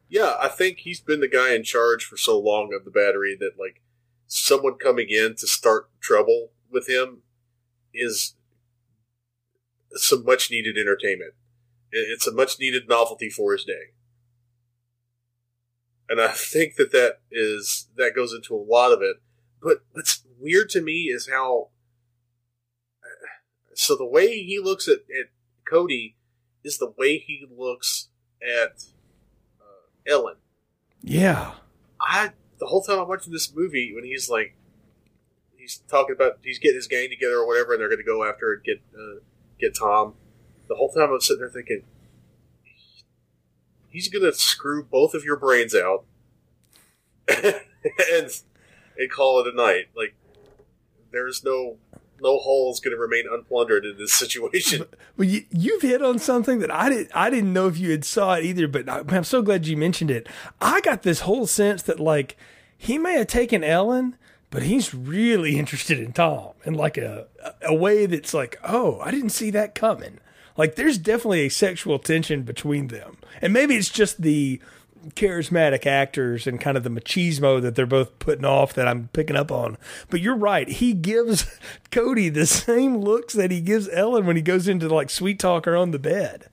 Yeah, 0.10 0.36
I 0.40 0.48
think 0.48 0.80
he's 0.80 1.02
been 1.02 1.22
the 1.22 1.28
guy 1.28 1.54
in 1.54 1.64
charge 1.64 2.06
for 2.06 2.18
so 2.18 2.40
long 2.40 2.72
of 2.74 2.86
the 2.86 2.92
battery 2.92 3.36
that 3.40 3.60
like 3.60 3.82
someone 4.28 4.76
coming 4.76 5.08
in 5.10 5.36
to 5.38 5.48
start 5.48 5.90
trouble 6.00 6.50
with 6.72 6.88
him 6.88 7.24
is 7.94 8.36
some 9.94 10.26
much 10.26 10.52
needed 10.52 10.78
entertainment. 10.78 11.34
It's 11.92 12.28
a 12.28 12.34
much 12.34 12.60
needed 12.60 12.88
novelty 12.88 13.30
for 13.30 13.54
his 13.54 13.64
day. 13.64 13.94
And 16.08 16.20
I 16.20 16.30
think 16.30 16.76
that 16.76 16.92
that 16.92 17.20
is, 17.32 17.88
that 17.96 18.16
goes 18.16 18.34
into 18.34 18.56
a 18.56 18.58
lot 18.58 18.92
of 18.92 19.02
it. 19.02 19.18
But 19.62 19.84
what's 19.92 20.24
weird 20.40 20.70
to 20.72 20.82
me 20.82 21.04
is 21.04 21.30
how, 21.30 21.70
so 23.74 23.96
the 23.96 24.06
way 24.06 24.44
he 24.44 24.60
looks 24.60 24.88
at, 24.88 25.00
at 25.00 25.30
Cody 25.70 26.16
is 26.64 26.78
the 26.78 26.94
way 26.98 27.18
he 27.18 27.46
looks 27.50 28.10
at 28.42 28.84
uh, 29.60 29.90
Ellen. 30.08 30.36
Yeah. 31.02 31.54
I, 32.02 32.32
the 32.60 32.68
whole 32.68 32.82
time 32.82 33.00
I'm 33.00 33.08
watching 33.08 33.34
this 33.34 33.54
movie, 33.56 33.94
when 33.94 34.04
he's 34.04 34.30
like, 34.30 34.56
he's 35.58 35.78
talking 35.88 36.16
about, 36.16 36.40
he's 36.44 36.60
getting 36.60 36.76
his 36.76 36.88
gang 36.88 37.10
together 37.10 37.38
or 37.38 37.48
whatever, 37.48 37.74
and 37.74 37.82
they're 37.82 37.90
going 37.90 38.00
to 38.00 38.04
go 38.04 38.28
after 38.28 38.54
and 38.54 38.64
get, 38.64 38.82
uh, 38.94 39.20
get 39.60 39.76
Tom. 39.76 40.14
The 40.68 40.76
whole 40.76 40.90
time 40.90 41.12
I'm 41.12 41.20
sitting 41.20 41.42
there 41.42 41.50
thinking, 41.50 41.84
he's 43.90 44.08
gonna 44.08 44.34
screw 44.34 44.84
both 44.84 45.14
of 45.14 45.24
your 45.24 45.38
brains 45.38 45.76
out 45.76 46.06
and 47.28 48.30
and 48.98 49.12
call 49.12 49.40
it 49.40 49.54
a 49.54 49.56
night. 49.56 49.86
Like 49.96 50.16
there's 51.12 51.44
no 51.44 51.78
no 52.22 52.38
holes 52.38 52.80
going 52.80 52.96
to 52.96 53.00
remain 53.00 53.26
unplundered 53.32 53.86
in 53.86 53.98
this 53.98 54.14
situation. 54.14 54.86
Well, 55.18 55.28
you, 55.28 55.44
you've 55.52 55.82
hit 55.82 56.02
on 56.02 56.18
something 56.18 56.60
that 56.60 56.72
I 56.72 56.88
didn't 56.88 57.12
I 57.14 57.30
didn't 57.30 57.52
know 57.52 57.68
if 57.68 57.78
you 57.78 57.92
had 57.92 58.06
saw 58.06 58.36
it 58.36 58.46
either, 58.46 58.70
but 58.70 58.88
uh, 58.88 59.04
I, 59.06 59.16
I'm 59.18 59.26
so 59.26 59.42
glad 59.42 59.68
you 59.68 59.76
mentioned 59.76 60.10
it. 60.12 60.28
I 60.62 60.80
got 60.80 61.04
this 61.04 61.22
whole 61.22 61.46
sense 61.46 61.82
that 61.84 62.00
like 62.00 62.38
he 62.78 62.98
may 62.98 63.16
have 63.18 63.28
taken 63.28 63.62
Ellen 63.62 64.16
but 64.50 64.64
he's 64.64 64.94
really 64.94 65.58
interested 65.60 66.00
in 66.00 66.14
Tom 66.14 66.54
in 66.66 66.74
like 66.74 66.98
a 66.98 67.28
a 67.62 67.74
way 67.74 68.06
that's 68.06 68.34
like, 68.34 68.60
oh, 68.64 69.00
I 69.02 69.12
didn't 69.12 69.30
see 69.30 69.52
that 69.52 69.76
coming. 69.76 70.20
Like 70.58 70.76
there's 70.76 70.98
definitely 70.98 71.46
a 71.46 71.50
sexual 71.50 72.00
tension 72.00 72.44
between 72.44 72.88
them, 72.88 73.18
and 73.42 73.54
maybe 73.54 73.76
it's 73.76 73.90
just 73.90 74.22
the 74.22 74.60
charismatic 75.12 75.86
actors 75.86 76.46
and 76.46 76.60
kind 76.60 76.76
of 76.76 76.84
the 76.84 76.90
machismo 76.90 77.62
that 77.62 77.76
they're 77.76 77.86
both 77.86 78.20
putting 78.20 78.46
off 78.46 78.74
that 78.74 78.88
I'm 78.88 79.08
picking 79.14 79.36
up 79.36 79.52
on. 79.52 79.78
But 80.10 80.20
you're 80.22 80.36
right. 80.36 80.68
He 80.68 80.94
gives 80.94 81.46
Cody 81.92 82.30
the 82.30 82.46
same 82.46 82.98
looks 82.98 83.34
that 83.34 83.52
he 83.52 83.62
gives 83.62 83.90
Ellen 83.90 84.26
when 84.26 84.36
he 84.36 84.42
goes 84.42 84.68
into 84.68 84.90
like 84.90 85.10
sweet 85.10 85.40
talk 85.40 85.66
her 85.66 85.76
on 85.76 85.92
the 85.92 86.00
bed. 86.00 86.50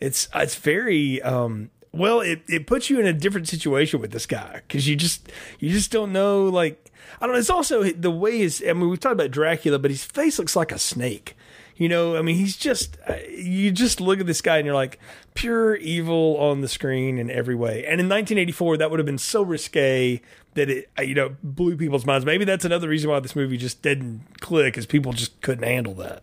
It's 0.00 0.28
it's 0.34 0.56
very 0.56 1.22
um 1.22 1.70
well 1.96 2.20
it, 2.20 2.42
it 2.48 2.66
puts 2.66 2.90
you 2.90 3.00
in 3.00 3.06
a 3.06 3.12
different 3.12 3.48
situation 3.48 4.00
with 4.00 4.10
this 4.10 4.26
guy 4.26 4.62
because 4.66 4.88
you 4.88 4.96
just 4.96 5.30
you 5.58 5.70
just 5.70 5.90
don't 5.90 6.12
know 6.12 6.44
like 6.44 6.92
I 7.20 7.26
don't 7.26 7.34
know. 7.34 7.38
It's 7.38 7.50
also 7.50 7.84
the 7.84 8.10
way 8.10 8.38
his. 8.38 8.62
I 8.66 8.72
mean, 8.72 8.88
we've 8.88 9.00
talked 9.00 9.14
about 9.14 9.30
Dracula, 9.30 9.78
but 9.78 9.90
his 9.90 10.04
face 10.04 10.38
looks 10.38 10.56
like 10.56 10.72
a 10.72 10.78
snake. 10.78 11.36
You 11.76 11.88
know, 11.88 12.16
I 12.16 12.22
mean, 12.22 12.36
he's 12.36 12.56
just 12.56 12.96
uh, 13.06 13.16
you 13.30 13.70
just 13.70 14.00
look 14.00 14.18
at 14.18 14.26
this 14.26 14.40
guy 14.40 14.56
and 14.56 14.66
you're 14.66 14.74
like 14.74 14.98
pure 15.34 15.76
evil 15.76 16.36
on 16.38 16.62
the 16.62 16.68
screen 16.68 17.18
in 17.18 17.30
every 17.30 17.54
way. 17.54 17.84
And 17.84 18.00
in 18.00 18.08
1984, 18.08 18.78
that 18.78 18.90
would 18.90 18.98
have 18.98 19.06
been 19.06 19.18
so 19.18 19.42
risque 19.42 20.20
that 20.54 20.70
it 20.70 20.90
uh, 20.98 21.02
you 21.02 21.14
know 21.14 21.36
blew 21.42 21.76
people's 21.76 22.06
minds. 22.06 22.24
Maybe 22.24 22.44
that's 22.44 22.64
another 22.64 22.88
reason 22.88 23.10
why 23.10 23.20
this 23.20 23.36
movie 23.36 23.56
just 23.56 23.82
didn't 23.82 24.40
click, 24.40 24.78
is 24.78 24.86
people 24.86 25.12
just 25.12 25.40
couldn't 25.42 25.64
handle 25.64 25.94
that. 25.94 26.22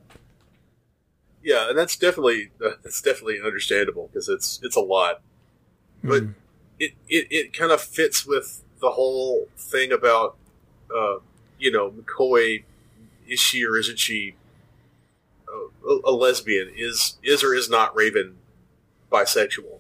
Yeah, 1.44 1.70
and 1.70 1.78
that's 1.78 1.98
definitely 1.98 2.52
uh, 2.64 2.72
that's 2.84 3.02
definitely 3.02 3.40
understandable 3.44 4.10
because 4.12 4.30
it's 4.30 4.60
it's 4.64 4.76
a 4.76 4.82
lot, 4.82 5.22
but 6.04 6.24
mm. 6.24 6.34
it, 6.80 6.94
it 7.08 7.28
it 7.32 7.54
kind 7.54 7.72
of 7.72 7.82
fits 7.82 8.26
with 8.26 8.62
the 8.82 8.92
whole 8.92 9.48
thing 9.58 9.92
about 9.92 10.36
uh, 10.96 11.16
you 11.58 11.72
know 11.72 11.92
McCoy 11.92 12.64
is 13.28 13.40
she 13.40 13.66
or 13.66 13.78
isn't 13.78 14.00
she 14.00 14.36
a, 15.88 16.00
a, 16.06 16.12
lesbian? 16.12 16.72
Is 16.76 17.18
is 17.24 17.44
or 17.44 17.54
is 17.54 17.70
not 17.70 17.96
Raven 17.96 18.36
bisexual? 19.12 19.80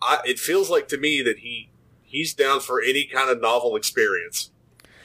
I, 0.00 0.20
it 0.24 0.38
feels 0.38 0.70
like 0.70 0.88
to 0.88 0.98
me 0.98 1.22
that 1.22 1.38
he 1.38 1.70
he's 2.02 2.34
down 2.34 2.60
for 2.60 2.80
any 2.80 3.04
kind 3.04 3.30
of 3.30 3.40
novel 3.40 3.76
experience, 3.76 4.50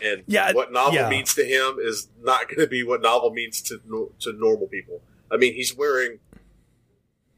and 0.01 0.23
yeah, 0.27 0.51
what 0.53 0.71
novel 0.71 0.95
yeah. 0.95 1.09
means 1.09 1.33
to 1.35 1.43
him 1.43 1.77
is 1.79 2.09
not 2.21 2.47
going 2.47 2.59
to 2.59 2.67
be 2.67 2.83
what 2.83 3.01
novel 3.01 3.31
means 3.31 3.61
to 3.63 4.11
to 4.19 4.33
normal 4.33 4.67
people. 4.67 5.01
I 5.31 5.37
mean, 5.37 5.53
he's 5.53 5.75
wearing 5.75 6.19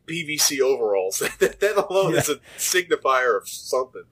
PVC 0.05 0.59
overalls. 0.59 1.19
that 1.39 1.85
alone 1.89 2.13
yeah. 2.13 2.19
is 2.19 2.29
a 2.29 2.35
signifier 2.57 3.37
of 3.37 3.47
something. 3.47 4.03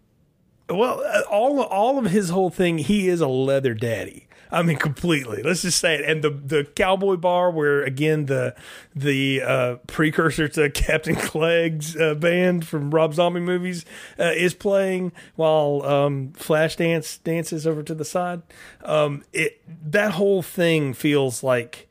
Well, 0.69 1.03
uh, 1.05 1.21
all 1.29 1.61
all 1.61 1.99
of 1.99 2.05
his 2.05 2.29
whole 2.29 2.49
thing, 2.49 2.77
he 2.77 3.09
is 3.09 3.21
a 3.21 3.27
leather 3.27 3.73
daddy. 3.73 4.27
I 4.53 4.61
mean, 4.61 4.77
completely. 4.77 5.41
Let's 5.41 5.63
just 5.63 5.79
say 5.79 5.95
it. 5.95 6.05
And 6.05 6.23
the 6.23 6.29
the 6.29 6.63
cowboy 6.63 7.17
bar, 7.17 7.49
where 7.49 7.83
again 7.83 8.27
the 8.27 8.55
the 8.95 9.41
uh, 9.41 9.75
precursor 9.87 10.47
to 10.49 10.69
Captain 10.73 11.15
Clegg's 11.15 11.97
uh, 11.97 12.13
band 12.13 12.67
from 12.67 12.91
Rob 12.91 13.15
Zombie 13.15 13.39
movies 13.39 13.83
uh, 14.19 14.31
is 14.35 14.53
playing 14.53 15.11
while 15.35 15.81
um, 15.83 16.33
Flashdance 16.33 17.21
dances 17.23 17.65
over 17.65 17.81
to 17.81 17.95
the 17.95 18.05
side. 18.05 18.43
Um, 18.83 19.23
it 19.33 19.59
that 19.91 20.11
whole 20.11 20.43
thing 20.43 20.93
feels 20.93 21.43
like. 21.43 21.89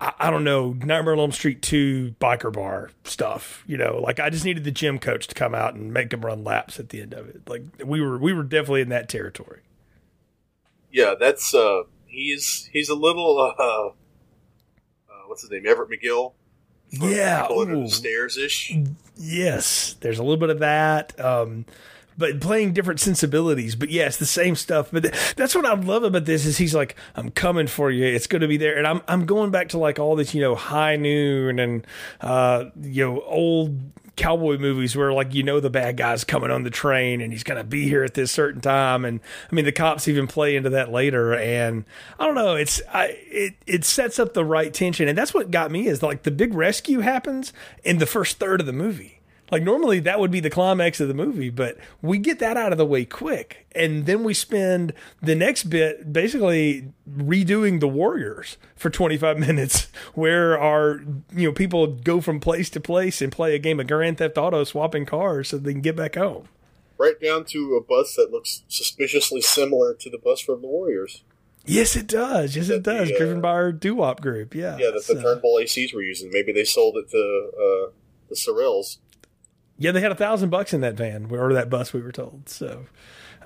I, 0.00 0.12
I 0.18 0.30
don't 0.30 0.44
know, 0.44 0.72
Nightmare 0.72 1.12
on 1.12 1.18
Elm 1.18 1.32
Street 1.32 1.62
2 1.62 2.14
biker 2.20 2.52
bar 2.52 2.90
stuff. 3.04 3.64
You 3.66 3.76
know, 3.76 4.00
like 4.02 4.20
I 4.20 4.30
just 4.30 4.44
needed 4.44 4.64
the 4.64 4.70
gym 4.70 4.98
coach 4.98 5.26
to 5.28 5.34
come 5.34 5.54
out 5.54 5.74
and 5.74 5.92
make 5.92 6.12
him 6.12 6.22
run 6.24 6.44
laps 6.44 6.78
at 6.78 6.90
the 6.90 7.00
end 7.00 7.14
of 7.14 7.28
it. 7.28 7.48
Like 7.48 7.62
we 7.84 8.00
were 8.00 8.18
we 8.18 8.32
were 8.32 8.42
definitely 8.42 8.82
in 8.82 8.88
that 8.90 9.08
territory. 9.08 9.60
Yeah, 10.90 11.14
that's 11.18 11.54
uh 11.54 11.82
he's 12.06 12.68
he's 12.72 12.88
a 12.88 12.94
little 12.94 13.38
uh, 13.38 13.62
uh 13.62 13.90
what's 15.26 15.42
his 15.42 15.50
name 15.50 15.66
Everett 15.66 15.90
McGill. 15.90 16.32
Yeah, 16.90 17.48
stairs 17.86 18.38
ish. 18.38 18.74
Yes, 19.16 19.96
there's 20.00 20.18
a 20.18 20.22
little 20.22 20.38
bit 20.38 20.48
of 20.48 20.60
that. 20.60 21.18
Um, 21.20 21.66
but 22.18 22.40
playing 22.40 22.72
different 22.72 23.00
sensibilities. 23.00 23.76
But 23.76 23.90
yeah, 23.90 24.08
the 24.08 24.26
same 24.26 24.56
stuff. 24.56 24.90
But 24.92 25.12
that's 25.36 25.54
what 25.54 25.64
I 25.64 25.74
love 25.74 26.02
about 26.02 26.24
this 26.24 26.44
is 26.44 26.58
he's 26.58 26.74
like, 26.74 26.96
I'm 27.14 27.30
coming 27.30 27.68
for 27.68 27.90
you. 27.90 28.04
It's 28.04 28.26
going 28.26 28.42
to 28.42 28.48
be 28.48 28.56
there. 28.56 28.76
And 28.76 28.86
I'm, 28.86 29.00
I'm 29.06 29.24
going 29.24 29.50
back 29.50 29.68
to 29.70 29.78
like 29.78 29.98
all 29.98 30.16
this, 30.16 30.34
you 30.34 30.42
know, 30.42 30.56
high 30.56 30.96
noon 30.96 31.58
and, 31.58 31.86
uh, 32.20 32.66
you 32.82 33.06
know, 33.06 33.22
old 33.22 33.78
cowboy 34.16 34.58
movies 34.58 34.96
where 34.96 35.12
like 35.12 35.32
you 35.32 35.44
know 35.44 35.60
the 35.60 35.70
bad 35.70 35.96
guy's 35.96 36.24
coming 36.24 36.50
on 36.50 36.64
the 36.64 36.70
train 36.70 37.20
and 37.20 37.32
he's 37.32 37.44
going 37.44 37.56
to 37.56 37.62
be 37.62 37.88
here 37.88 38.02
at 38.02 38.14
this 38.14 38.32
certain 38.32 38.60
time 38.60 39.04
and 39.04 39.20
i 39.48 39.54
mean 39.54 39.64
the 39.64 39.70
cops 39.70 40.08
even 40.08 40.26
play 40.26 40.56
into 40.56 40.68
that 40.68 40.90
later 40.90 41.34
and 41.34 41.84
i 42.18 42.26
don't 42.26 42.34
know 42.34 42.56
it's 42.56 42.82
I, 42.92 43.16
it 43.26 43.54
it 43.64 43.84
sets 43.84 44.18
up 44.18 44.34
the 44.34 44.44
right 44.44 44.74
tension 44.74 45.06
and 45.06 45.16
that's 45.16 45.32
what 45.32 45.52
got 45.52 45.70
me 45.70 45.86
is 45.86 46.02
like 46.02 46.24
the 46.24 46.32
big 46.32 46.52
rescue 46.52 46.98
happens 46.98 47.52
in 47.84 47.98
the 47.98 48.06
first 48.06 48.40
third 48.40 48.58
of 48.58 48.66
the 48.66 48.72
movie 48.72 49.17
like 49.50 49.62
normally 49.62 50.00
that 50.00 50.20
would 50.20 50.30
be 50.30 50.40
the 50.40 50.50
climax 50.50 51.00
of 51.00 51.08
the 51.08 51.14
movie, 51.14 51.50
but 51.50 51.78
we 52.02 52.18
get 52.18 52.38
that 52.38 52.56
out 52.56 52.72
of 52.72 52.78
the 52.78 52.86
way 52.86 53.04
quick. 53.04 53.66
And 53.74 54.06
then 54.06 54.24
we 54.24 54.34
spend 54.34 54.92
the 55.22 55.34
next 55.34 55.64
bit 55.64 56.12
basically 56.12 56.92
redoing 57.08 57.80
the 57.80 57.88
Warriors 57.88 58.56
for 58.76 58.90
25 58.90 59.38
minutes 59.48 59.88
where 60.14 60.58
our, 60.58 61.00
you 61.34 61.48
know, 61.48 61.52
people 61.52 61.86
go 61.86 62.20
from 62.20 62.40
place 62.40 62.70
to 62.70 62.80
place 62.80 63.22
and 63.22 63.32
play 63.32 63.54
a 63.54 63.58
game 63.58 63.80
of 63.80 63.86
Grand 63.86 64.18
Theft 64.18 64.38
Auto 64.38 64.64
swapping 64.64 65.06
cars 65.06 65.48
so 65.48 65.58
they 65.58 65.72
can 65.72 65.82
get 65.82 65.96
back 65.96 66.14
home. 66.14 66.48
Right 66.98 67.20
down 67.20 67.44
to 67.46 67.76
a 67.76 67.80
bus 67.80 68.16
that 68.16 68.32
looks 68.32 68.64
suspiciously 68.68 69.40
similar 69.40 69.94
to 69.94 70.10
the 70.10 70.18
bus 70.18 70.40
from 70.40 70.62
the 70.62 70.68
Warriors. 70.68 71.22
Yes, 71.64 71.96
it 71.96 72.06
does. 72.06 72.56
Yes, 72.56 72.70
it 72.70 72.82
does. 72.82 73.08
The, 73.08 73.14
uh, 73.14 73.18
Driven 73.18 73.40
by 73.40 73.50
our 73.50 73.72
doo-wop 73.72 74.20
group. 74.20 74.54
Yeah. 74.54 74.78
Yeah, 74.78 74.90
that 74.92 75.02
so. 75.02 75.14
the 75.14 75.22
Turnbull 75.22 75.60
ACs 75.62 75.94
were 75.94 76.02
using. 76.02 76.30
Maybe 76.32 76.50
they 76.50 76.64
sold 76.64 76.96
it 76.96 77.10
to 77.10 77.50
uh, 77.54 77.90
the 78.28 78.34
Sorels 78.34 78.98
yeah, 79.78 79.92
they 79.92 80.00
had 80.00 80.12
a 80.12 80.16
thousand 80.16 80.50
bucks 80.50 80.74
in 80.74 80.80
that 80.80 80.94
van 80.94 81.28
or 81.30 81.52
that 81.52 81.70
bus. 81.70 81.92
We 81.92 82.00
were 82.00 82.12
told 82.12 82.48
so. 82.48 82.86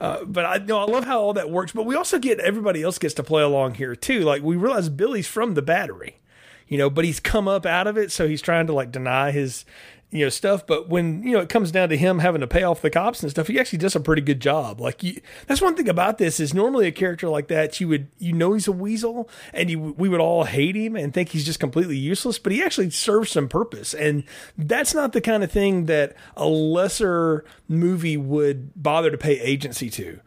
Uh, 0.01 0.25
but 0.25 0.45
I 0.45 0.57
know 0.57 0.79
I 0.79 0.85
love 0.85 1.05
how 1.05 1.21
all 1.21 1.35
that 1.35 1.51
works. 1.51 1.73
But 1.73 1.85
we 1.85 1.95
also 1.95 2.19
get 2.19 2.41
everybody 2.41 2.83
else 2.83 2.99
gets 2.99 3.15
to 3.15 3.23
play 3.23 3.43
along 3.43 3.75
here 3.75 3.95
too. 3.95 4.21
Like 4.21 4.43
we 4.43 4.57
realize 4.57 4.89
Billy's 4.89 5.29
from 5.29 5.55
the 5.55 5.63
battery, 5.63 6.19
you 6.67 6.79
know, 6.79 6.91
but 6.91 7.05
he's 7.05 7.21
come 7.21 7.47
up 7.47 7.67
out 7.67 7.87
of 7.87 7.97
it, 7.99 8.11
so 8.11 8.27
he's 8.27 8.43
trying 8.43 8.67
to 8.67 8.73
like 8.73 8.91
deny 8.91 9.31
his 9.31 9.65
you 10.13 10.25
know 10.25 10.29
stuff 10.29 10.67
but 10.67 10.89
when 10.89 11.23
you 11.23 11.33
know 11.33 11.41
it 11.41 11.49
comes 11.49 11.73
down 11.73 11.89
to 11.89 11.97
him 11.97 12.19
having 12.21 12.41
to 12.41 12.47
pay 12.47 12.63
off 12.63 12.83
the 12.83 12.91
cops 12.91 13.23
and 13.23 13.31
stuff 13.31 13.49
he 13.49 13.59
actually 13.59 13.79
does 13.79 13.97
a 13.97 14.01
pretty 14.01 14.23
good 14.23 14.41
job. 14.41 14.81
Like 14.81 15.03
you, 15.03 15.21
that's 15.47 15.61
one 15.61 15.75
thing 15.75 15.89
about 15.89 16.19
this 16.19 16.39
is 16.39 16.55
normally 16.55 16.87
a 16.87 16.93
character 16.93 17.29
like 17.29 17.49
that 17.49 17.81
you 17.81 17.89
would 17.89 18.09
you 18.19 18.33
know 18.33 18.53
he's 18.53 18.69
a 18.69 18.73
weasel 18.73 19.29
and 19.53 19.71
you, 19.71 19.81
we 19.81 20.09
would 20.09 20.21
all 20.21 20.45
hate 20.45 20.77
him 20.77 20.97
and 20.97 21.13
think 21.13 21.31
he's 21.31 21.45
just 21.45 21.61
completely 21.61 21.97
useless 21.97 22.39
but 22.39 22.53
he 22.53 22.63
actually 22.63 22.91
serves 22.91 23.31
some 23.31 23.49
purpose. 23.49 23.95
And 23.95 24.25
that's 24.57 24.95
not 24.95 25.13
the 25.13 25.21
kind 25.21 25.43
of 25.43 25.51
thing 25.51 25.87
that 25.87 26.15
a 26.37 26.47
lesser 26.47 27.45
movie 27.69 28.17
would 28.17 28.71
bother 28.81 29.11
to 29.11 29.19
pay 29.19 29.41
agency 29.41 29.91
to 29.91 30.21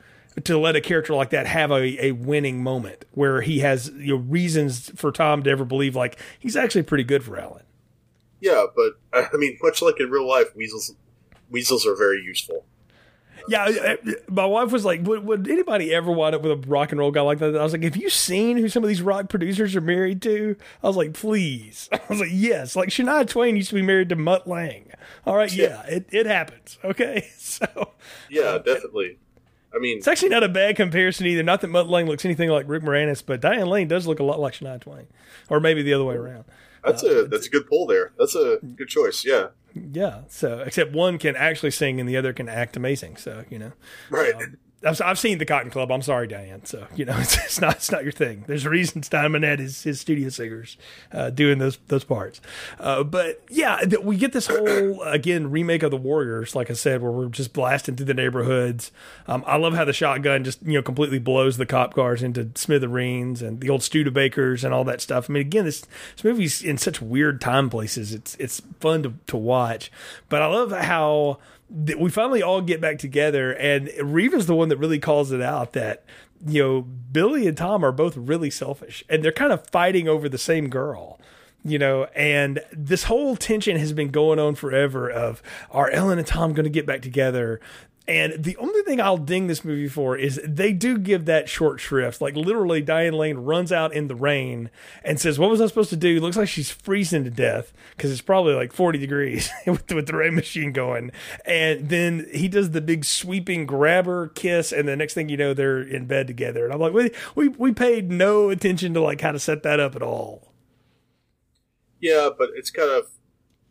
to 0.44 0.58
let 0.58 0.76
a 0.76 0.82
character 0.82 1.14
like 1.14 1.30
that 1.30 1.48
have 1.48 1.72
a, 1.72 2.08
a 2.08 2.12
winning 2.12 2.62
moment 2.62 3.06
where 3.12 3.40
he 3.40 3.60
has 3.60 3.90
you 3.96 4.18
know, 4.18 4.22
reasons 4.22 4.92
for 4.96 5.12
Tom 5.12 5.44
to 5.44 5.50
ever 5.50 5.64
believe 5.64 5.96
like 5.96 6.20
he's 6.40 6.58
actually 6.58 6.84
pretty 6.84 7.06
good 7.06 7.24
for 7.24 7.38
Ellen 7.38 7.64
yeah, 8.46 8.66
but 8.76 8.94
I 9.34 9.38
mean, 9.38 9.58
much 9.62 9.82
like 9.82 10.00
in 10.00 10.10
real 10.12 10.28
life, 10.28 10.56
weasels 10.56 10.94
weasels 11.50 11.86
are 11.86 11.96
very 11.96 12.22
useful. 12.22 12.66
Yeah, 13.48 13.96
my 14.28 14.46
wife 14.46 14.72
was 14.72 14.86
like, 14.86 15.04
would, 15.04 15.24
would, 15.24 15.48
anybody 15.48 15.94
ever 15.94 16.12
wind 16.12 16.34
up 16.34 16.42
with 16.42 16.52
a 16.52 16.68
rock 16.68 16.92
and 16.92 17.00
roll 17.00 17.12
guy 17.12 17.22
like 17.22 17.38
that? 17.40 17.56
I 17.56 17.64
was 17.64 17.74
like, 17.74 17.84
have 17.84 17.96
you 17.96 18.10
seen 18.10 18.58
who 18.58 18.70
some 18.70 18.84
of 18.84 18.88
these 18.88 19.04
rock 19.04 19.30
producers 19.30 19.76
are 19.76 19.82
married 19.82 20.22
to? 20.24 20.56
I 20.82 20.88
was 20.88 20.96
like, 20.96 21.14
please. 21.14 21.88
I 21.94 22.00
was 22.10 22.20
like, 22.20 22.32
yes. 22.32 22.76
Like 22.76 22.90
Shania 22.90 23.28
Twain 23.28 23.56
used 23.56 23.70
to 23.70 23.76
be 23.76 23.84
married 23.84 24.10
to 24.10 24.16
Mutt 24.16 24.48
Lange. 24.48 24.92
All 25.28 25.36
right, 25.36 25.52
yeah, 25.54 25.84
yeah 25.88 25.96
it, 25.96 26.08
it 26.12 26.26
happens. 26.26 26.80
Okay, 26.84 27.30
so 27.38 27.92
yeah, 28.30 28.58
definitely. 28.58 29.18
I 29.76 29.80
mean, 29.80 29.98
it's 29.98 30.08
actually 30.08 30.30
not 30.30 30.44
a 30.44 30.50
bad 30.50 30.76
comparison 30.76 31.26
either. 31.28 31.44
Not 31.44 31.62
that 31.62 31.68
Mutt 31.68 31.88
Lange 31.88 32.08
looks 32.08 32.26
anything 32.26 32.50
like 32.50 32.68
Rick 32.68 32.84
Moranis, 32.84 33.24
but 33.26 33.42
Diane 33.42 33.68
Lane 33.68 33.88
does 33.88 34.08
look 34.08 34.20
a 34.20 34.24
lot 34.24 34.40
like 34.40 34.54
Shania 34.54 34.80
Twain, 34.80 35.08
or 35.50 35.60
maybe 35.60 35.84
the 35.84 35.94
other 35.94 36.06
way 36.06 36.16
around. 36.16 36.46
That's 36.86 37.04
uh, 37.04 37.08
a 37.08 37.28
that's 37.28 37.48
a 37.48 37.50
good 37.50 37.68
pull 37.68 37.86
there. 37.86 38.14
That's 38.18 38.36
a 38.36 38.60
good 38.76 38.88
choice. 38.88 39.26
Yeah. 39.26 39.48
Yeah. 39.74 40.22
So 40.28 40.60
except 40.60 40.94
one 40.94 41.18
can 41.18 41.36
actually 41.36 41.72
sing 41.72 42.00
and 42.00 42.08
the 42.08 42.18
other 42.18 42.34
can 42.34 42.48
act 42.48 42.78
amazing. 42.78 43.18
So 43.18 43.46
you 43.50 43.60
know. 43.60 43.72
Right. 44.10 44.36
Um, 44.36 44.58
I've, 44.84 45.02
I've 45.02 45.20
seen 45.20 45.38
the 45.38 45.46
Cotton 45.46 45.72
Club. 45.72 45.92
I'm 45.92 46.02
sorry, 46.02 46.28
Diane. 46.28 46.66
So 46.66 46.88
you 46.96 47.06
know, 47.06 47.16
it's, 47.20 47.38
it's 47.38 47.62
not 47.62 47.78
it's 47.78 47.92
not 47.92 48.04
your 48.04 48.12
thing. 48.12 48.44
There's 48.48 48.66
a 48.66 48.70
reason 48.70 49.04
Steinman 49.04 49.44
had 49.44 49.60
his, 49.60 49.84
studio 50.00 50.30
singers 50.30 50.78
uh, 51.12 51.30
doing 51.30 51.58
those 51.58 51.78
those 51.88 52.04
parts. 52.04 52.42
Uh, 52.80 53.04
but 53.04 53.42
yeah, 53.50 53.84
we 54.02 54.18
get 54.18 54.34
this 54.34 54.48
whole 54.48 55.02
again 55.04 55.52
remake 55.52 55.84
of 55.84 55.92
the 55.92 55.98
Warriors. 55.98 56.56
Like 56.56 56.70
I 56.70 56.74
said, 56.74 57.02
where 57.02 57.12
we're 57.12 57.28
just 57.28 57.54
blasting 57.54 57.96
through 57.96 58.08
the 58.08 58.14
neighborhoods. 58.14 58.92
Um, 59.28 59.44
I 59.48 59.58
love 59.58 59.74
how 59.74 59.86
the 59.86 59.94
shotgun 59.94 60.44
just 60.44 60.62
you 60.64 60.74
know 60.74 60.82
completely 60.82 61.20
blows 61.20 61.58
the 61.58 61.66
cop 61.66 61.94
cars 61.94 62.22
into 62.22 62.50
smithereens 62.56 63.42
and 63.42 63.62
the 63.62 63.70
old 63.70 63.82
Studebakers 63.82 64.64
and 64.64 64.74
all 64.74 64.84
that 64.84 65.02
stuff. 65.02 65.30
I 65.30 65.34
mean, 65.34 65.42
again, 65.42 65.66
this 65.66 65.82
this 66.16 66.24
movie's 66.24 66.62
in 66.62 66.78
such 66.78 67.02
weird 67.02 67.42
time 67.42 67.70
places. 67.70 68.14
It's 68.14 68.36
it's 68.36 68.62
fun 68.80 69.04
to 69.04 69.14
to 69.28 69.38
watch. 69.38 69.92
But 70.30 70.42
I 70.42 70.48
love 70.48 70.72
how 70.72 71.40
we 71.70 72.10
finally 72.10 72.44
all 72.44 72.62
get 72.62 72.80
back 72.80 73.00
together, 73.00 73.52
and 73.54 73.90
Reva's 74.02 74.46
the 74.46 74.56
one 74.56 74.70
that 74.70 74.78
really 74.78 75.00
calls 75.00 75.32
it 75.32 75.42
out 75.42 75.74
that 75.74 76.04
you 76.46 76.62
know 76.62 76.82
Billy 76.82 77.48
and 77.48 77.58
Tom 77.58 77.84
are 77.84 77.92
both 77.92 78.16
really 78.16 78.50
selfish, 78.50 79.04
and 79.10 79.24
they're 79.24 79.32
kind 79.32 79.52
of 79.52 79.68
fighting 79.70 80.08
over 80.08 80.30
the 80.30 80.38
same 80.38 80.70
girl. 80.70 81.20
You 81.64 81.80
know, 81.80 82.04
and 82.16 82.60
this 82.72 83.06
whole 83.06 83.36
tension 83.36 83.78
has 83.78 83.92
been 83.92 84.10
going 84.10 84.38
on 84.38 84.54
forever. 84.54 85.10
Of 85.10 85.42
are 85.72 85.90
Ellen 85.90 86.20
and 86.20 86.28
Tom 86.28 86.54
going 86.54 86.66
to 86.66 86.70
get 86.70 86.86
back 86.86 87.02
together? 87.02 87.60
And 88.08 88.44
the 88.44 88.56
only 88.58 88.84
thing 88.84 89.02
I'll 89.02 89.18
ding 89.18 89.48
this 89.48 89.66
movie 89.66 89.88
for 89.88 90.16
is 90.16 90.40
they 90.44 90.74
do 90.74 91.00
give 91.00 91.26
that 91.26 91.50
short 91.50 91.80
shrift. 91.80 92.22
Like 92.22 92.36
literally, 92.36 92.82
Diane 92.82 93.14
Lane 93.14 93.38
runs 93.38 93.72
out 93.72 93.94
in 93.94 94.08
the 94.08 94.16
rain 94.16 94.70
and 95.04 95.20
says, 95.20 95.40
"What 95.40 95.50
was 95.50 95.60
I 95.60 95.66
supposed 95.66 95.90
to 95.90 95.98
do?" 95.98 96.20
Looks 96.20 96.38
like 96.38 96.48
she's 96.48 96.70
freezing 96.70 97.24
to 97.24 97.32
death 97.32 97.74
because 97.92 98.12
it's 98.12 98.22
probably 98.22 98.54
like 98.54 98.74
forty 98.74 99.00
degrees 99.00 99.50
with, 99.66 99.92
with 99.92 100.06
the 100.06 100.16
rain 100.16 100.36
machine 100.36 100.72
going. 100.72 101.12
And 101.46 101.90
then 101.90 102.28
he 102.32 102.48
does 102.48 102.72
the 102.72 102.82
big 102.82 103.06
sweeping 103.06 103.66
grabber 103.66 104.28
kiss, 104.28 104.72
and 104.72 104.88
the 104.88 104.96
next 104.96 105.16
thing 105.16 105.30
you 105.30 105.38
know, 105.38 105.56
they're 105.56 105.82
in 105.82 106.06
bed 106.06 106.28
together. 106.28 106.66
And 106.66 106.74
I'm 106.74 106.80
like, 106.80 106.94
we 106.94 107.12
we 107.34 107.48
we 107.48 107.72
paid 107.74 108.12
no 108.12 108.50
attention 108.50 108.94
to 108.94 109.02
like 109.02 109.22
how 109.22 109.32
to 109.32 109.40
set 109.40 109.64
that 109.64 109.80
up 109.80 109.96
at 109.96 110.04
all. 110.04 110.52
Yeah, 112.00 112.30
but 112.38 112.50
it's 112.56 112.70
kind 112.70 112.92
of 112.92 113.08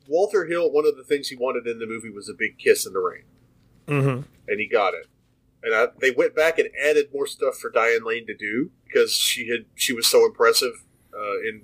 Walter 0.08 0.46
Hill. 0.46 0.72
One 0.72 0.86
of 0.86 0.96
the 0.96 1.04
things 1.04 1.28
he 1.28 1.36
wanted 1.36 1.68
in 1.68 1.78
the 1.78 1.86
movie 1.86 2.10
was 2.10 2.28
a 2.28 2.34
big 2.34 2.58
kiss 2.58 2.84
in 2.84 2.92
the 2.92 2.98
rain, 2.98 3.22
Mm-hmm. 3.86 4.22
and 4.48 4.60
he 4.60 4.66
got 4.66 4.94
it. 4.94 5.06
And 5.62 5.74
I, 5.74 5.86
they 5.98 6.10
went 6.10 6.36
back 6.36 6.58
and 6.58 6.68
added 6.82 7.08
more 7.12 7.26
stuff 7.26 7.56
for 7.56 7.70
Diane 7.70 8.04
Lane 8.04 8.26
to 8.26 8.34
do 8.34 8.70
because 8.86 9.12
she 9.12 9.48
had 9.48 9.64
she 9.74 9.92
was 9.92 10.06
so 10.06 10.24
impressive. 10.26 10.84
Uh, 11.12 11.38
in 11.48 11.62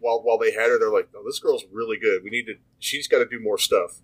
while 0.00 0.22
while 0.22 0.38
they 0.38 0.52
had 0.52 0.70
her, 0.70 0.78
they're 0.78 0.92
like, 0.92 1.08
"Oh, 1.14 1.22
this 1.24 1.38
girl's 1.38 1.64
really 1.72 1.98
good. 1.98 2.24
We 2.24 2.30
need 2.30 2.46
to. 2.46 2.54
She's 2.78 3.06
got 3.06 3.18
to 3.18 3.26
do 3.26 3.40
more 3.40 3.58
stuff." 3.58 4.00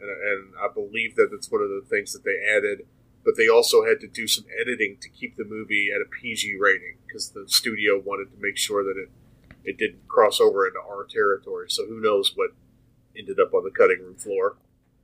And, 0.00 0.10
and 0.10 0.52
I 0.62 0.72
believe 0.72 1.16
that 1.16 1.30
that's 1.32 1.50
one 1.50 1.62
of 1.62 1.68
the 1.68 1.82
things 1.88 2.12
that 2.12 2.24
they 2.24 2.38
added. 2.48 2.86
But 3.24 3.36
they 3.36 3.48
also 3.48 3.84
had 3.84 3.98
to 4.00 4.06
do 4.06 4.28
some 4.28 4.44
editing 4.60 4.98
to 5.00 5.08
keep 5.08 5.36
the 5.36 5.44
movie 5.44 5.88
at 5.92 6.00
a 6.00 6.08
PG 6.08 6.56
rating 6.60 6.98
because 7.04 7.30
the 7.30 7.48
studio 7.48 7.98
wanted 7.98 8.30
to 8.30 8.40
make 8.40 8.56
sure 8.56 8.84
that 8.84 8.96
it 8.96 9.10
it 9.64 9.76
didn't 9.76 10.06
cross 10.06 10.40
over 10.40 10.66
into 10.66 10.78
our 10.78 11.04
territory. 11.04 11.66
So 11.68 11.86
who 11.86 12.00
knows 12.00 12.32
what 12.36 12.50
ended 13.18 13.40
up 13.40 13.52
on 13.52 13.64
the 13.64 13.70
cutting 13.70 14.00
room 14.00 14.14
floor. 14.14 14.56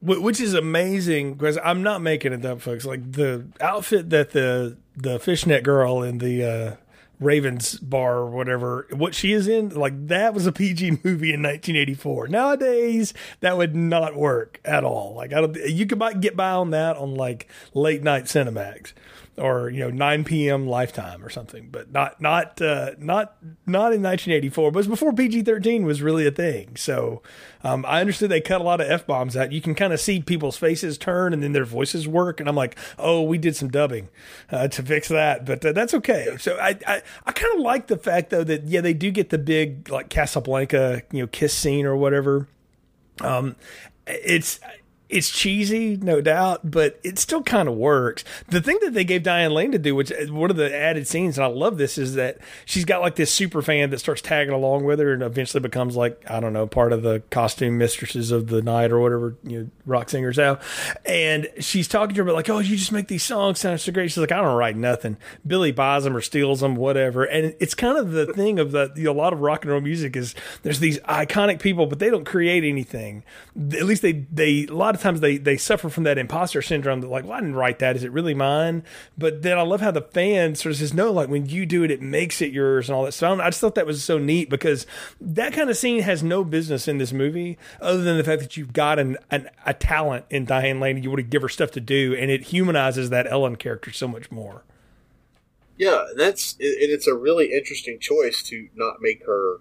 Wh- 0.05 0.23
Which 0.23 0.41
is 0.41 0.55
amazing 0.55 1.35
because 1.35 1.59
I'm 1.63 1.83
not 1.83 2.03
making 2.03 2.33
it 2.33 2.45
up, 2.45 2.61
folks. 2.61 2.85
Like 2.85 3.13
the 3.13 3.47
outfit 3.61 4.11
that 4.11 4.31
the 4.33 4.77
the 4.97 5.19
fishnet 5.19 5.63
girl 5.65 6.03
in 6.03 6.19
the 6.19 6.45
uh, 6.45 6.77
Ravens 7.23 7.79
bar 7.79 8.19
or 8.19 8.31
whatever, 8.31 8.87
what 8.91 9.15
she 9.15 9.33
is 9.33 9.49
in, 9.49 9.71
like 9.71 10.09
that 10.09 10.35
was 10.35 10.47
a 10.47 10.53
PG 10.53 10.91
movie 11.05 11.33
in 11.33 11.43
1984. 11.43 12.29
Nowadays, 12.29 13.15
that 13.41 13.57
would 13.57 13.75
not 13.75 14.17
work 14.17 14.61
at 14.65 14.85
all. 14.85 15.15
Like 15.15 15.33
I 15.33 15.41
don't, 15.41 15.57
you 15.57 15.87
could 15.87 16.21
get 16.21 16.37
by 16.37 16.51
on 16.53 16.71
that 16.71 16.97
on 16.97 17.15
like 17.15 17.49
late 17.75 18.03
night 18.03 18.25
Cinemax 18.25 18.93
or 19.39 19.71
you 19.71 19.81
know 19.81 19.91
9 19.91 20.25
p.m. 20.25 20.67
Lifetime 20.67 21.25
or 21.25 21.31
something, 21.31 21.69
but 21.71 21.91
not 21.91 22.21
not 22.21 22.61
uh, 22.61 22.93
not 22.99 23.37
not 23.67 23.93
in 23.93 24.03
1984. 24.03 24.71
But 24.73 24.89
before 24.89 25.13
PG-13 25.13 25.85
was 25.85 26.03
really 26.03 26.27
a 26.27 26.31
thing. 26.31 26.77
So 26.77 27.23
um, 27.65 27.85
I 27.87 28.01
understood 28.01 28.31
they 28.31 28.41
cut 28.41 28.61
a 28.61 28.65
lot 28.65 28.81
of 28.81 28.91
f 28.91 29.07
bombs 29.07 29.37
out. 29.37 29.53
You 29.53 29.63
can 29.63 29.75
kind 29.75 29.93
of 29.93 30.01
see 30.01 30.21
people's 30.21 30.57
faces 30.59 30.99
turn 30.99 31.33
and 31.33 31.43
then 31.43 31.53
their 31.53 31.65
voices 31.65 32.07
work, 32.07 32.41
and 32.41 32.49
I'm 32.49 32.57
like, 32.57 32.77
oh, 32.99 33.23
we 33.23 33.39
did 33.39 33.57
some 33.57 33.71
dubbing 33.71 34.09
uh, 34.51 34.69
to 34.69 34.83
fix 34.83 35.09
that, 35.09 35.47
but 35.47 35.65
uh, 35.65 35.73
that's 35.73 35.95
okay. 35.95 36.37
So 36.39 36.59
I 36.59 36.79
I, 36.87 37.03
I 37.27 37.33
kind 37.33 37.55
of 37.55 37.61
like 37.61 37.87
the 37.87 37.97
fact 37.97 38.31
though 38.31 38.45
that 38.45 38.65
yeah 38.65 38.81
they 38.81 38.95
do 38.95 39.11
get 39.11 39.31
the 39.31 39.39
big 39.39 39.89
like 39.89 40.09
Casablanca 40.09 41.03
you 41.13 41.23
know 41.23 41.27
kiss 41.27 41.55
scene 41.55 41.87
or 41.87 41.97
whatever. 41.97 42.49
Um, 43.21 43.57
it's 44.07 44.61
it's 45.13 45.29
cheesy, 45.29 45.99
no 45.99 46.23
doubt, 46.23 46.71
but 46.71 46.99
it 47.05 47.19
still 47.19 47.43
kind 47.43 47.69
of 47.69 47.75
works. 47.75 48.25
The 48.49 48.63
thing 48.63 48.79
that 48.81 48.95
they 48.95 49.05
gave 49.05 49.23
Diane 49.23 49.53
Lane 49.53 49.71
to 49.73 49.79
do, 49.79 49.95
which 49.95 50.11
uh, 50.11 50.33
one 50.33 50.51
of 50.51 50.57
the 50.57 50.75
added 50.75 51.07
scenes, 51.07 51.37
and 51.37 51.45
I 51.45 51.49
love 51.49 51.77
this, 51.77 51.99
is 51.99 52.15
that 52.15 52.39
she's 52.65 52.87
got 52.87 53.03
like 53.03 53.17
this 53.17 53.33
super 53.33 53.61
fan 53.61 53.91
that 53.91 53.99
starts 53.99 54.23
tagging 54.23 54.55
along 54.55 54.85
with 54.85 54.99
her 55.01 55.13
and 55.13 55.23
eventually 55.23 55.61
becomes 55.61 55.97
like, 55.97 56.19
I 56.29 56.41
don't 56.41 56.55
know, 56.55 56.67
part 56.67 56.95
of 56.95 57.03
the 57.03 57.23
costume 57.31 57.77
mistresses 57.77 58.31
of 58.31 58.47
the 58.47 58.63
night 58.63 58.91
or 58.91 59.01
whatever, 59.01 59.37
you 59.45 59.61
know, 59.61 59.71
rock 59.85 60.09
singers 60.09 60.39
have. 60.39 60.65
And 61.05 61.51
she's 61.61 61.89
talking 61.89 62.15
to 62.15 62.21
her 62.21 62.23
about 62.23 62.37
like, 62.37 62.49
oh, 62.49 62.61
you 62.61 62.77
just 62.77 62.93
make 62.93 63.09
these 63.09 63.23
songs 63.23 63.61
sound 63.61 63.83
so 63.83 63.93
great. 63.93 64.11
She's 64.11 64.17
like, 64.17 64.33
I 64.33 64.41
don't 64.41 64.57
write 64.57 64.77
nothing. 64.77 65.19
Billy 65.47 65.73
buys 65.73 66.05
them 66.05 66.17
or 66.17 66.23
steals 66.23 66.61
them, 66.61 66.75
whatever. 66.75 67.25
And 67.25 67.55
it's 67.61 67.75
kind 67.75 67.99
of 67.99 68.13
the 68.13 68.33
thing 68.33 68.59
of 68.59 68.73
the, 68.73 68.91
you 68.97 69.05
know, 69.05 69.13
a 69.13 69.13
lot 69.13 69.35
of 69.35 69.41
rock 69.41 69.63
and 69.63 69.73
roll 69.73 69.83
music 69.83 70.17
is 70.17 70.35
there's 70.63 70.81
these 70.81 70.99
iconic 71.01 71.61
people, 71.61 71.85
but 71.85 71.99
they 71.99 72.09
don't 72.09 72.25
create 72.25 72.65
anything. 72.65 73.25
At 73.75 73.85
least 73.85 74.01
they, 74.01 74.13
they, 74.33 74.65
a 74.65 74.75
lot 74.75 74.95
of 74.95 75.02
times 75.03 75.21
they 75.21 75.37
they 75.37 75.57
suffer 75.57 75.89
from 75.89 76.05
that 76.05 76.19
imposter 76.19 76.63
syndrome 76.63 77.01
that 77.01 77.09
like 77.09 77.25
well 77.25 77.35
I 77.35 77.41
didn't 77.41 77.57
write 77.57 77.79
that. 77.81 77.97
Is 77.97 78.05
it 78.05 78.13
really 78.13 78.35
mine? 78.35 78.85
But 79.19 79.43
then 79.43 79.59
I 79.59 79.63
love 79.63 79.81
how 79.81 79.91
the 79.91 80.03
fan 80.03 80.55
sort 80.55 80.73
of 80.73 80.79
says 80.79 80.95
no 80.95 81.13
like 81.13 81.29
when 81.29 81.47
you 81.47 81.67
do 81.67 81.83
it 81.83 81.91
it 81.91 82.01
makes 82.01 82.41
it 82.41 82.53
yours 82.53 82.89
and 82.89 82.97
all 82.97 83.05
that 83.05 83.13
stuff. 83.13 83.39
I 83.41 83.49
just 83.49 83.61
thought 83.61 83.75
that 83.75 83.87
was 83.87 84.03
so 84.03 84.19
neat 84.19 84.49
because 84.49 84.87
that 85.21 85.53
kind 85.53 85.69
of 85.69 85.77
scene 85.77 86.03
has 86.03 86.23
no 86.23 86.45
business 86.45 86.89
in 86.89 86.99
this 86.99 87.13
movie 87.13 87.59
other 87.81 88.03
than 88.03 88.17
the 88.17 88.25
fact 88.25 88.43
that 88.43 88.57
you've 88.57 88.73
got 88.73 88.99
an, 88.99 89.19
an 89.31 89.51
a 89.67 89.75
talent 89.75 90.25
in 90.31 90.45
Diane 90.45 90.81
Lane 90.81 91.03
you 91.03 91.11
want 91.11 91.19
to 91.19 91.23
give 91.25 91.43
her 91.43 91.49
stuff 91.49 91.71
to 91.73 91.81
do 91.81 92.15
and 92.15 92.31
it 92.31 92.45
humanizes 92.45 93.11
that 93.11 93.27
Ellen 93.31 93.57
character 93.57 93.91
so 93.91 94.09
much 94.09 94.31
more. 94.31 94.65
Yeah, 95.83 96.05
that's 96.17 96.53
and 96.53 96.91
it's 96.93 97.07
a 97.07 97.15
really 97.15 97.53
interesting 97.53 97.99
choice 97.99 98.43
to 98.45 98.69
not 98.75 98.97
make 99.01 99.25
her. 99.27 99.61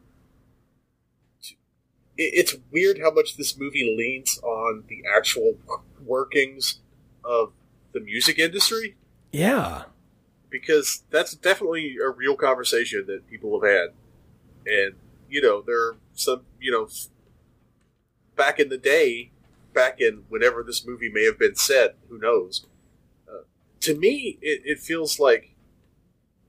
It's 2.24 2.56
weird 2.72 3.00
how 3.00 3.12
much 3.12 3.38
this 3.38 3.58
movie 3.58 3.96
leans 3.98 4.40
on 4.40 4.84
the 4.88 5.04
actual 5.16 5.58
workings 6.06 6.80
of 7.24 7.54
the 7.94 8.00
music 8.00 8.40
industry. 8.40 8.96
Yeah. 9.32 9.84
Because 10.50 11.04
that's 11.10 11.34
definitely 11.36 11.96
a 12.04 12.10
real 12.10 12.36
conversation 12.36 13.06
that 13.08 13.30
people 13.30 13.60
have 13.62 13.72
had, 13.72 13.88
and 14.66 14.96
you 15.30 15.42
know 15.42 15.62
there 15.62 15.80
are 15.80 15.96
some 16.14 16.42
you 16.60 16.72
know 16.72 16.90
back 18.36 18.60
in 18.60 18.70
the 18.70 18.78
day, 18.78 19.32
back 19.74 20.02
in 20.02 20.24
whenever 20.28 20.62
this 20.64 20.86
movie 20.86 21.10
may 21.10 21.24
have 21.24 21.40
been 21.40 21.56
set, 21.56 21.96
who 22.10 22.18
knows? 22.18 22.66
Uh, 23.30 23.44
to 23.80 23.98
me, 23.98 24.38
it, 24.42 24.62
it 24.66 24.80
feels 24.80 25.20
like 25.20 25.56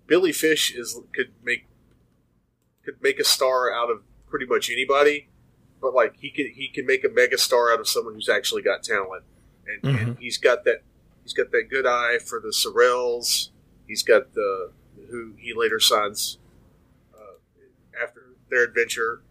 Billy 0.06 0.32
Fish 0.32 0.74
is 0.74 0.98
could 1.14 1.32
make 1.44 1.66
could 2.84 3.00
make 3.00 3.20
a 3.20 3.24
star 3.24 3.72
out 3.72 3.90
of 3.90 4.02
pretty 4.28 4.46
much 4.46 4.68
anybody, 4.68 5.28
but 5.82 5.92
like 5.92 6.14
he 6.20 6.30
can 6.30 6.50
he 6.54 6.68
can 6.68 6.86
make 6.86 7.04
a 7.04 7.08
mega 7.08 7.36
star 7.36 7.72
out 7.72 7.80
of 7.80 7.88
someone 7.88 8.14
who's 8.14 8.28
actually 8.28 8.62
got 8.62 8.84
talent, 8.84 9.24
and, 9.66 9.98
and 9.98 10.18
he's 10.18 10.38
got 10.38 10.64
that 10.64 10.82
he's 11.24 11.34
got 11.34 11.50
that 11.50 11.64
good 11.68 11.84
eye 11.84 12.18
for 12.24 12.40
the 12.40 12.48
Sorels. 12.48 13.50
He's 13.86 14.04
got 14.04 14.32
the 14.32 14.70
who 15.10 15.34
he 15.36 15.52
later 15.52 15.80
signs 15.80 16.38
uh, 17.12 18.00
after 18.00 18.20
their 18.48 18.62
adventure, 18.62 19.22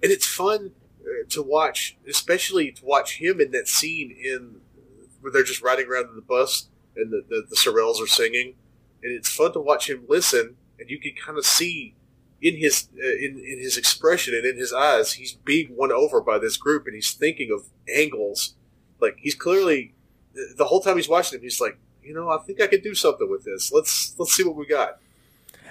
and 0.00 0.12
it's 0.12 0.24
fun 0.24 0.70
uh, 1.02 1.28
to 1.28 1.42
watch, 1.42 1.98
especially 2.08 2.70
to 2.70 2.84
watch 2.84 3.18
him 3.20 3.40
in 3.40 3.50
that 3.50 3.66
scene 3.66 4.12
in 4.12 4.60
where 5.20 5.32
they're 5.32 5.42
just 5.42 5.60
riding 5.62 5.88
around 5.88 6.08
in 6.08 6.14
the 6.14 6.22
bus 6.22 6.68
and 6.94 7.12
the, 7.12 7.24
the, 7.28 7.44
the 7.50 7.56
Sorels 7.56 8.00
are 8.00 8.06
singing, 8.06 8.54
and 9.02 9.12
it's 9.12 9.28
fun 9.28 9.52
to 9.54 9.60
watch 9.60 9.90
him 9.90 10.04
listen, 10.08 10.56
and 10.78 10.88
you 10.88 11.00
can 11.00 11.12
kind 11.14 11.36
of 11.36 11.44
see 11.44 11.95
in 12.40 12.56
his 12.56 12.88
uh, 12.96 13.06
in 13.06 13.38
in 13.38 13.58
his 13.60 13.76
expression 13.76 14.34
and 14.34 14.44
in 14.44 14.56
his 14.56 14.72
eyes, 14.72 15.14
he's 15.14 15.32
being 15.32 15.76
won 15.76 15.92
over 15.92 16.20
by 16.20 16.38
this 16.38 16.56
group, 16.56 16.86
and 16.86 16.94
he's 16.94 17.12
thinking 17.12 17.50
of 17.52 17.64
angles. 17.94 18.54
Like 19.00 19.16
he's 19.20 19.34
clearly 19.34 19.94
the 20.56 20.64
whole 20.64 20.80
time 20.80 20.96
he's 20.96 21.08
watching 21.08 21.38
him, 21.38 21.42
he's 21.42 21.60
like, 21.60 21.78
you 22.02 22.14
know, 22.14 22.28
I 22.28 22.38
think 22.38 22.60
I 22.60 22.66
could 22.66 22.82
do 22.82 22.94
something 22.94 23.30
with 23.30 23.44
this. 23.44 23.72
Let's 23.72 24.14
let's 24.18 24.32
see 24.32 24.44
what 24.44 24.56
we 24.56 24.66
got. 24.66 24.98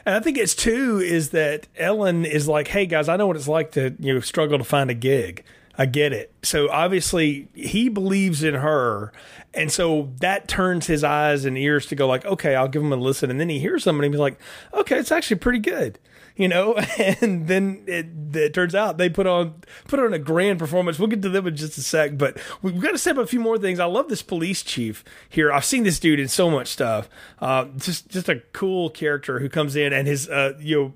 And 0.06 0.16
I 0.16 0.20
think 0.20 0.38
it's 0.38 0.56
too 0.56 1.00
is 1.00 1.32
that 1.32 1.68
Ellen 1.78 2.26
is 2.26 2.48
like, 2.48 2.68
hey 2.68 2.86
guys, 2.86 3.10
I 3.10 3.16
know 3.16 3.28
what 3.28 3.36
it's 3.36 3.48
like 3.48 3.72
to 3.72 3.96
you 4.00 4.14
know 4.14 4.20
struggle 4.20 4.58
to 4.58 4.64
find 4.64 4.90
a 4.90 4.96
gig. 4.96 5.44
I 5.78 5.86
get 5.86 6.14
it. 6.14 6.34
So 6.42 6.70
obviously 6.70 7.50
he 7.54 7.90
believes 7.90 8.44
in 8.44 8.54
her, 8.54 9.12
and 9.54 9.72
so 9.72 10.14
that 10.22 10.48
turns 10.48 10.88
his 10.88 11.04
eyes 11.04 11.44
and 11.44 11.58
ears 11.58 11.86
to 11.88 11.96
go 11.96 12.08
like, 12.08 12.24
okay, 12.26 12.56
I'll 12.56 12.70
give 12.70 12.82
him 12.82 12.94
a 12.94 12.98
listen. 12.98 13.30
And 13.30 13.40
then 13.40 13.50
he 13.50 13.60
hears 13.60 13.84
somebody 13.84 14.08
and 14.08 14.16
he's 14.16 14.22
like, 14.22 14.40
okay, 14.74 14.98
it's 14.98 15.12
actually 15.12 15.38
pretty 15.38 15.60
good, 15.60 16.00
you 16.36 16.48
know. 16.48 16.76
And 17.22 17.48
then 17.48 17.84
it, 17.88 18.08
it 18.36 18.54
turns 18.54 18.74
out 18.74 18.98
they 18.98 19.10
put 19.10 19.28
on 19.28 19.62
put 19.88 20.00
on 20.00 20.14
a 20.14 20.20
grand 20.20 20.60
performance. 20.60 20.98
We'll 20.98 21.08
get 21.08 21.22
to 21.22 21.30
them 21.30 21.48
in 21.48 21.56
just 21.56 21.78
a 21.78 21.82
sec, 21.82 22.18
but 22.18 22.38
we've 22.62 22.80
got 22.80 22.92
to 22.92 22.98
step 22.98 23.18
up 23.18 23.24
a 23.24 23.28
few 23.28 23.40
more 23.40 23.58
things. 23.58 23.80
I 23.80 23.86
love 23.86 24.08
this 24.10 24.22
police 24.22 24.64
chief 24.64 25.04
here. 25.30 25.52
I've 25.52 25.66
seen 25.66 25.84
this 25.84 26.00
dude 26.00 26.20
in 26.20 26.28
so 26.28 26.50
much 26.50 26.68
stuff. 26.68 27.10
Uh, 27.40 27.66
just 27.78 28.10
just 28.10 28.30
a 28.30 28.42
cool 28.54 28.90
character 28.90 29.40
who 29.40 29.50
comes 29.50 29.76
in 29.76 29.94
and 29.94 30.08
his 30.08 30.28
uh, 30.30 30.54
you 30.60 30.76
know 30.76 30.94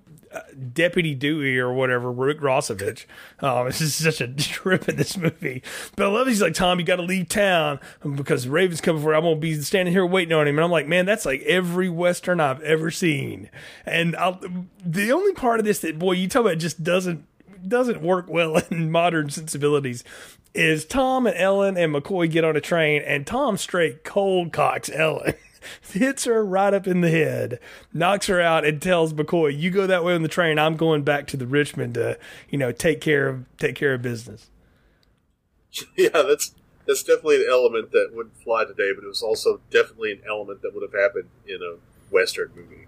Deputy 0.74 1.16
Dewey 1.16 1.58
or 1.58 1.74
whatever, 1.74 2.12
Rick 2.12 2.40
Rossovich. 2.40 3.06
Um, 3.40 3.68
it's 3.68 3.80
just 3.80 4.00
such 4.00 4.22
a 4.22 4.28
trip 4.28 4.88
in 4.88 4.96
this 4.96 5.18
movie. 5.18 5.64
But 5.96 6.08
I 6.08 6.10
love 6.10 6.28
he's 6.28 6.42
like, 6.42 6.54
Tom, 6.54 6.80
you 6.80 6.86
got 6.86 6.98
to 6.98 7.04
leave 7.04 7.30
town 7.30 7.80
because 8.16 8.48
Raven's 8.48 8.82
coming 8.82 9.02
for 9.02 9.12
you. 9.12 9.18
I'm 9.18 9.24
going 9.24 9.36
to 9.36 9.42
be 9.42 9.56
standing 9.62 9.94
here 9.94 10.06
waiting 10.06 10.34
on 10.34 10.48
him. 10.48 10.58
And 10.58 10.64
I'm 10.64 10.72
like, 10.72 10.88
man, 10.88 11.06
that's 11.06 11.26
like 11.26 11.42
every 11.44 11.90
Western 11.90 12.40
I've 12.40 12.62
ever 12.62 12.92
seen. 12.92 13.50
And 13.86 14.16
I'll, 14.16 14.40
the 14.84 15.12
only 15.12 15.34
part 15.34 15.60
of 15.60 15.66
this 15.66 15.80
that, 15.80 16.00
boy, 16.00 16.14
you 16.14 16.28
talk 16.28 16.42
about 16.42 16.58
just 16.58 16.84
doesn't 16.84 17.26
doesn't 17.68 18.02
work 18.02 18.30
well 18.30 18.58
in 18.72 18.90
modern 18.90 19.30
sensibilities 19.30 20.04
is 20.54 20.86
Tom 20.86 21.28
and 21.28 21.38
Ellen 21.38 21.78
and 21.78 21.94
McCoy 21.94 22.30
get 22.30 22.44
on 22.44 22.56
a 22.56 22.62
train 22.62 23.02
and 23.06 23.28
Tom 23.28 23.58
straight 23.58 24.04
cold 24.04 24.52
cocks 24.52 24.90
Ellen. 24.90 25.34
hits 25.92 26.26
her 26.26 26.44
right 26.46 26.74
up 26.74 26.88
in 26.88 27.02
the 27.02 27.10
head, 27.10 27.60
knocks 27.94 28.28
her 28.28 28.40
out, 28.42 28.66
and 28.66 28.82
tells 28.82 29.14
McCoy, 29.14 29.58
"You 29.58 29.72
go 29.72 29.88
that 29.88 30.04
way 30.04 30.14
on 30.14 30.22
the 30.24 30.28
train. 30.28 30.60
I'm 30.60 30.78
going 30.78 31.04
back 31.04 31.28
to 31.28 31.38
the 31.38 31.48
Richmond 31.48 31.96
to, 31.96 32.18
you 32.50 32.58
know, 32.58 32.72
take 32.72 33.02
care 33.02 33.28
of 33.28 33.46
take 33.58 33.76
care 33.76 33.94
of 33.94 34.02
business." 34.02 34.50
Yeah, 35.96 36.10
that's 36.14 36.56
that's 36.88 37.04
definitely 37.04 37.44
an 37.44 37.50
element 37.52 37.92
that 37.92 38.10
wouldn't 38.14 38.36
fly 38.42 38.66
today, 38.66 38.92
but 38.96 39.04
it 39.04 39.08
was 39.08 39.22
also 39.22 39.62
definitely 39.70 40.14
an 40.14 40.22
element 40.28 40.64
that 40.64 40.74
would 40.74 40.82
have 40.82 41.00
happened 41.00 41.30
in 41.48 41.60
a 41.62 41.78
western 42.12 42.52
movie. 42.56 42.88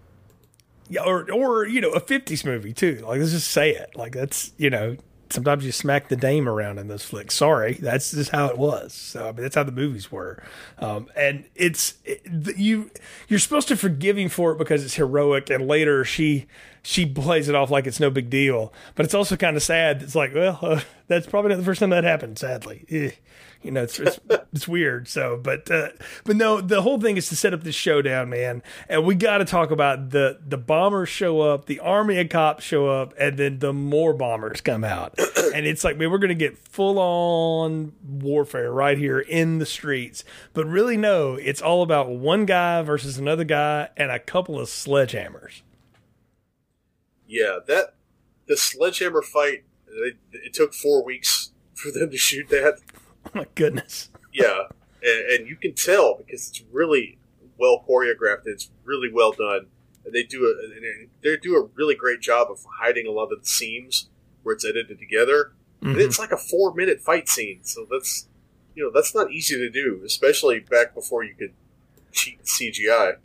Yeah, 0.90 1.04
or 1.04 1.32
or 1.32 1.68
you 1.68 1.80
know, 1.82 1.92
a 1.92 2.02
'50s 2.02 2.44
movie 2.44 2.74
too. 2.74 3.04
Like, 3.08 3.20
let's 3.20 3.32
just 3.32 3.52
say 3.52 3.72
it. 3.76 3.92
Like 3.96 4.14
that's 4.14 4.54
you 4.58 4.72
know, 4.72 4.98
sometimes 5.32 5.66
you 5.66 5.72
smack 5.72 6.10
the 6.10 6.16
dame 6.16 6.48
around 6.48 6.78
in 6.78 6.88
those 6.88 7.04
flicks. 7.04 7.36
Sorry, 7.36 7.74
that's 7.74 8.12
just 8.12 8.32
how 8.32 8.48
it 8.48 8.58
was. 8.58 8.94
So 8.94 9.28
I 9.28 9.32
mean, 9.32 9.42
that's 9.42 9.56
how 9.56 9.64
the 9.64 9.72
movies 9.72 10.12
were. 10.12 10.42
Um, 10.80 11.08
and 11.16 11.46
it's 11.56 11.96
it, 12.06 12.22
you 12.58 12.92
you're 13.28 13.40
supposed 13.40 13.68
to 13.70 13.78
forgive 13.78 14.18
him 14.18 14.30
for 14.30 14.52
it 14.52 14.58
because 14.58 14.84
it's 14.84 14.96
heroic. 14.96 15.50
And 15.50 15.68
later 15.68 16.04
she 16.04 16.48
she 16.84 17.06
plays 17.06 17.48
it 17.48 17.56
off 17.56 17.70
like 17.70 17.86
it's 17.86 18.00
no 18.00 18.10
big 18.10 18.30
deal. 18.30 18.74
But 18.96 19.06
it's 19.06 19.14
also 19.14 19.36
kind 19.36 19.56
of 19.56 19.64
sad. 19.64 20.02
It's 20.02 20.16
like, 20.16 20.34
well, 20.34 20.58
uh, 20.62 20.82
that's 21.08 21.28
probably 21.28 21.50
not 21.50 21.58
the 21.58 21.64
first 21.64 21.80
time 21.80 21.92
that 21.92 22.04
happened. 22.04 22.40
Sadly, 22.40 22.86
eh. 22.90 23.12
you 23.62 23.70
know, 23.70 23.84
it's 23.84 24.00
it's, 24.00 24.20
it's 24.54 24.68
weird. 24.68 25.08
So, 25.08 25.40
but 25.42 25.70
uh, 25.70 25.90
but 26.24 26.36
no, 26.36 26.60
the 26.60 26.82
whole 26.82 27.00
thing 27.00 27.18
is 27.18 27.30
to 27.30 27.36
set 27.36 27.54
up 27.54 27.64
this 27.64 27.76
showdown, 27.76 28.30
man. 28.30 28.64
And 28.90 29.06
we 29.06 29.14
got 29.14 29.38
to 29.40 29.46
talk 29.46 29.70
about 29.70 30.10
the 30.10 30.40
the 30.46 30.58
bombers 30.58 31.10
show 31.10 31.42
up, 31.42 31.66
the 31.66 31.80
army 31.82 32.20
of 32.20 32.30
cops 32.30 32.64
show 32.64 32.88
up, 32.88 33.14
and 33.20 33.38
then 33.38 33.60
the 33.60 33.74
more 33.74 34.14
bombers 34.14 34.62
come 34.62 34.84
out, 34.84 35.20
and 35.54 35.68
it's 35.68 35.84
like, 35.84 35.98
man, 35.98 36.10
we're 36.10 36.18
gonna 36.18 36.34
get 36.34 36.58
full 36.58 36.98
on 36.98 37.94
warfare 38.04 38.72
right 38.72 38.98
here 38.98 39.20
in 39.20 39.60
the 39.60 39.68
streets. 39.68 40.24
But 40.54 40.66
really, 40.66 40.98
no, 40.98 41.36
it's 41.36 41.62
all 41.62 41.84
about 41.84 42.10
one 42.10 42.46
guy 42.48 42.82
versus 42.82 43.20
another 43.20 43.44
guy 43.44 43.90
and 43.96 44.10
a 44.10 44.18
couple 44.18 44.60
of 44.60 44.68
sledgehammers. 44.68 45.62
Yeah, 47.32 47.60
that 47.68 47.94
the 48.48 48.58
sledgehammer 48.58 49.22
fight. 49.22 49.64
It, 49.88 50.18
it 50.32 50.54
took 50.54 50.74
four 50.74 51.04
weeks 51.04 51.52
for 51.74 51.92
them 51.92 52.12
to 52.12 52.18
shoot 52.18 52.50
that. 52.50 52.80
Oh 53.24 53.30
my 53.36 53.46
goodness. 53.54 54.10
Yeah, 54.34 54.64
and, 55.04 55.30
and 55.32 55.48
you 55.48 55.56
can 55.56 55.74
tell 55.76 56.16
because 56.18 56.50
it's 56.50 56.64
really 56.72 57.20
well 57.56 57.86
choreographed. 57.88 58.42
It's 58.48 58.72
really 58.84 59.12
well 59.14 59.32
done, 59.32 59.68
and 60.04 60.12
they 60.14 60.24
do 60.24 60.44
a 60.48 61.08
they 61.22 61.38
do 61.38 61.56
a 61.56 61.70
really 61.76 61.94
great 61.94 62.20
job 62.20 62.48
of 62.50 62.66
hiding 62.80 63.06
a 63.06 63.12
lot 63.12 63.32
of 63.32 63.42
the 63.42 63.46
seams 63.48 64.10
where 64.42 64.56
it's 64.56 64.66
edited 64.66 64.98
together. 64.98 65.54
And 65.84 65.96
Mhm. 65.98 66.02
it's 66.04 66.18
like 66.18 66.32
a 66.32 66.38
four 66.38 66.74
minute 66.74 67.00
fight 67.00 67.30
scene, 67.30 67.60
so 67.64 67.86
that's 67.92 68.28
you 68.76 68.84
know 68.84 68.90
that's 68.92 69.14
not 69.14 69.32
easy 69.32 69.56
to 69.56 69.70
do, 69.70 70.02
especially 70.04 70.58
back 70.60 70.96
before 70.96 71.24
you 71.24 71.36
could 71.36 71.54
cheat 72.12 72.44
CGI. 72.44 73.18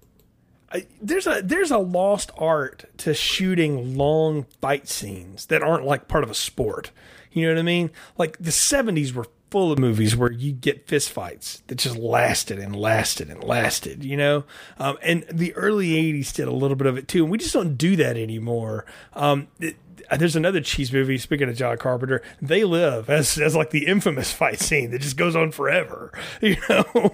There's 1.00 1.26
a 1.26 1.40
there's 1.42 1.70
a 1.70 1.78
lost 1.78 2.30
art 2.36 2.84
to 2.98 3.14
shooting 3.14 3.96
long 3.96 4.44
fight 4.60 4.88
scenes 4.88 5.46
that 5.46 5.62
aren't 5.62 5.84
like 5.84 6.08
part 6.08 6.24
of 6.24 6.30
a 6.30 6.34
sport. 6.34 6.90
You 7.32 7.46
know 7.46 7.54
what 7.54 7.60
I 7.60 7.62
mean? 7.62 7.90
Like 8.16 8.38
the 8.38 8.50
70s 8.50 9.12
were 9.12 9.26
full 9.50 9.70
of 9.70 9.78
movies 9.78 10.16
where 10.16 10.32
you 10.32 10.52
get 10.52 10.88
fist 10.88 11.10
fights 11.10 11.62
that 11.66 11.76
just 11.76 11.96
lasted 11.96 12.58
and 12.58 12.74
lasted 12.74 13.30
and 13.30 13.44
lasted, 13.44 14.04
you 14.04 14.16
know? 14.16 14.44
Um, 14.78 14.98
and 15.02 15.24
the 15.30 15.54
early 15.54 15.90
80s 15.90 16.32
did 16.34 16.48
a 16.48 16.52
little 16.52 16.76
bit 16.76 16.86
of 16.86 16.96
it 16.96 17.08
too. 17.08 17.22
And 17.22 17.30
we 17.30 17.38
just 17.38 17.52
don't 17.52 17.76
do 17.76 17.94
that 17.96 18.16
anymore. 18.16 18.86
Um, 19.12 19.48
it, 19.60 19.76
there's 20.18 20.36
another 20.36 20.60
cheese 20.60 20.92
movie. 20.92 21.18
Speaking 21.18 21.48
of 21.48 21.56
John 21.56 21.76
Carpenter, 21.78 22.22
they 22.40 22.64
live 22.64 23.08
as 23.10 23.38
as 23.38 23.56
like 23.56 23.70
the 23.70 23.86
infamous 23.86 24.32
fight 24.32 24.60
scene 24.60 24.90
that 24.90 25.00
just 25.00 25.16
goes 25.16 25.34
on 25.36 25.50
forever. 25.52 26.12
You 26.40 26.56
know, 26.68 26.82
One 26.92 27.10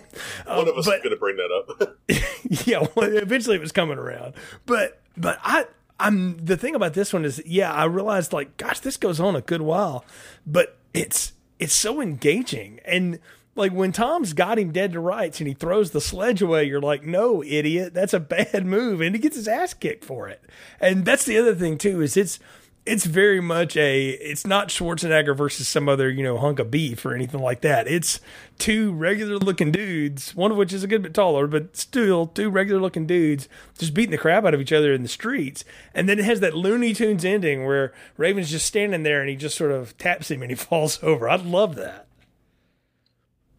Um, 0.47 0.69
of 0.69 0.77
us 0.77 0.87
but- 0.87 0.97
is 0.97 1.03
going 1.03 1.11
to 1.11 1.17
bring 1.17 1.37
that 1.37 1.51
up. 1.53 1.99
yeah, 2.67 2.87
well, 2.95 3.15
eventually 3.17 3.57
it 3.57 3.61
was 3.61 3.73
coming 3.73 3.99
around. 3.99 4.35
But 4.67 5.01
but 5.17 5.39
I 5.43 5.67
I'm 6.01 6.37
the 6.45 6.57
thing 6.57 6.75
about 6.75 6.95
this 6.95 7.13
one 7.13 7.25
is 7.25 7.43
yeah, 7.47 7.73
I 7.73 7.85
realized 7.85 8.33
like 8.33 8.57
gosh, 8.57 8.81
this 8.81 8.97
goes 8.97 9.21
on 9.21 9.37
a 9.37 9.41
good 9.41 9.63
while, 9.63 10.05
but 10.47 10.77
it's 10.93 11.33
it's 11.59 11.75
so 11.75 12.01
engaging 12.01 12.81
and 12.85 13.19
like 13.55 13.73
when 13.73 13.93
Tom's 13.93 14.33
got 14.33 14.59
him 14.59 14.73
dead 14.73 14.93
to 14.93 15.01
rights 15.01 15.39
and 15.39 15.47
he 15.47 15.53
throws 15.53 15.91
the 15.91 16.01
sledge 16.01 16.41
away, 16.41 16.65
you're 16.65 16.81
like, 16.81 17.05
no, 17.05 17.45
idiot, 17.45 17.93
that's 17.93 18.15
a 18.15 18.19
bad 18.21 18.65
move, 18.65 19.03
and 19.03 19.15
he 19.15 19.21
gets 19.21 19.37
his 19.37 19.47
ass 19.47 19.75
kicked 19.75 20.07
for 20.07 20.27
it. 20.27 20.43
And 20.81 21.05
that's 21.05 21.27
the 21.27 21.37
other 21.37 21.55
thing 21.55 21.77
too 21.77 22.01
is 22.01 22.17
it's 22.17 22.39
it's 22.85 23.05
very 23.05 23.41
much 23.41 23.77
a 23.77 24.11
it's 24.11 24.47
not 24.47 24.69
Schwarzenegger 24.69 25.37
versus 25.37 25.69
some 25.69 25.89
other 25.89 26.11
you 26.11 26.23
know 26.23 26.37
hunk 26.39 26.59
of 26.59 26.71
beef 26.71 27.07
or 27.07 27.15
anything 27.15 27.41
like 27.41 27.61
that. 27.61 27.87
It's 27.87 28.21
two 28.59 28.93
regular 28.93 29.39
looking 29.39 29.71
dudes, 29.71 30.35
one 30.35 30.51
of 30.51 30.57
which 30.57 30.73
is 30.73 30.83
a 30.83 30.89
good 30.89 31.03
bit 31.03 31.15
taller, 31.15 31.47
but 31.47 31.77
still 31.77 32.27
two 32.27 32.51
regular 32.51 32.81
looking 32.81 33.07
dudes 33.07 33.49
just 33.79 33.95
beating 33.95 34.11
the 34.11 34.19
crap 34.19 34.45
out 34.45 34.55
of 34.55 34.61
each 34.61 34.73
other 34.73 34.93
in 34.93 35.03
the 35.03 35.09
streets. 35.09 35.65
And 35.95 36.09
then 36.09 36.19
it 36.19 36.25
has 36.25 36.41
that 36.41 36.57
Looney 36.57 36.93
Tunes 36.93 37.25
ending 37.25 37.65
where 37.67 37.93
Raven's 38.17 38.51
just 38.51 38.67
standing 38.67 39.05
there 39.05 39.21
and 39.21 39.31
he 39.31 39.37
just 39.37 39.57
sort 39.57 39.71
of 39.71 39.97
taps 39.97 40.31
him 40.31 40.43
and 40.43 40.51
he 40.51 40.57
falls 40.57 41.03
over. 41.03 41.29
I 41.29 41.37
love 41.37 41.77
that. 41.77 42.09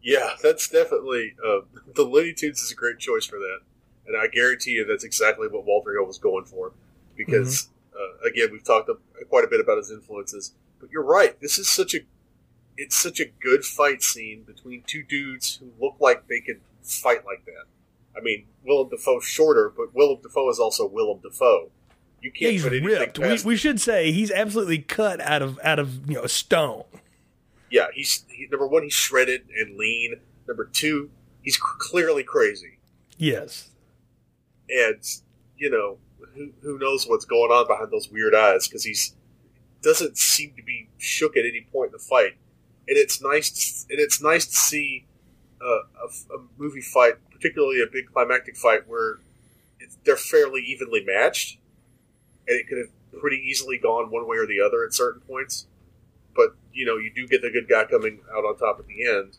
Yeah, 0.02 0.34
that's 0.42 0.68
definitely 0.68 1.34
uh, 1.42 1.60
the 1.94 2.02
Looney 2.02 2.34
Tunes 2.34 2.60
is 2.60 2.70
a 2.70 2.74
great 2.74 2.98
choice 2.98 3.24
for 3.24 3.38
that, 3.38 3.60
and 4.06 4.14
I 4.14 4.26
guarantee 4.26 4.72
you 4.72 4.84
that's 4.84 5.02
exactly 5.02 5.48
what 5.48 5.64
Walter 5.64 5.94
Hill 5.94 6.04
was 6.04 6.18
going 6.18 6.44
for. 6.44 6.72
Because 7.16 7.68
uh, 7.94 8.28
again, 8.28 8.48
we've 8.52 8.64
talked 8.64 8.90
quite 9.28 9.44
a 9.44 9.48
bit 9.48 9.60
about 9.60 9.78
his 9.78 9.90
influences, 9.90 10.54
but 10.80 10.90
you're 10.90 11.04
right. 11.04 11.40
This 11.40 11.58
is 11.58 11.68
such 11.68 11.94
a 11.94 11.98
it's 12.76 12.96
such 12.96 13.20
a 13.20 13.26
good 13.40 13.64
fight 13.64 14.02
scene 14.02 14.42
between 14.42 14.82
two 14.86 15.02
dudes 15.04 15.56
who 15.56 15.70
look 15.80 15.94
like 16.00 16.26
they 16.26 16.40
could 16.40 16.60
fight 16.82 17.24
like 17.24 17.44
that. 17.46 17.64
I 18.16 18.20
mean, 18.20 18.46
Willem 18.64 18.88
Dafoe's 18.88 19.24
shorter, 19.24 19.72
but 19.76 19.94
Willem 19.94 20.20
Dafoe 20.22 20.50
is 20.50 20.58
also 20.58 20.86
Willem 20.88 21.20
Dafoe. 21.22 21.70
You 22.20 22.32
Yeah, 22.34 22.38
can't 22.40 22.52
he's 22.52 22.62
put 22.64 22.72
anything 22.72 22.88
ripped. 22.88 23.18
We, 23.18 23.24
past. 23.24 23.44
we 23.44 23.56
should 23.56 23.80
say 23.80 24.10
he's 24.12 24.30
absolutely 24.32 24.78
cut 24.78 25.20
out 25.20 25.42
of 25.42 25.58
out 25.62 25.78
of 25.78 26.08
you 26.08 26.16
know 26.16 26.26
stone. 26.26 26.84
yeah, 27.70 27.86
he's 27.94 28.24
he, 28.28 28.46
number 28.50 28.66
one. 28.66 28.82
He's 28.82 28.92
shredded 28.92 29.42
and 29.56 29.76
lean. 29.76 30.20
Number 30.48 30.64
two, 30.66 31.10
he's 31.42 31.56
clearly 31.56 32.22
crazy. 32.24 32.78
Yes. 33.18 33.70
and 34.68 35.00
you 35.56 35.70
know 35.70 35.98
who, 36.62 36.78
knows 36.78 37.06
what's 37.06 37.24
going 37.24 37.50
on 37.50 37.66
behind 37.66 37.90
those 37.90 38.10
weird 38.10 38.34
eyes 38.34 38.66
because 38.66 38.84
he's 38.84 39.14
doesn't 39.82 40.16
seem 40.16 40.54
to 40.56 40.62
be 40.62 40.88
shook 40.96 41.36
at 41.36 41.44
any 41.44 41.66
point 41.70 41.88
in 41.88 41.92
the 41.92 41.98
fight. 41.98 42.36
And 42.88 42.96
it's 42.96 43.22
nice 43.22 43.50
to, 43.50 43.92
and 43.92 44.00
it's 44.00 44.22
nice 44.22 44.46
to 44.46 44.54
see 44.54 45.06
uh, 45.60 45.66
a, 46.02 46.34
a 46.36 46.40
movie 46.58 46.80
fight 46.80 47.14
particularly 47.30 47.82
a 47.82 47.86
big 47.90 48.06
climactic 48.10 48.56
fight 48.56 48.88
where 48.88 49.18
they're 50.04 50.16
fairly 50.16 50.62
evenly 50.62 51.04
matched. 51.04 51.58
And 52.48 52.58
it 52.58 52.66
could 52.68 52.78
have 52.78 53.20
pretty 53.20 53.36
easily 53.36 53.78
gone 53.78 54.10
one 54.10 54.26
way 54.26 54.38
or 54.38 54.46
the 54.46 54.60
other 54.60 54.84
at 54.84 54.94
certain 54.94 55.20
points. 55.20 55.66
But 56.34 56.56
you 56.72 56.86
know 56.86 56.96
you 56.96 57.12
do 57.14 57.28
get 57.28 57.42
the 57.42 57.50
good 57.50 57.68
guy 57.68 57.84
coming 57.84 58.20
out 58.34 58.44
on 58.44 58.56
top 58.56 58.78
at 58.80 58.86
the 58.86 59.06
end. 59.06 59.38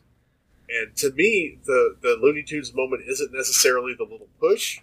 And 0.70 0.96
to 0.98 1.12
me 1.12 1.58
the 1.66 1.96
the 2.02 2.18
looney 2.22 2.44
tunes 2.44 2.74
moment 2.74 3.04
isn't 3.08 3.34
necessarily 3.34 3.94
the 3.98 4.04
little 4.04 4.30
push 4.40 4.80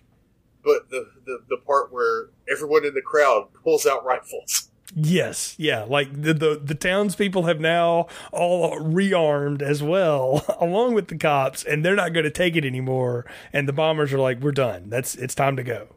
but 0.65 0.91
the, 0.91 1.09
the 1.27 1.43
the 1.49 1.57
part 1.57 1.93
where 1.93 2.29
everyone 2.51 2.85
in 2.85 2.95
the 2.95 3.03
crowd 3.03 3.49
pulls 3.63 3.87
out 3.87 4.05
rifles. 4.05 4.69
Yes, 4.95 5.55
yeah. 5.59 5.85
Like 5.85 6.13
the, 6.13 6.35
the 6.35 6.61
the 6.63 6.75
townspeople 6.75 7.45
have 7.45 7.61
now 7.61 8.09
all 8.31 8.79
rearmed 8.79 9.63
as 9.63 9.83
well, 9.83 10.45
along 10.61 10.95
with 10.95 11.09
the 11.09 11.17
cops, 11.17 11.65
and 11.65 11.85
they're 11.85 11.97
not 11.97 12.13
going 12.13 12.25
to 12.25 12.31
take 12.31 12.57
it 12.57 12.65
anymore. 12.65 13.25
And 13.53 13.67
the 13.67 13.73
bombers 13.73 14.13
are 14.13 14.19
like, 14.19 14.41
"We're 14.41 14.53
done. 14.53 14.91
That's 14.91 15.15
it's 15.15 15.35
time 15.35 15.57
to 15.57 15.63
go." 15.63 15.89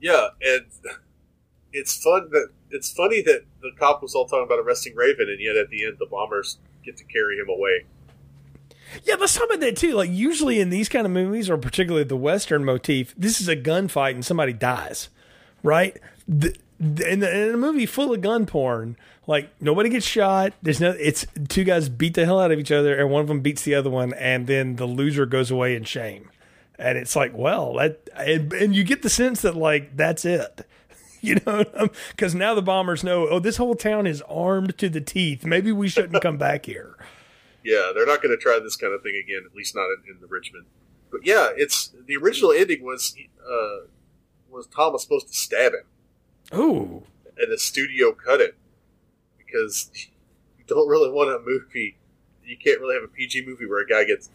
Yeah, 0.00 0.28
and 0.42 0.66
it's 1.72 1.96
fun 2.02 2.28
that 2.32 2.48
it's 2.70 2.92
funny 2.92 3.22
that 3.22 3.44
the 3.62 3.70
cop 3.78 4.02
was 4.02 4.14
all 4.14 4.26
talking 4.26 4.44
about 4.44 4.58
arresting 4.58 4.94
Raven, 4.94 5.28
and 5.28 5.40
yet 5.40 5.56
at 5.56 5.70
the 5.70 5.84
end 5.86 5.96
the 5.98 6.06
bombers 6.06 6.58
get 6.84 6.98
to 6.98 7.04
carry 7.04 7.38
him 7.38 7.48
away. 7.48 7.86
Yeah, 9.04 9.16
let's 9.18 9.34
talk 9.34 9.46
about 9.46 9.60
that 9.60 9.76
too. 9.76 9.92
Like 9.92 10.10
usually 10.10 10.60
in 10.60 10.70
these 10.70 10.88
kind 10.88 11.06
of 11.06 11.12
movies, 11.12 11.50
or 11.50 11.58
particularly 11.58 12.04
the 12.04 12.16
Western 12.16 12.64
motif, 12.64 13.14
this 13.16 13.40
is 13.40 13.48
a 13.48 13.56
gunfight 13.56 14.12
and 14.12 14.24
somebody 14.24 14.52
dies, 14.52 15.08
right? 15.62 15.96
The, 16.28 16.56
in, 16.78 17.20
the, 17.20 17.48
in 17.48 17.54
a 17.54 17.56
movie 17.56 17.86
full 17.86 18.12
of 18.12 18.20
gun 18.20 18.46
porn, 18.46 18.96
like 19.26 19.50
nobody 19.60 19.88
gets 19.88 20.06
shot. 20.06 20.52
There's 20.62 20.80
no. 20.80 20.90
It's 20.90 21.26
two 21.48 21.64
guys 21.64 21.88
beat 21.88 22.14
the 22.14 22.24
hell 22.24 22.40
out 22.40 22.52
of 22.52 22.58
each 22.58 22.72
other, 22.72 22.96
and 22.96 23.10
one 23.10 23.22
of 23.22 23.28
them 23.28 23.40
beats 23.40 23.62
the 23.62 23.74
other 23.74 23.90
one, 23.90 24.12
and 24.14 24.46
then 24.46 24.76
the 24.76 24.86
loser 24.86 25.26
goes 25.26 25.50
away 25.50 25.74
in 25.74 25.84
shame. 25.84 26.30
And 26.78 26.98
it's 26.98 27.16
like, 27.16 27.32
well, 27.34 27.74
that 27.74 28.08
and, 28.14 28.52
and 28.52 28.76
you 28.76 28.84
get 28.84 29.02
the 29.02 29.10
sense 29.10 29.42
that 29.42 29.56
like 29.56 29.96
that's 29.96 30.24
it. 30.24 30.66
You 31.22 31.40
know, 31.44 31.64
because 32.10 32.36
now 32.36 32.54
the 32.54 32.62
bombers 32.62 33.02
know, 33.02 33.26
oh, 33.26 33.40
this 33.40 33.56
whole 33.56 33.74
town 33.74 34.06
is 34.06 34.22
armed 34.28 34.78
to 34.78 34.88
the 34.88 35.00
teeth. 35.00 35.44
Maybe 35.44 35.72
we 35.72 35.88
shouldn't 35.88 36.22
come 36.22 36.36
back 36.36 36.66
here. 36.66 36.94
Yeah, 37.66 37.90
they're 37.92 38.06
not 38.06 38.22
going 38.22 38.30
to 38.30 38.40
try 38.40 38.60
this 38.62 38.76
kind 38.76 38.94
of 38.94 39.02
thing 39.02 39.20
again, 39.22 39.42
at 39.44 39.56
least 39.56 39.74
not 39.74 39.86
in, 39.86 40.14
in 40.14 40.20
the 40.20 40.28
Richmond. 40.28 40.66
But 41.10 41.26
yeah, 41.26 41.48
it's 41.56 41.92
the 42.06 42.16
original 42.16 42.52
ending 42.52 42.84
was 42.84 43.16
uh, 43.44 43.86
was 44.48 44.68
Thomas 44.68 45.02
supposed 45.02 45.26
to 45.26 45.34
stab 45.34 45.72
him, 45.72 46.58
Ooh, 46.58 47.02
and 47.36 47.50
the 47.50 47.58
studio 47.58 48.12
cut 48.12 48.40
it 48.40 48.56
because 49.36 49.90
you 50.56 50.64
don't 50.68 50.88
really 50.88 51.10
want 51.10 51.30
a 51.30 51.40
movie. 51.44 51.96
You 52.44 52.56
can't 52.56 52.80
really 52.80 52.94
have 52.94 53.02
a 53.02 53.08
PG 53.08 53.44
movie 53.44 53.66
where 53.66 53.82
a 53.82 53.86
guy 53.86 54.04
gets 54.04 54.30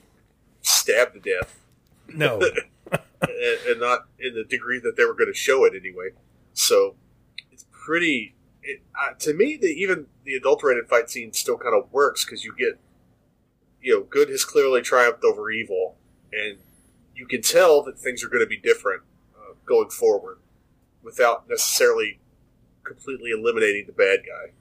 stabbed 0.62 1.14
to 1.14 1.20
death. 1.20 1.58
no. 2.14 2.42
and, 3.22 3.60
and 3.68 3.80
not 3.80 4.08
in 4.20 4.36
the 4.36 4.44
degree 4.44 4.80
that 4.80 4.98
they 4.98 5.06
were 5.06 5.14
going 5.14 5.32
to 5.32 5.38
show 5.38 5.64
it 5.64 5.74
anyway. 5.76 6.10
So 6.54 6.96
it's 7.52 7.66
pretty. 7.72 8.36
It, 8.64 8.82
uh, 9.00 9.14
to 9.20 9.34
me, 9.34 9.58
the 9.58 9.68
even 9.68 10.08
the 10.26 10.36
adulterated 10.36 10.88
fight 10.88 11.10
scene 11.10 11.34
still 11.34 11.58
kind 11.58 11.76
of 11.76 11.92
works 11.92 12.26
because 12.26 12.44
you 12.44 12.54
get, 12.58 12.80
you 13.82 13.94
know, 13.94 14.04
good 14.04 14.30
has 14.30 14.46
clearly 14.46 14.82
triumphed 14.82 15.24
over 15.24 15.52
evil, 15.52 15.98
and 16.32 16.60
you 17.16 17.26
can 17.28 17.42
tell 17.42 17.84
that 17.84 18.00
things 18.00 18.24
are 18.24 18.30
going 18.30 18.44
to 18.44 18.48
be 18.48 18.58
different 18.58 19.04
uh, 19.36 19.54
going 19.66 19.90
forward, 19.90 20.40
without 21.04 21.50
necessarily 21.50 22.20
completely 22.84 23.32
eliminating 23.32 23.86
the 23.88 23.94
bad 23.94 24.20
guy. 24.20 24.54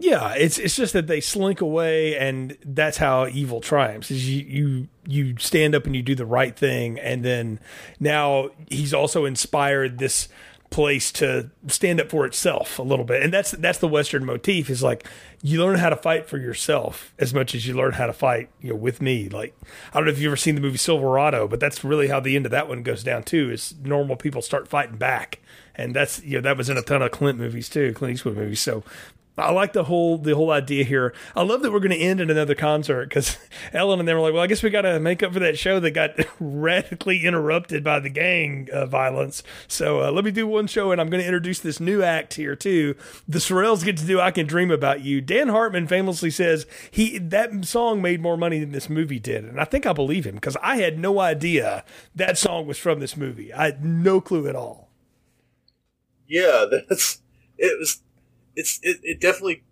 Yeah, 0.00 0.34
it's 0.34 0.58
it's 0.58 0.76
just 0.76 0.92
that 0.92 1.06
they 1.06 1.20
slink 1.20 1.60
away, 1.60 2.16
and 2.16 2.56
that's 2.64 2.98
how 2.98 3.26
evil 3.26 3.60
triumphs. 3.60 4.10
Is 4.10 4.28
you 4.28 4.44
you 4.44 4.88
you 5.06 5.38
stand 5.38 5.74
up 5.74 5.86
and 5.86 5.96
you 5.96 6.02
do 6.02 6.14
the 6.14 6.26
right 6.26 6.54
thing, 6.54 6.98
and 7.00 7.24
then 7.24 7.58
now 7.98 8.50
he's 8.68 8.94
also 8.94 9.24
inspired 9.24 9.98
this 9.98 10.28
place 10.70 11.10
to 11.12 11.50
stand 11.66 12.00
up 12.00 12.10
for 12.10 12.26
itself 12.26 12.78
a 12.78 12.82
little 12.82 13.04
bit, 13.04 13.22
and 13.22 13.32
that's 13.32 13.52
that's 13.52 13.78
the 13.78 13.88
Western 13.88 14.24
motif. 14.24 14.70
Is 14.70 14.82
like 14.82 15.06
you 15.42 15.62
learn 15.62 15.78
how 15.78 15.90
to 15.90 15.96
fight 15.96 16.26
for 16.26 16.38
yourself 16.38 17.14
as 17.18 17.32
much 17.32 17.54
as 17.54 17.66
you 17.66 17.74
learn 17.74 17.92
how 17.92 18.06
to 18.06 18.12
fight, 18.12 18.50
you 18.60 18.70
know, 18.70 18.76
with 18.76 19.00
me. 19.00 19.28
Like 19.28 19.54
I 19.92 19.98
don't 19.98 20.06
know 20.06 20.12
if 20.12 20.18
you've 20.18 20.30
ever 20.30 20.36
seen 20.36 20.54
the 20.54 20.60
movie 20.60 20.78
Silverado, 20.78 21.48
but 21.48 21.60
that's 21.60 21.84
really 21.84 22.08
how 22.08 22.20
the 22.20 22.36
end 22.36 22.44
of 22.44 22.50
that 22.50 22.68
one 22.68 22.82
goes 22.82 23.02
down 23.02 23.22
too. 23.22 23.50
Is 23.50 23.74
normal 23.82 24.16
people 24.16 24.42
start 24.42 24.68
fighting 24.68 24.96
back 24.96 25.40
and 25.78 25.94
that's 25.94 26.22
you 26.22 26.34
know 26.34 26.40
that 26.42 26.56
was 26.56 26.68
in 26.68 26.76
a 26.76 26.82
ton 26.82 27.00
of 27.00 27.12
Clint 27.12 27.38
movies 27.38 27.68
too, 27.68 27.94
Clint 27.94 28.14
Eastwood 28.14 28.36
movies. 28.36 28.60
So 28.60 28.82
I 29.38 29.50
like 29.52 29.72
the 29.72 29.84
whole 29.84 30.18
the 30.18 30.34
whole 30.34 30.50
idea 30.50 30.84
here. 30.84 31.14
I 31.36 31.42
love 31.42 31.62
that 31.62 31.72
we're 31.72 31.80
going 31.80 31.90
to 31.90 31.96
end 31.96 32.20
in 32.20 32.30
another 32.30 32.54
concert 32.54 33.08
because 33.08 33.36
Ellen 33.72 33.98
and 33.98 34.08
they 34.08 34.14
were 34.14 34.20
like, 34.20 34.34
"Well, 34.34 34.42
I 34.42 34.46
guess 34.46 34.62
we 34.62 34.70
got 34.70 34.82
to 34.82 34.98
make 35.00 35.22
up 35.22 35.32
for 35.32 35.40
that 35.40 35.58
show 35.58 35.80
that 35.80 35.92
got 35.92 36.18
radically 36.40 37.24
interrupted 37.24 37.84
by 37.84 38.00
the 38.00 38.10
gang 38.10 38.68
uh, 38.72 38.86
violence." 38.86 39.42
So 39.66 40.02
uh, 40.02 40.10
let 40.10 40.24
me 40.24 40.30
do 40.30 40.46
one 40.46 40.66
show, 40.66 40.92
and 40.92 41.00
I'm 41.00 41.10
going 41.10 41.20
to 41.22 41.26
introduce 41.26 41.60
this 41.60 41.80
new 41.80 42.02
act 42.02 42.34
here 42.34 42.56
too. 42.56 42.96
The 43.28 43.38
Sorels 43.38 43.84
get 43.84 43.96
to 43.98 44.06
do 44.06 44.20
"I 44.20 44.30
Can 44.30 44.46
Dream 44.46 44.70
About 44.70 45.02
You." 45.02 45.20
Dan 45.20 45.48
Hartman 45.48 45.86
famously 45.86 46.30
says 46.30 46.66
he 46.90 47.18
that 47.18 47.64
song 47.64 48.02
made 48.02 48.20
more 48.20 48.36
money 48.36 48.58
than 48.58 48.72
this 48.72 48.88
movie 48.88 49.18
did, 49.18 49.44
and 49.44 49.60
I 49.60 49.64
think 49.64 49.86
I 49.86 49.92
believe 49.92 50.26
him 50.26 50.36
because 50.36 50.56
I 50.62 50.76
had 50.76 50.98
no 50.98 51.20
idea 51.20 51.84
that 52.14 52.38
song 52.38 52.66
was 52.66 52.78
from 52.78 53.00
this 53.00 53.16
movie. 53.16 53.52
I 53.52 53.66
had 53.66 53.84
no 53.84 54.20
clue 54.20 54.48
at 54.48 54.56
all. 54.56 54.88
Yeah, 56.26 56.66
that's 56.88 57.22
it 57.56 57.78
was 57.78 58.02
it's 58.58 58.80
it, 58.82 58.98
it 59.04 59.20
definitely 59.20 59.62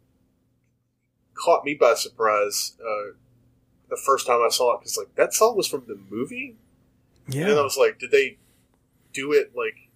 caught 1.34 1.64
me 1.64 1.74
by 1.74 1.94
surprise 1.94 2.76
uh, 2.80 3.14
the 3.90 3.96
first 3.96 4.26
time 4.26 4.40
I 4.46 4.48
saw 4.48 4.74
it 4.74 4.80
because 4.80 4.96
like 4.96 5.14
that 5.16 5.34
song 5.34 5.56
was 5.56 5.66
from 5.66 5.84
the 5.88 5.98
movie. 6.08 6.56
Yeah, 7.28 7.48
and 7.48 7.58
I 7.58 7.62
was 7.62 7.76
like, 7.76 7.98
did 7.98 8.12
they 8.12 8.38
do 9.12 9.32
it 9.32 9.52
like? 9.56 9.90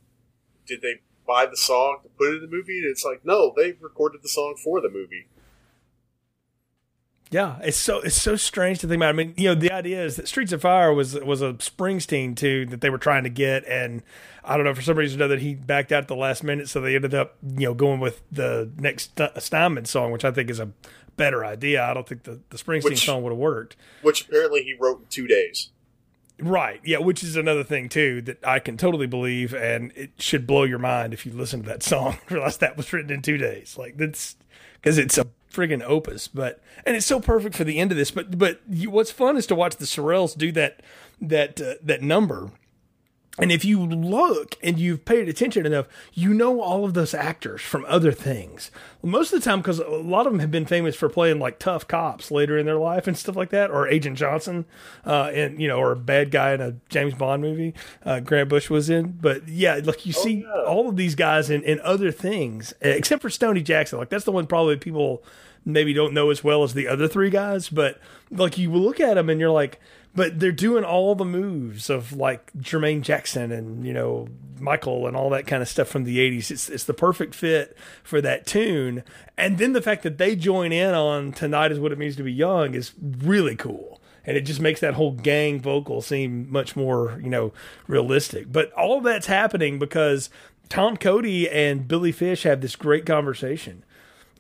Did 0.67 0.83
they 0.83 1.01
buy 1.27 1.47
the 1.47 1.57
song 1.57 1.99
to 2.03 2.09
put 2.11 2.29
it 2.29 2.43
in 2.43 2.51
the 2.51 2.57
movie? 2.57 2.79
And 2.79 2.91
it's 2.91 3.05
like, 3.05 3.25
no, 3.25 3.55
they 3.57 3.73
recorded 3.81 4.23
the 4.23 4.29
song 4.29 4.57
for 4.63 4.81
the 4.81 4.91
movie. 4.91 5.29
Yeah, 7.31 7.59
it's 7.63 7.77
so 7.77 8.01
it's 8.01 8.21
so 8.21 8.35
strange 8.35 8.81
to 8.81 8.89
think 8.89 8.99
about. 8.99 9.11
I 9.11 9.13
mean, 9.13 9.35
you 9.37 9.49
know, 9.49 9.55
the 9.55 9.71
idea 9.71 10.05
is 10.05 10.17
that 10.17 10.27
Streets 10.27 10.53
of 10.53 10.63
Fire 10.63 10.93
was 10.93 11.15
was 11.15 11.41
a 11.43 11.55
Springsteen 11.55 12.37
too 12.37 12.67
that 12.67 12.81
they 12.81 12.91
were 12.91 12.99
trying 12.99 13.23
to 13.23 13.31
get, 13.31 13.65
and 13.67 14.03
I 14.45 14.57
don't 14.57 14.67
know 14.67 14.75
for 14.75 14.83
some 14.83 14.99
reason 14.99 15.23
or 15.23 15.29
that 15.29 15.41
he 15.41 15.55
backed 15.55 15.93
out 15.93 16.03
at 16.03 16.09
the 16.09 16.17
last 16.17 16.43
minute, 16.43 16.69
so 16.69 16.81
they 16.81 16.97
ended 16.97 17.15
up 17.15 17.37
you 17.43 17.67
know 17.67 17.75
going 17.75 18.01
with 18.01 18.21
the 18.33 18.73
next 18.77 19.21
uh, 19.21 19.39
Steinman 19.39 19.85
song, 19.85 20.11
which 20.11 20.25
I 20.25 20.33
think 20.33 20.51
is 20.51 20.59
a 20.59 20.73
better 21.17 21.45
idea. 21.45 21.85
I 21.85 21.95
don't 21.95 22.09
think 22.09 22.25
the 22.25 22.41
the 22.51 22.57
Springsteen 22.57 22.85
which, 22.85 23.07
song 23.07 23.23
would 23.23 23.31
have 23.31 23.39
worked. 23.39 23.77
Which 24.03 24.27
apparently 24.27 24.65
he 24.65 24.75
wrote 24.79 25.01
in 25.01 25.07
two 25.07 25.29
days. 25.29 25.71
Right. 26.41 26.81
Yeah, 26.85 26.99
which 26.99 27.23
is 27.23 27.37
another 27.37 27.63
thing 27.63 27.89
too 27.89 28.23
that 28.23 28.45
I 28.45 28.59
can 28.59 28.77
totally 28.77 29.07
believe, 29.07 29.55
and 29.55 29.93
it 29.95 30.11
should 30.19 30.47
blow 30.49 30.65
your 30.65 30.79
mind 30.79 31.13
if 31.13 31.25
you 31.27 31.33
listen 31.33 31.63
to 31.63 31.69
that 31.69 31.85
song. 31.85 32.19
Realize 32.29 32.59
that 32.59 32.77
was 32.77 32.93
written 32.93 33.13
in 33.13 33.23
two 33.23 33.37
days. 33.37 33.77
Like 33.79 33.99
that's 33.99 34.37
because 34.75 34.99
it's 34.99 35.17
a 35.17 35.27
friggin' 35.53 35.83
opus. 35.83 36.29
But 36.29 36.61
and 36.85 36.97
it's 36.97 37.07
so 37.07 37.21
perfect 37.21 37.55
for 37.55 37.65
the 37.65 37.79
end 37.79 37.91
of 37.91 37.99
this. 37.99 38.11
But 38.11 38.39
but 38.39 38.61
you, 38.69 38.91
what's 38.91 39.11
fun 39.11 39.37
is 39.37 39.47
to 39.49 39.55
watch 39.55 39.77
the 39.77 39.85
Sorels 39.85 40.37
do 40.37 40.53
that 40.53 40.83
that 41.21 41.61
uh, 41.61 41.75
that 41.83 42.03
number. 42.03 42.51
And 43.39 43.53
if 43.53 43.65
you 43.65 43.81
look 43.81 44.57
and 44.63 44.79
you've 44.79 45.05
paid 45.05 45.29
attention 45.29 45.65
enough, 45.65 45.87
you 46.13 46.35
know 46.35 46.61
all 46.61 46.85
of 46.85 46.95
those 46.95 47.15
actors 47.15 47.63
from 47.63 47.87
other 47.89 48.13
things. 48.13 48.71
Most 49.03 49.33
of 49.33 49.41
the 49.41 49.45
time, 49.49 49.61
because 49.61 49.79
a 49.79 49.89
lot 49.89 50.27
of 50.27 50.33
them 50.33 50.41
have 50.41 50.51
been 50.51 50.67
famous 50.67 50.97
for 50.97 51.09
playing 51.09 51.39
like 51.39 51.59
tough 51.59 51.87
cops 51.87 52.31
later 52.31 52.59
in 52.59 52.67
their 52.67 52.77
life 52.77 53.07
and 53.07 53.17
stuff 53.17 53.37
like 53.37 53.51
that, 53.51 53.71
or 53.71 53.89
Agent 53.89 54.19
Johnson, 54.19 54.67
uh, 55.07 55.31
and 55.33 55.61
you 55.61 55.69
know, 55.69 55.79
or 55.79 55.93
a 55.93 55.97
bad 55.97 56.31
guy 56.31 56.53
in 56.53 56.61
a 56.61 56.77
James 56.89 57.15
Bond 57.15 57.41
movie. 57.41 57.73
Uh, 58.05 58.21
Grand 58.21 58.49
Bush 58.49 58.69
was 58.69 58.91
in, 58.91 59.13
but 59.21 59.49
yeah, 59.49 59.81
like 59.83 60.05
you 60.05 60.13
oh, 60.17 60.23
see 60.23 60.43
yeah. 60.43 60.63
all 60.67 60.89
of 60.89 60.97
these 60.97 61.15
guys 61.15 61.51
in, 61.51 61.63
in 61.63 61.81
other 61.81 62.11
things, 62.11 62.75
except 62.81 63.23
for 63.23 63.31
Stoney 63.31 63.63
Jackson. 63.63 63.99
Like 63.99 64.11
that's 64.11 64.25
the 64.25 64.33
one 64.33 64.47
probably 64.47 64.77
people 64.77 65.23
maybe 65.65 65.93
don't 65.93 66.15
know 66.15 66.31
as 66.31 66.43
well 66.43 66.63
as 66.63 66.75
the 66.75 66.89
other 66.89 67.07
three 67.07 67.31
guys, 67.31 67.69
but 67.69 68.01
like 68.31 68.59
you 68.59 68.73
look 68.73 69.01
at 69.01 69.15
them 69.15 69.29
and 69.29 69.41
you're 69.41 69.51
like, 69.51 69.81
but 70.15 70.41
they're 70.41 70.53
doing 70.53 70.85
all 70.85 71.15
the 71.15 71.25
moves 71.25 71.89
of 71.89 72.13
like 72.13 72.53
Jermaine 72.55 73.03
Jackson 73.03 73.53
and 73.53 73.87
you 73.87 73.93
know 73.93 74.29
Michael 74.59 75.07
and 75.07 75.17
all 75.17 75.31
that 75.31 75.47
kind 75.47 75.63
of 75.63 75.69
stuff 75.69 75.89
from 75.89 76.05
the 76.05 76.19
80s. 76.19 76.51
It's 76.51 76.69
it's 76.69 76.85
the 76.85 76.95
perfect 76.95 77.35
fit 77.35 77.77
for 78.03 78.21
that 78.21 78.47
tune. 78.47 79.05
And 79.37 79.59
then 79.59 79.73
the 79.73 79.83
fact 79.83 80.03
that 80.03 80.19
they 80.19 80.37
join 80.37 80.73
in 80.73 80.95
on 80.95 81.33
Tonight 81.33 81.73
is 81.73 81.81
what 81.81 81.93
it 81.93 81.99
means 81.99 82.17
to 82.17 82.23
be 82.23 82.33
young 82.33 82.75
is 82.75 82.93
really 83.01 83.57
cool. 83.57 84.01
And 84.25 84.37
it 84.37 84.43
just 84.43 84.61
makes 84.61 84.81
that 84.81 84.95
whole 84.95 85.13
gang 85.13 85.61
vocal 85.61 86.03
seem 86.03 86.51
much 86.53 86.77
more, 86.77 87.19
you 87.23 87.31
know, 87.31 87.53
realistic. 87.87 88.53
But 88.53 88.71
all 88.73 89.01
that's 89.01 89.27
happening 89.27 89.79
because 89.79 90.29
Tom 90.69 90.97
Cody 90.97 91.49
and 91.49 91.89
Billy 91.89 92.13
Fish 92.13 92.43
have 92.43 92.61
this 92.61 92.77
great 92.77 93.07
conversation 93.07 93.83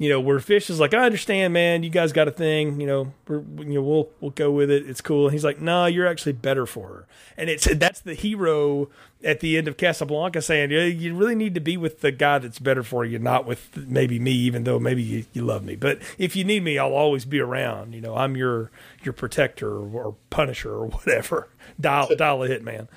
you 0.01 0.09
know, 0.09 0.19
where 0.19 0.41
Fish 0.41 0.71
is 0.71 0.81
like, 0.81 0.95
I 0.95 1.05
understand, 1.05 1.53
man, 1.53 1.83
you 1.83 1.91
guys 1.91 2.11
got 2.11 2.27
a 2.27 2.31
thing, 2.31 2.81
you 2.81 2.87
know, 2.87 3.13
we're, 3.29 3.43
you 3.59 3.75
know, 3.75 3.83
we'll, 3.83 4.09
we'll 4.19 4.31
go 4.31 4.51
with 4.51 4.71
it. 4.71 4.89
It's 4.89 5.03
cool. 5.03 5.27
And 5.27 5.35
he's 5.35 5.45
like, 5.45 5.61
no, 5.61 5.83
nah, 5.83 5.87
you're 5.87 6.07
actually 6.07 6.33
better 6.33 6.65
for 6.65 6.89
her. 6.89 7.07
And 7.37 7.51
it's, 7.51 7.67
that's 7.75 8.01
the 8.01 8.15
hero 8.15 8.89
at 9.23 9.41
the 9.41 9.59
end 9.59 9.69
of 9.69 9.77
Casablanca 9.77 10.41
saying, 10.41 10.71
yeah, 10.71 10.85
you 10.85 11.15
really 11.15 11.35
need 11.35 11.53
to 11.53 11.61
be 11.61 11.77
with 11.77 12.01
the 12.01 12.13
guy 12.13 12.39
that's 12.39 12.59
better 12.59 12.83
for 12.83 13.05
you, 13.05 13.19
not 13.19 13.45
with 13.45 13.77
maybe 13.77 14.19
me, 14.19 14.33
even 14.33 14.65
though 14.65 14.79
maybe 14.79 15.03
you, 15.03 15.27
you 15.35 15.43
love 15.45 15.67
me. 15.67 15.77
But 15.77 15.99
if 16.17 16.35
you 16.35 16.45
need 16.45 16.65
me, 16.65 16.79
I'll 16.79 16.95
always 16.95 17.27
be 17.27 17.39
around. 17.39 17.93
You 17.93 18.01
know, 18.01 18.17
I'm 18.17 18.39
your, 18.39 18.71
your 19.03 19.13
protector 19.13 19.69
or, 19.69 20.05
or 20.05 20.17
punisher 20.31 20.73
or 20.73 20.87
whatever. 20.87 21.51
Dial, 21.79 22.09
dial 22.17 22.43
a 22.43 22.49
hit, 22.49 22.65
man. 22.65 22.89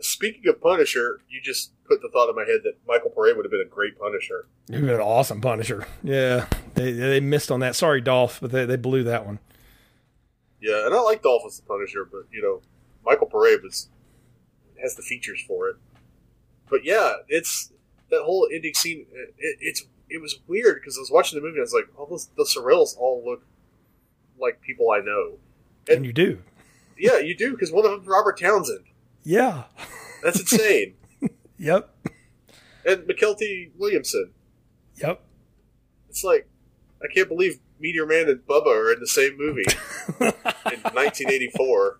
Speaking 0.00 0.48
of 0.48 0.62
Punisher, 0.62 1.20
you 1.28 1.42
just 1.42 1.73
put 1.86 2.00
the 2.02 2.08
thought 2.08 2.28
in 2.28 2.36
my 2.36 2.44
head 2.44 2.60
that 2.64 2.74
Michael 2.86 3.10
Paré 3.10 3.36
would 3.36 3.44
have 3.44 3.50
been 3.50 3.60
a 3.60 3.68
great 3.68 3.98
Punisher. 3.98 4.46
He'd 4.68 4.80
been 4.80 4.90
an 4.90 5.00
awesome 5.00 5.40
Punisher. 5.40 5.86
Yeah, 6.02 6.46
they 6.74 6.92
they 6.92 7.20
missed 7.20 7.50
on 7.50 7.60
that. 7.60 7.76
Sorry, 7.76 8.00
Dolph, 8.00 8.40
but 8.40 8.50
they 8.50 8.64
they 8.64 8.76
blew 8.76 9.02
that 9.04 9.26
one. 9.26 9.38
Yeah, 10.60 10.86
and 10.86 10.94
I 10.94 11.00
like 11.00 11.22
Dolph 11.22 11.42
as 11.46 11.58
the 11.58 11.66
Punisher, 11.66 12.04
but 12.10 12.22
you 12.30 12.42
know, 12.42 12.62
Michael 13.04 13.28
Paré 13.28 13.62
was 13.62 13.88
has 14.80 14.96
the 14.96 15.02
features 15.02 15.42
for 15.46 15.68
it. 15.68 15.76
But 16.70 16.84
yeah, 16.84 17.14
it's 17.28 17.72
that 18.10 18.22
whole 18.22 18.48
ending 18.52 18.74
scene. 18.74 19.06
It, 19.38 19.56
it's 19.60 19.84
it 20.08 20.20
was 20.20 20.40
weird 20.46 20.80
because 20.80 20.96
I 20.96 21.00
was 21.00 21.10
watching 21.10 21.38
the 21.38 21.42
movie. 21.42 21.58
and 21.58 21.62
I 21.62 21.64
was 21.64 21.74
like, 21.74 21.88
all 21.98 22.06
those 22.06 22.28
the 22.36 22.44
Sorels 22.44 22.96
all 22.98 23.22
look 23.24 23.44
like 24.40 24.60
people 24.60 24.90
I 24.90 25.00
know, 25.00 25.38
and, 25.88 25.98
and 25.98 26.06
you 26.06 26.12
do. 26.12 26.42
Yeah, 26.96 27.18
you 27.18 27.36
do 27.36 27.52
because 27.52 27.72
one 27.72 27.84
of 27.84 27.90
them's 27.90 28.06
Robert 28.06 28.38
Townsend. 28.38 28.84
Yeah, 29.22 29.64
that's 30.22 30.40
insane. 30.52 30.94
Yep. 31.58 31.90
And 32.86 33.02
Mykelti 33.02 33.70
Williamson. 33.78 34.32
Yep. 34.96 35.22
It's 36.08 36.24
like 36.24 36.48
I 37.02 37.06
can't 37.12 37.28
believe 37.28 37.58
Meteor 37.80 38.06
Man 38.06 38.28
and 38.28 38.40
Bubba 38.46 38.66
are 38.66 38.92
in 38.92 39.00
the 39.00 39.06
same 39.06 39.36
movie 39.36 39.64
in 40.20 40.80
1984. 40.82 41.98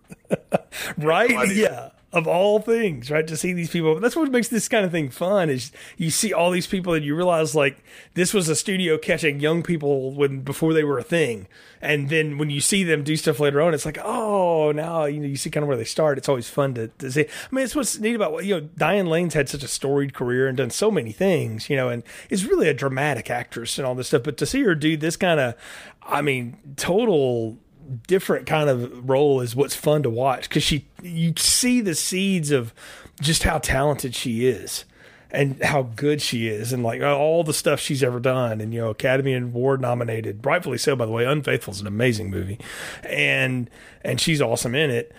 right? 0.97 1.55
Yeah 1.55 1.89
of 2.13 2.27
all 2.27 2.59
things, 2.59 3.11
right? 3.11 3.27
To 3.27 3.35
see 3.35 3.51
these 3.51 3.69
people. 3.69 3.99
That's 3.99 4.15
what 4.15 4.31
makes 4.31 4.47
this 4.47 4.69
kind 4.69 4.85
of 4.85 4.91
thing 4.91 5.09
fun 5.09 5.49
is 5.49 5.71
you 5.97 6.09
see 6.09 6.31
all 6.31 6.49
these 6.49 6.67
people 6.67 6.93
and 6.93 7.03
you 7.03 7.15
realize 7.15 7.55
like 7.55 7.83
this 8.13 8.33
was 8.33 8.47
a 8.47 8.55
studio 8.55 8.97
catching 8.97 9.39
young 9.39 9.63
people 9.63 10.11
when 10.13 10.39
before 10.39 10.73
they 10.73 10.83
were 10.83 10.97
a 10.97 11.03
thing. 11.03 11.47
And 11.81 12.09
then 12.09 12.37
when 12.37 12.49
you 12.49 12.61
see 12.61 12.83
them 12.83 13.03
do 13.03 13.15
stuff 13.15 13.39
later 13.39 13.61
on, 13.61 13.73
it's 13.73 13.85
like, 13.85 13.97
oh, 14.01 14.71
now 14.71 15.05
you 15.05 15.19
know 15.19 15.27
you 15.27 15.35
see 15.35 15.49
kind 15.49 15.63
of 15.63 15.67
where 15.67 15.77
they 15.77 15.83
start. 15.83 16.17
It's 16.17 16.29
always 16.29 16.49
fun 16.49 16.73
to, 16.75 16.87
to 16.87 17.11
see. 17.11 17.25
I 17.25 17.55
mean, 17.55 17.65
it's 17.65 17.75
what's 17.75 17.99
neat 17.99 18.15
about 18.15 18.31
what 18.31 18.45
you 18.45 18.61
know. 18.61 18.69
Diane 18.77 19.07
Lane's 19.07 19.33
had 19.33 19.49
such 19.49 19.63
a 19.63 19.67
storied 19.67 20.13
career 20.13 20.47
and 20.47 20.57
done 20.57 20.69
so 20.69 20.89
many 20.89 21.11
things, 21.11 21.69
you 21.69 21.75
know, 21.75 21.89
and 21.89 22.01
is 22.29 22.45
really 22.45 22.69
a 22.69 22.73
dramatic 22.73 23.29
actress 23.29 23.77
and 23.77 23.85
all 23.85 23.93
this 23.93 24.07
stuff. 24.07 24.23
But 24.23 24.37
to 24.37 24.45
see 24.45 24.63
her 24.63 24.73
do 24.73 24.95
this 24.95 25.17
kind 25.17 25.39
of, 25.39 25.55
I 26.01 26.21
mean, 26.21 26.57
total 26.77 27.57
different 28.07 28.45
kind 28.47 28.69
of 28.69 29.09
role 29.09 29.41
is 29.41 29.55
what's 29.55 29.75
fun 29.75 30.03
to 30.03 30.09
watch 30.09 30.49
because 30.49 30.63
she 30.63 30.87
you 31.01 31.33
see 31.37 31.81
the 31.81 31.95
seeds 31.95 32.51
of 32.51 32.73
just 33.21 33.43
how 33.43 33.57
talented 33.59 34.15
she 34.15 34.47
is 34.47 34.85
and 35.31 35.61
how 35.63 35.83
good 35.83 36.21
she 36.21 36.47
is 36.47 36.71
and 36.71 36.83
like 36.83 37.01
all 37.01 37.43
the 37.43 37.53
stuff 37.53 37.79
she's 37.79 38.03
ever 38.03 38.19
done 38.19 38.61
and 38.61 38.73
you 38.73 38.79
know 38.79 38.89
academy 38.89 39.33
award 39.33 39.81
nominated 39.81 40.45
rightfully 40.45 40.77
so 40.77 40.95
by 40.95 41.05
the 41.05 41.11
way 41.11 41.25
unfaithful 41.25 41.73
is 41.73 41.81
an 41.81 41.87
amazing 41.87 42.29
movie. 42.29 42.59
And 43.03 43.69
and 44.03 44.19
she's 44.19 44.41
awesome 44.41 44.75
in 44.75 44.89
it. 44.89 45.11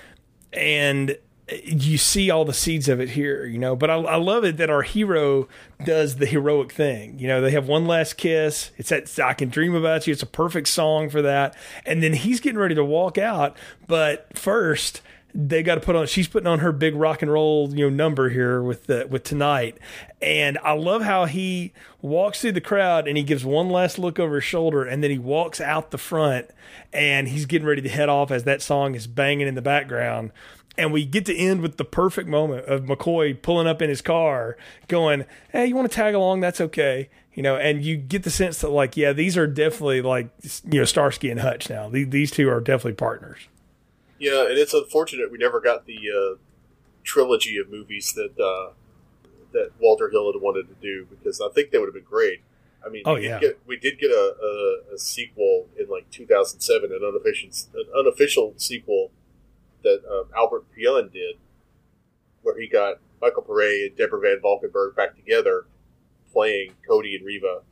And 0.52 1.18
you 1.49 1.97
see 1.97 2.28
all 2.28 2.44
the 2.44 2.53
seeds 2.53 2.88
of 2.88 3.01
it 3.01 3.11
here, 3.11 3.44
you 3.44 3.59
know. 3.59 3.76
But 3.76 3.90
I, 3.90 3.94
I, 3.94 4.16
love 4.16 4.44
it 4.44 4.57
that 4.57 4.68
our 4.68 4.82
hero 4.82 5.49
does 5.84 6.16
the 6.16 6.26
heroic 6.26 6.72
thing. 6.72 7.20
You 7.20 7.28
know, 7.28 7.40
they 7.40 7.53
have 7.53 7.68
one 7.68 7.86
last 7.86 8.14
kiss. 8.14 8.72
It's 8.76 8.88
that 8.88 9.16
I 9.20 9.32
can 9.32 9.49
dream 9.49 9.74
about 9.74 10.07
you. 10.07 10.12
It's 10.12 10.22
a 10.22 10.26
perfect 10.26 10.66
song 10.66 11.09
for 11.09 11.22
that. 11.22 11.57
And 11.84 12.03
then 12.03 12.14
he's 12.14 12.40
getting 12.40 12.59
ready 12.59 12.74
to 12.74 12.84
walk 12.84 13.16
out, 13.16 13.57
but 13.86 14.36
first 14.36 15.03
they 15.38 15.62
got 15.62 15.74
to 15.74 15.82
put 15.82 15.94
on 15.94 16.07
she's 16.07 16.28
putting 16.28 16.47
on 16.47 16.61
her 16.61 16.72
big 16.72 16.94
rock 16.94 17.20
and 17.20 17.30
roll 17.30 17.68
you 17.74 17.84
know 17.84 17.94
number 17.94 18.30
here 18.30 18.62
with 18.62 18.86
the 18.86 19.07
with 19.11 19.22
tonight 19.22 19.76
and 20.22 20.57
i 20.64 20.72
love 20.72 21.03
how 21.03 21.26
he 21.26 21.74
walks 22.01 22.40
through 22.40 22.53
the 22.53 22.61
crowd 22.61 23.07
and 23.07 23.18
he 23.18 23.22
gives 23.22 23.44
one 23.44 23.68
last 23.68 23.99
look 23.99 24.18
over 24.18 24.36
his 24.36 24.44
shoulder 24.44 24.82
and 24.82 25.05
then 25.05 25.11
he 25.11 25.18
walks 25.18 25.61
out 25.61 25.90
the 25.90 25.99
front 25.99 26.49
and 26.90 27.28
he's 27.28 27.44
getting 27.44 27.68
ready 27.68 27.82
to 27.82 27.88
head 27.88 28.09
off 28.09 28.30
as 28.30 28.44
that 28.44 28.62
song 28.62 28.94
is 28.94 29.07
banging 29.07 29.47
in 29.47 29.55
the 29.55 29.61
background 29.61 30.32
and 30.78 30.92
we 30.92 31.04
get 31.04 31.26
to 31.26 31.36
end 31.36 31.60
with 31.62 31.76
the 31.76 31.84
perfect 31.84 32.28
moment 32.28 32.66
of 32.66 32.82
mccoy 32.82 33.40
pulling 33.40 33.66
up 33.66 33.80
in 33.80 33.88
his 33.88 34.02
car 34.02 34.56
going 34.88 35.24
hey 35.50 35.66
you 35.66 35.74
want 35.74 35.90
to 35.90 35.94
tag 35.94 36.14
along? 36.14 36.40
That's 36.40 36.60
okay 36.60 37.08
you 37.36 37.42
know 37.42 37.56
and 37.56 37.84
you 37.84 37.96
get 37.96 38.24
the 38.24 38.30
sense 38.30 38.60
that 38.62 38.70
like 38.70 38.96
yeah 38.96 39.12
these 39.12 39.36
are 39.36 39.46
definitely 39.46 40.02
like 40.02 40.30
you 40.64 40.80
know 40.80 40.84
starsky 40.84 41.30
and 41.30 41.40
hutch 41.40 41.70
now. 41.70 41.88
These 41.88 42.32
two 42.32 42.48
are 42.48 42.60
definitely 42.60 42.94
partners. 42.94 43.46
Yeah, 44.18 44.48
and 44.48 44.58
it's 44.58 44.74
unfortunate 44.74 45.30
we 45.30 45.38
never 45.38 45.60
got 45.60 45.86
the 45.86 45.98
uh, 46.10 46.38
trilogy 47.04 47.58
of 47.58 47.70
movies 47.70 48.14
that 48.14 48.42
uh, 48.42 48.72
that 49.52 49.70
Walter 49.78 50.10
Hill 50.10 50.32
had 50.32 50.40
wanted 50.40 50.68
to 50.68 50.74
do 50.80 51.06
because 51.08 51.40
I 51.40 51.48
think 51.54 51.70
they 51.70 51.78
would 51.78 51.86
have 51.86 51.94
been 51.94 52.04
great. 52.04 52.40
I 52.84 52.88
mean, 52.88 53.02
oh 53.04 53.14
we 53.14 53.26
yeah, 53.26 53.38
did 53.38 53.48
get, 53.48 53.60
we 53.66 53.76
did 53.76 53.98
get 53.98 54.10
a, 54.10 54.34
a, 54.42 54.94
a, 54.94 54.98
sequel 54.98 55.66
in 55.78 55.88
like 55.88 56.08
2007, 56.10 56.90
an 56.90 57.00
unofficial 57.04 57.50
an 57.74 57.84
unofficial 57.98 58.54
sequel 58.56 59.10
that 59.87 60.03
um, 60.11 60.24
Albert 60.37 60.66
Pyun 60.76 61.12
did, 61.12 61.37
where 62.43 62.59
he 62.59 62.68
got 62.68 62.97
Michael 63.22 63.43
Paré 63.43 63.87
and 63.87 63.97
Deborah 63.97 64.20
Van 64.20 64.41
Valkenburgh 64.43 64.95
back 64.95 65.16
together, 65.16 65.66
playing 66.32 66.72
Cody 66.87 67.16
and 67.16 67.24
Reva. 67.24 67.62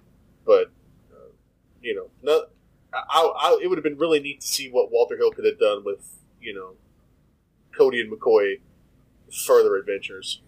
But 0.46 0.70
uh, 1.12 1.32
you 1.82 2.08
know, 2.24 2.46
I, 2.92 3.20
I, 3.20 3.58
it 3.62 3.68
would 3.68 3.78
have 3.78 3.84
been 3.84 3.98
really 3.98 4.20
neat 4.20 4.40
to 4.40 4.46
see 4.46 4.70
what 4.70 4.90
Walter 4.90 5.16
Hill 5.16 5.32
could 5.32 5.44
have 5.44 5.58
done 5.58 5.84
with 5.84 6.14
you 6.44 6.54
know, 6.54 6.74
Cody 7.76 8.00
and 8.00 8.12
McCoy 8.12 8.60
further 9.46 9.76
adventures. 9.76 10.42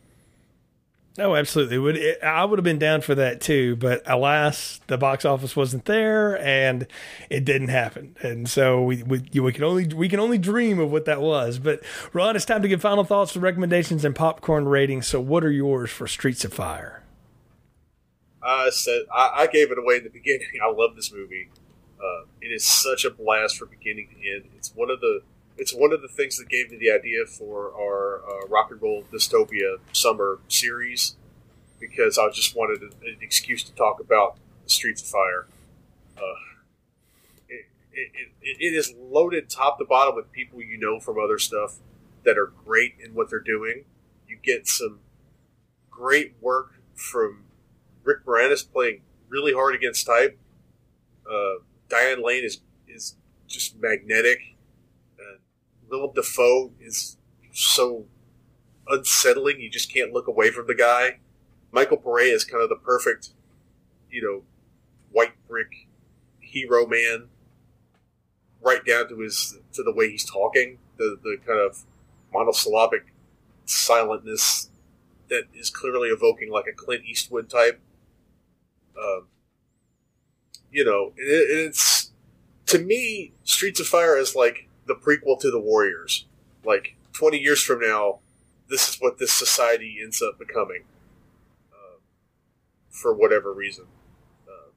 Oh, 1.19 1.35
absolutely. 1.35 1.79
Would 1.79 2.23
I 2.23 2.45
would 2.45 2.59
have 2.59 2.65
been 2.65 2.79
down 2.79 3.01
for 3.01 3.15
that 3.15 3.41
too, 3.41 3.77
but 3.77 4.03
alas, 4.05 4.81
the 4.87 4.99
box 4.99 5.25
office 5.25 5.57
wasn't 5.57 5.87
there, 5.87 6.39
and 6.43 6.87
it 7.31 7.45
didn't 7.47 7.69
happen. 7.69 8.17
And 8.23 8.49
so 8.49 8.83
we 8.83 9.03
we, 9.03 9.23
we 9.41 9.53
can 9.53 9.65
only 9.65 9.87
we 9.87 10.11
can 10.11 10.21
only 10.21 10.37
dream 10.37 10.79
of 10.79 10.93
what 10.93 11.07
that 11.07 11.23
was. 11.23 11.59
But 11.59 11.83
Ron, 12.13 12.37
it's 12.37 12.45
time 12.45 12.61
to 12.63 12.69
give 12.69 12.83
final 12.83 13.05
thoughts, 13.05 13.35
and 13.35 13.43
recommendations, 13.43 14.05
and 14.05 14.15
popcorn 14.15 14.69
ratings. 14.69 15.07
So, 15.07 15.19
what 15.19 15.43
are 15.43 15.51
yours 15.51 15.91
for 15.91 16.07
Streets 16.07 16.45
of 16.45 16.53
Fire? 16.53 17.03
I 18.43 18.69
said 18.71 19.03
I, 19.13 19.31
I 19.35 19.47
gave 19.47 19.71
it 19.71 19.79
away 19.79 19.97
in 19.97 20.05
the 20.05 20.11
beginning. 20.11 20.49
I 20.63 20.71
love 20.71 20.97
this 20.97 21.11
movie. 21.13 21.49
Uh, 21.99 22.27
it 22.43 22.49
is 22.49 22.63
such 22.63 23.07
a 23.07 23.11
blast 23.11 23.57
from 23.57 23.71
beginning 23.71 24.09
to 24.11 24.31
end. 24.31 24.51
It's 24.55 24.75
one 24.75 24.91
of 24.91 25.01
the 25.01 25.23
it's 25.59 25.75
one 25.75 25.93
of 25.93 26.03
the 26.03 26.09
things 26.09 26.37
that 26.39 26.49
gave 26.49 26.71
me 26.71 26.77
the 26.77 26.91
idea 26.91 27.25
for 27.27 27.73
our 27.73 28.23
uh, 28.29 28.47
rock 28.49 28.71
and 28.71 28.81
roll 28.83 29.05
dystopia 29.13 29.79
summer 29.93 30.39
series 30.49 31.17
because 31.81 32.19
I 32.19 32.29
just 32.31 32.55
wanted 32.55 32.83
an, 32.83 33.17
excuse 33.21 33.63
to 33.65 33.75
talk 33.75 34.01
about 34.01 34.37
the 34.65 34.71
Streets 34.71 35.03
of 35.03 35.09
Fire. 35.09 35.47
Uh, 36.17 36.21
it, 37.49 37.67
it, 37.93 38.11
it, 38.43 38.57
it 38.61 38.75
is 38.75 38.93
loaded 38.99 39.49
top 39.49 39.79
to 39.79 39.85
bottom 39.85 40.15
with 40.15 40.31
people 40.33 40.63
you 40.63 40.79
know 40.79 41.01
from 41.01 41.19
other 41.19 41.39
stuff 41.39 41.77
that 42.25 42.37
are 42.37 42.53
great 42.65 42.95
in 43.03 43.15
what 43.15 43.31
they're 43.31 43.41
doing. 43.41 43.85
You 44.29 44.39
get 44.43 44.67
some 44.67 45.01
great 45.91 46.35
work 46.41 46.81
from 46.95 47.45
Rick 48.05 48.27
Moranis 48.27 48.71
playing 48.71 49.03
really 49.29 49.53
hard 49.53 49.75
against 49.75 50.07
type. 50.07 50.39
Uh, 51.31 51.63
Diane 51.89 52.23
Lane 52.23 52.45
is 52.45 52.61
is 52.87 53.17
just 53.47 53.79
magnetic 53.81 54.56
Willem 55.89 56.13
Dafoe 56.15 56.73
is 56.81 57.17
so 57.53 58.07
unsettling. 58.89 59.61
You 59.61 59.71
just 59.71 59.93
can't 59.93 60.13
look 60.13 60.27
away 60.27 60.51
from 60.51 60.67
the 60.67 60.75
guy. 60.75 61.19
Michael 61.73 61.99
Paré 61.99 62.33
is 62.33 62.45
kind 62.45 62.63
of 62.63 62.69
the 62.69 62.77
perfect, 62.77 63.31
you 64.11 64.23
know, 64.23 64.43
white 65.11 65.35
brick 65.49 65.89
hero 66.41 66.87
man, 66.87 67.29
right 68.61 68.85
down 68.85 69.09
to 69.09 69.21
his 69.21 69.59
to 69.73 69.83
the 69.83 69.93
way 69.93 70.11
he's 70.11 70.25
talking, 70.25 70.79
the 70.97 71.19
the 71.23 71.39
kind 71.47 71.59
of 71.59 71.85
monosyllabic 72.33 73.13
silentness 73.67 74.69
that 75.29 75.45
is 75.55 75.71
clearly 75.71 76.09
evoking 76.09 76.51
like 76.51 76.67
a 76.67 76.73
Clint 76.73 77.05
Eastwood 77.05 77.51
type. 77.51 77.81
Um, 78.99 79.27
you 80.71 80.85
know, 80.85 81.13
it, 81.17 81.67
it's 81.67 82.13
to 82.67 82.79
me, 82.79 83.33
Streets 83.45 83.81
of 83.81 83.87
Fire 83.87 84.17
is 84.17 84.35
like 84.35 84.69
the 84.87 84.95
prequel 84.95 85.39
to 85.41 85.51
the 85.51 85.61
Warriors. 85.61 86.27
Like 86.65 86.97
twenty 87.13 87.39
years 87.39 87.63
from 87.63 87.81
now, 87.81 88.21
this 88.69 88.89
is 88.89 88.97
what 88.97 89.19
this 89.19 89.33
society 89.33 89.99
ends 90.03 90.23
up 90.23 90.39
becoming, 90.39 90.85
uh, 91.73 91.99
for 92.91 93.15
whatever 93.15 93.53
reason. 93.53 93.87
Uh, 94.49 94.73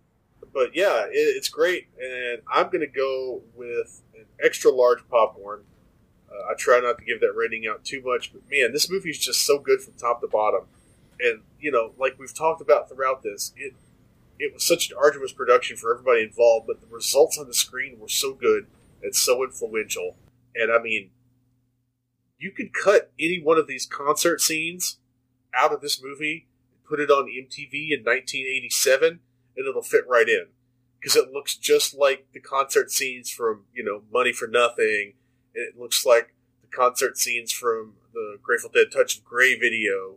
but 0.54 0.76
yeah, 0.76 1.06
it, 1.06 1.14
it's 1.14 1.50
great, 1.50 1.88
and 2.00 2.42
I'm 2.52 2.70
to 2.72 2.88
go 2.88 3.42
with 3.56 4.02
an 4.16 4.26
extra 4.44 4.72
large 4.72 5.00
popcorn. 5.10 5.64
Uh, 6.30 6.52
I 6.52 6.54
try 6.56 6.80
not 6.80 7.00
to 7.00 7.06
give 7.06 7.22
that 7.22 7.34
rating 7.36 7.66
out 7.68 7.84
too 7.84 8.02
much, 8.06 8.32
but 8.32 8.44
man, 8.52 8.72
this 8.72 8.90
movie 8.90 9.10
is 9.10 9.18
just 9.18 9.46
so 9.46 9.58
good 9.58 9.82
from 9.82 9.94
top 9.94 10.22
to 10.22 10.28
bottom. 10.28 10.66
And 11.20 11.42
you 11.60 11.72
know, 11.72 11.94
like 11.98 12.18
we've 12.20 12.34
talked 12.34 12.62
about 12.62 12.88
throughout 12.88 13.24
this, 13.24 13.52
it 13.58 13.74
it 14.38 14.54
was 14.54 14.64
such 14.64 14.90
an 14.90 14.98
arduous 14.98 15.34
production 15.34 15.76
for 15.76 15.92
everybody 15.92 16.22
involved, 16.22 16.68
but 16.68 16.82
the 16.82 16.88
results 16.88 17.38
on 17.38 17.48
the 17.48 17.54
screen 17.54 18.00
were 18.00 18.08
so 18.08 18.34
good 18.34 18.68
it's 19.02 19.20
so 19.20 19.44
influential. 19.44 20.16
And 20.56 20.72
I 20.72 20.82
mean, 20.82 21.12
you 22.38 22.52
could 22.52 22.74
cut 22.74 23.12
any 23.20 23.42
one 23.42 23.58
of 23.58 23.68
these 23.68 23.86
concert 23.86 24.42
scenes 24.42 24.98
out 25.54 25.74
of 25.74 25.82
this 25.82 26.02
movie, 26.02 26.48
put 26.88 27.00
it 27.00 27.10
on 27.10 27.26
MTV 27.26 27.92
in 27.92 28.04
1987, 28.04 29.20
and 29.58 29.68
it'll 29.68 29.82
fit 29.82 30.08
right 30.08 30.28
in. 30.28 30.48
Because 31.00 31.16
it 31.16 31.32
looks 31.32 31.56
just 31.56 31.94
like 31.94 32.28
the 32.34 32.40
concert 32.40 32.92
scenes 32.92 33.30
from, 33.30 33.64
you 33.74 33.84
know, 33.84 34.02
Money 34.12 34.34
for 34.34 34.48
Nothing, 34.48 35.14
and 35.56 35.66
it 35.66 35.80
looks 35.80 36.06
like 36.06 36.34
the 36.62 36.68
concert 36.68 37.18
scenes 37.18 37.52
from 37.52 37.94
the 38.14 38.38
Grateful 38.42 38.70
Dead 38.74 38.88
Touch 38.92 39.18
of 39.18 39.24
Grey 39.24 39.58
video. 39.58 40.16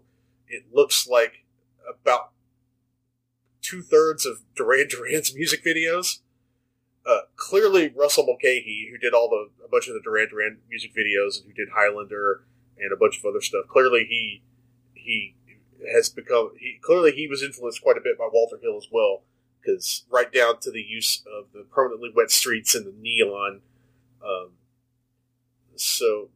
It 0.49 0.65
looks 0.73 1.07
like 1.07 1.45
about 1.89 2.31
two 3.61 3.83
thirds 3.83 4.27
of 4.27 4.41
Duran 4.57 4.89
Duran's 4.89 5.35
music 5.37 5.65
videos 5.65 6.19
uh, 7.07 7.21
clearly 7.37 7.93
Russell 7.97 8.27
Mulcahy, 8.27 8.89
who 8.91 8.99
did 8.99 9.15
all 9.15 9.29
the 9.29 9.65
a 9.65 9.69
bunch 9.69 9.89
of 9.89 9.95
the 9.95 10.01
Duran 10.01 10.29
Duran 10.29 10.59
music 10.69 10.93
videos 10.95 11.41
and 11.41 11.47
who 11.47 11.53
did 11.53 11.73
Highlander 11.75 12.45
and 12.79 12.93
a 12.93 12.97
bunch 12.97 13.19
of 13.19 13.25
other 13.25 13.41
stuff. 13.41 13.67
Clearly, 13.69 14.05
he 14.09 14.43
he 14.95 15.35
has 15.93 16.09
become 16.09 16.53
he 16.59 16.79
clearly 16.81 17.13
he 17.13 17.27
was 17.27 17.43
influenced 17.43 17.83
quite 17.83 17.97
a 17.97 18.01
bit 18.01 18.19
by 18.19 18.29
Walter 18.33 18.59
Hill 18.63 18.77
as 18.77 18.89
well, 18.91 19.23
because 19.61 20.05
right 20.11 20.33
down 20.33 20.61
to 20.61 20.71
the 20.71 20.83
use 20.83 21.23
of 21.27 21.47
the 21.53 21.65
permanently 21.65 22.11
wet 22.15 22.31
streets 22.31 22.75
and 22.75 22.87
the 22.87 22.95
neon. 23.01 23.61
Um, 24.25 24.51
so 25.75 26.29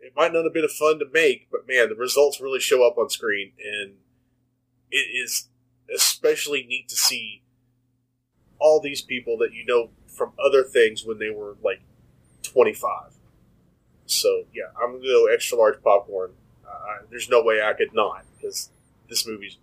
it 0.00 0.12
might 0.14 0.32
not 0.32 0.44
have 0.44 0.52
been 0.52 0.64
a 0.64 0.68
fun 0.68 0.98
to 0.98 1.06
make, 1.12 1.48
but 1.50 1.66
man, 1.66 1.88
the 1.88 1.94
results 1.94 2.40
really 2.40 2.60
show 2.60 2.86
up 2.86 2.98
on 2.98 3.08
screen, 3.08 3.52
and 3.64 3.94
it 4.90 4.96
is 4.96 5.48
especially 5.94 6.64
neat 6.64 6.88
to 6.88 6.96
see 6.96 7.42
all 8.62 8.80
these 8.80 9.02
people 9.02 9.36
that 9.38 9.52
you 9.52 9.66
know 9.66 9.90
from 10.06 10.32
other 10.42 10.62
things 10.62 11.04
when 11.04 11.18
they 11.18 11.30
were 11.30 11.56
like 11.62 11.82
25. 12.42 13.12
So 14.06 14.44
yeah, 14.54 14.64
I'm 14.80 14.92
gonna 14.92 15.04
go 15.04 15.26
extra 15.26 15.58
large 15.58 15.82
popcorn. 15.82 16.30
Uh, 16.66 17.04
there's 17.10 17.28
no 17.28 17.42
way 17.42 17.60
I 17.62 17.72
could 17.72 17.92
not 17.92 18.24
because 18.36 18.70
this 19.08 19.26
movie's 19.26 19.58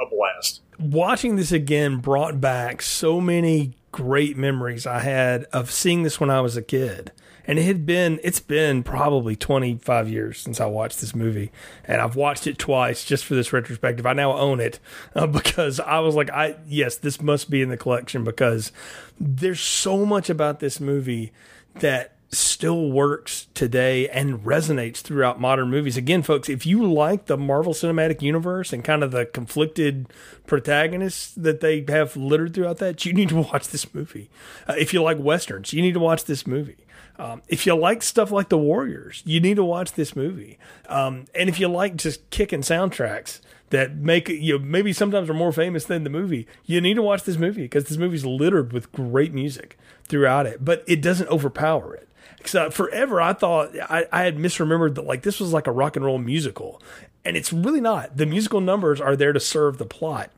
a 0.00 0.06
blast. 0.06 0.60
Watching 0.78 1.36
this 1.36 1.52
again 1.52 1.96
brought 1.96 2.40
back 2.40 2.82
so 2.82 3.20
many 3.20 3.74
great 3.92 4.36
memories 4.36 4.86
I 4.86 5.00
had 5.00 5.44
of 5.52 5.70
seeing 5.70 6.02
this 6.02 6.20
when 6.20 6.30
I 6.30 6.40
was 6.40 6.56
a 6.56 6.62
kid 6.62 7.12
and 7.46 7.58
it 7.58 7.62
had 7.62 7.86
been 7.86 8.20
it's 8.22 8.40
been 8.40 8.82
probably 8.82 9.36
25 9.36 10.08
years 10.08 10.38
since 10.38 10.60
I 10.60 10.66
watched 10.66 11.00
this 11.00 11.14
movie 11.14 11.50
and 11.84 12.00
I've 12.00 12.16
watched 12.16 12.46
it 12.46 12.58
twice 12.58 13.04
just 13.04 13.24
for 13.24 13.34
this 13.34 13.52
retrospective. 13.52 14.06
I 14.06 14.12
now 14.12 14.36
own 14.36 14.60
it 14.60 14.78
uh, 15.14 15.26
because 15.26 15.80
I 15.80 15.98
was 16.00 16.14
like 16.14 16.30
I 16.30 16.56
yes, 16.66 16.96
this 16.96 17.20
must 17.20 17.50
be 17.50 17.62
in 17.62 17.68
the 17.68 17.76
collection 17.76 18.24
because 18.24 18.72
there's 19.18 19.60
so 19.60 20.04
much 20.04 20.30
about 20.30 20.60
this 20.60 20.80
movie 20.80 21.32
that 21.76 22.16
still 22.32 22.90
works 22.90 23.48
today 23.54 24.08
and 24.08 24.40
resonates 24.40 24.98
throughout 24.98 25.40
modern 25.40 25.68
movies. 25.68 25.96
Again, 25.96 26.22
folks, 26.22 26.48
if 26.48 26.64
you 26.64 26.90
like 26.90 27.26
the 27.26 27.36
Marvel 27.36 27.74
Cinematic 27.74 28.22
Universe 28.22 28.72
and 28.72 28.84
kind 28.84 29.02
of 29.02 29.10
the 29.10 29.26
conflicted 29.26 30.06
protagonists 30.46 31.34
that 31.34 31.60
they 31.60 31.84
have 31.88 32.16
littered 32.16 32.54
throughout 32.54 32.78
that, 32.78 33.04
you 33.04 33.12
need 33.12 33.30
to 33.30 33.36
watch 33.52 33.68
this 33.68 33.92
movie. 33.92 34.30
Uh, 34.68 34.74
if 34.78 34.94
you 34.94 35.02
like 35.02 35.18
westerns, 35.18 35.72
you 35.72 35.82
need 35.82 35.94
to 35.94 36.00
watch 36.00 36.24
this 36.24 36.46
movie. 36.46 36.76
Um, 37.20 37.42
if 37.48 37.66
you 37.66 37.74
like 37.74 38.02
stuff 38.02 38.30
like 38.30 38.48
The 38.48 38.56
Warriors, 38.56 39.22
you 39.26 39.40
need 39.40 39.56
to 39.56 39.64
watch 39.64 39.92
this 39.92 40.16
movie. 40.16 40.58
Um, 40.88 41.26
and 41.34 41.50
if 41.50 41.60
you 41.60 41.68
like 41.68 41.96
just 41.96 42.30
kicking 42.30 42.62
soundtracks 42.62 43.40
that 43.68 43.94
make 43.94 44.30
you 44.30 44.58
know, 44.58 44.64
maybe 44.64 44.94
sometimes 44.94 45.28
are 45.28 45.34
more 45.34 45.52
famous 45.52 45.84
than 45.84 46.02
the 46.02 46.08
movie, 46.08 46.46
you 46.64 46.80
need 46.80 46.94
to 46.94 47.02
watch 47.02 47.24
this 47.24 47.36
movie 47.36 47.62
because 47.62 47.84
this 47.84 47.98
movie's 47.98 48.24
littered 48.24 48.72
with 48.72 48.90
great 48.90 49.34
music 49.34 49.78
throughout 50.04 50.46
it, 50.46 50.64
but 50.64 50.82
it 50.86 51.02
doesn't 51.02 51.28
overpower 51.28 51.94
it. 51.94 52.08
Because 52.38 52.54
uh, 52.54 52.70
forever 52.70 53.20
I 53.20 53.34
thought 53.34 53.78
I, 53.78 54.06
I 54.10 54.22
had 54.22 54.38
misremembered 54.38 54.94
that 54.94 55.04
like 55.04 55.20
this 55.20 55.40
was 55.40 55.52
like 55.52 55.66
a 55.66 55.72
rock 55.72 55.96
and 55.96 56.04
roll 56.06 56.16
musical, 56.16 56.80
and 57.22 57.36
it's 57.36 57.52
really 57.52 57.82
not. 57.82 58.16
The 58.16 58.24
musical 58.24 58.62
numbers 58.62 58.98
are 58.98 59.14
there 59.14 59.34
to 59.34 59.40
serve 59.40 59.76
the 59.76 59.84
plot 59.84 60.30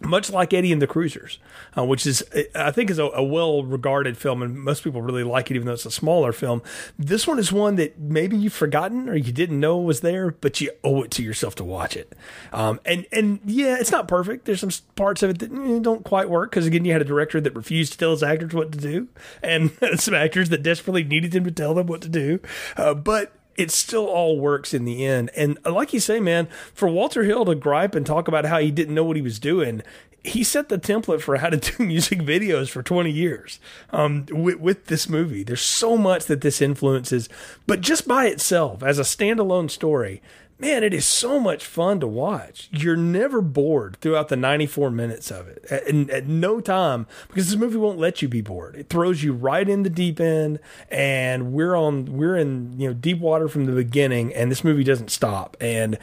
much 0.00 0.30
like 0.30 0.52
Eddie 0.52 0.72
and 0.72 0.82
the 0.82 0.86
Cruisers, 0.86 1.38
uh, 1.76 1.84
which 1.84 2.06
is 2.06 2.22
I 2.54 2.70
think 2.70 2.90
is 2.90 2.98
a, 2.98 3.04
a 3.04 3.22
well 3.22 3.62
regarded 3.62 4.18
film, 4.18 4.42
and 4.42 4.58
most 4.58 4.84
people 4.84 5.00
really 5.00 5.24
like 5.24 5.50
it, 5.50 5.54
even 5.54 5.66
though 5.66 5.72
it's 5.72 5.86
a 5.86 5.90
smaller 5.90 6.32
film. 6.32 6.62
This 6.98 7.26
one 7.26 7.38
is 7.38 7.52
one 7.52 7.76
that 7.76 7.98
maybe 7.98 8.36
you've 8.36 8.52
forgotten 8.52 9.08
or 9.08 9.16
you 9.16 9.32
didn't 9.32 9.58
know 9.58 9.78
was 9.78 10.00
there, 10.00 10.32
but 10.32 10.60
you 10.60 10.70
owe 10.84 11.02
it 11.02 11.10
to 11.12 11.22
yourself 11.22 11.54
to 11.56 11.64
watch 11.64 11.96
it. 11.96 12.14
Um, 12.52 12.80
and 12.84 13.06
and 13.10 13.40
yeah, 13.44 13.76
it's 13.78 13.92
not 13.92 14.06
perfect. 14.06 14.44
There's 14.44 14.60
some 14.60 14.70
parts 14.96 15.22
of 15.22 15.30
it 15.30 15.38
that 15.38 15.52
eh, 15.52 15.78
don't 15.80 16.04
quite 16.04 16.28
work 16.28 16.50
because 16.50 16.66
again, 16.66 16.84
you 16.84 16.92
had 16.92 17.02
a 17.02 17.06
director 17.06 17.40
that 17.40 17.54
refused 17.54 17.92
to 17.92 17.98
tell 17.98 18.10
his 18.10 18.22
actors 18.22 18.52
what 18.52 18.72
to 18.72 18.78
do, 18.78 19.08
and 19.42 19.72
some 19.96 20.14
actors 20.14 20.50
that 20.50 20.62
desperately 20.62 21.04
needed 21.04 21.34
him 21.34 21.44
to 21.44 21.50
tell 21.50 21.74
them 21.74 21.86
what 21.86 22.02
to 22.02 22.08
do. 22.08 22.40
Uh, 22.76 22.92
but 22.94 23.32
it 23.56 23.70
still 23.70 24.06
all 24.06 24.38
works 24.38 24.74
in 24.74 24.84
the 24.84 25.04
end. 25.04 25.30
And 25.36 25.58
like 25.64 25.92
you 25.92 26.00
say, 26.00 26.20
man, 26.20 26.48
for 26.74 26.88
Walter 26.88 27.24
Hill 27.24 27.44
to 27.46 27.54
gripe 27.54 27.94
and 27.94 28.04
talk 28.04 28.28
about 28.28 28.44
how 28.44 28.58
he 28.58 28.70
didn't 28.70 28.94
know 28.94 29.04
what 29.04 29.16
he 29.16 29.22
was 29.22 29.38
doing, 29.38 29.82
he 30.26 30.42
set 30.42 30.68
the 30.68 30.78
template 30.78 31.20
for 31.20 31.36
how 31.36 31.50
to 31.50 31.56
do 31.56 31.84
music 31.84 32.20
videos 32.20 32.68
for 32.68 32.82
20 32.82 33.10
years 33.10 33.60
um, 33.90 34.26
with, 34.30 34.56
with, 34.56 34.86
this 34.86 35.08
movie. 35.08 35.42
There's 35.42 35.60
so 35.60 35.96
much 35.96 36.26
that 36.26 36.40
this 36.40 36.60
influences, 36.60 37.28
but 37.66 37.80
just 37.80 38.08
by 38.08 38.26
itself, 38.26 38.82
as 38.82 38.98
a 38.98 39.02
standalone 39.02 39.70
story, 39.70 40.20
man, 40.58 40.82
it 40.82 40.94
is 40.94 41.06
so 41.06 41.38
much 41.38 41.64
fun 41.64 42.00
to 42.00 42.06
watch. 42.06 42.68
You're 42.72 42.96
never 42.96 43.40
bored 43.40 43.98
throughout 44.00 44.28
the 44.28 44.36
94 44.36 44.90
minutes 44.90 45.30
of 45.30 45.48
it. 45.48 45.64
And 45.70 46.10
at, 46.10 46.16
at, 46.16 46.26
no 46.26 46.60
time, 46.60 47.06
because 47.28 47.48
this 47.48 47.56
movie 47.56 47.76
won't 47.76 47.98
let 47.98 48.22
you 48.22 48.28
be 48.28 48.40
bored. 48.40 48.76
It 48.76 48.88
throws 48.88 49.22
you 49.22 49.32
right 49.32 49.68
in 49.68 49.82
the 49.82 49.90
deep 49.90 50.20
end, 50.20 50.58
and 50.90 51.52
we're 51.52 51.74
on 51.74 52.06
we're 52.06 52.36
in 52.36 52.78
you 52.78 52.88
know 52.88 52.94
deep 52.94 53.18
water 53.18 53.48
from 53.48 53.66
the 53.66 53.72
beginning, 53.72 54.32
and 54.34 54.50
this 54.50 54.64
movie 54.64 54.84
doesn't 54.84 55.10
stop. 55.10 55.56
And 55.60 55.98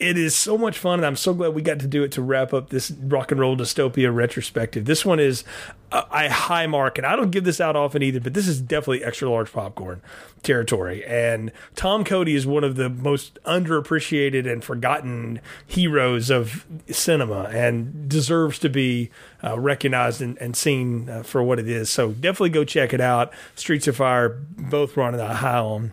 it 0.00 0.16
is 0.16 0.34
so 0.34 0.56
much 0.56 0.78
fun, 0.78 0.98
and 0.98 1.06
I'm 1.06 1.14
so 1.14 1.34
glad 1.34 1.54
we 1.54 1.60
got 1.60 1.78
to 1.80 1.86
do 1.86 2.02
it 2.02 2.10
to 2.12 2.22
wrap 2.22 2.54
up 2.54 2.70
this 2.70 2.90
rock 2.90 3.30
and 3.30 3.38
roll 3.38 3.54
dystopia 3.54 4.12
retrospective. 4.12 4.86
This 4.86 5.04
one 5.04 5.20
is 5.20 5.44
a, 5.92 6.04
a 6.10 6.30
high 6.30 6.66
mark, 6.66 6.96
and 6.96 7.06
I 7.06 7.16
don't 7.16 7.30
give 7.30 7.44
this 7.44 7.60
out 7.60 7.76
often 7.76 8.02
either, 8.02 8.18
but 8.18 8.32
this 8.32 8.48
is 8.48 8.62
definitely 8.62 9.04
extra 9.04 9.28
large 9.28 9.52
popcorn 9.52 10.00
territory. 10.42 11.04
And 11.04 11.52
Tom 11.76 12.02
Cody 12.04 12.34
is 12.34 12.46
one 12.46 12.64
of 12.64 12.76
the 12.76 12.88
most 12.88 13.38
underappreciated 13.44 14.50
and 14.50 14.64
forgotten 14.64 15.42
heroes 15.66 16.30
of 16.30 16.64
cinema, 16.90 17.50
and 17.52 18.08
deserves 18.08 18.58
to 18.60 18.70
be 18.70 19.10
uh, 19.44 19.60
recognized 19.60 20.22
and, 20.22 20.38
and 20.38 20.56
seen 20.56 21.10
uh, 21.10 21.22
for 21.22 21.42
what 21.42 21.58
it 21.58 21.68
is. 21.68 21.90
So 21.90 22.12
definitely 22.12 22.50
go 22.50 22.64
check 22.64 22.94
it 22.94 23.02
out. 23.02 23.34
Streets 23.54 23.86
of 23.86 23.96
Fire, 23.96 24.30
both 24.30 24.96
running 24.96 25.20
a 25.20 25.34
high 25.34 25.58
on 25.58 25.92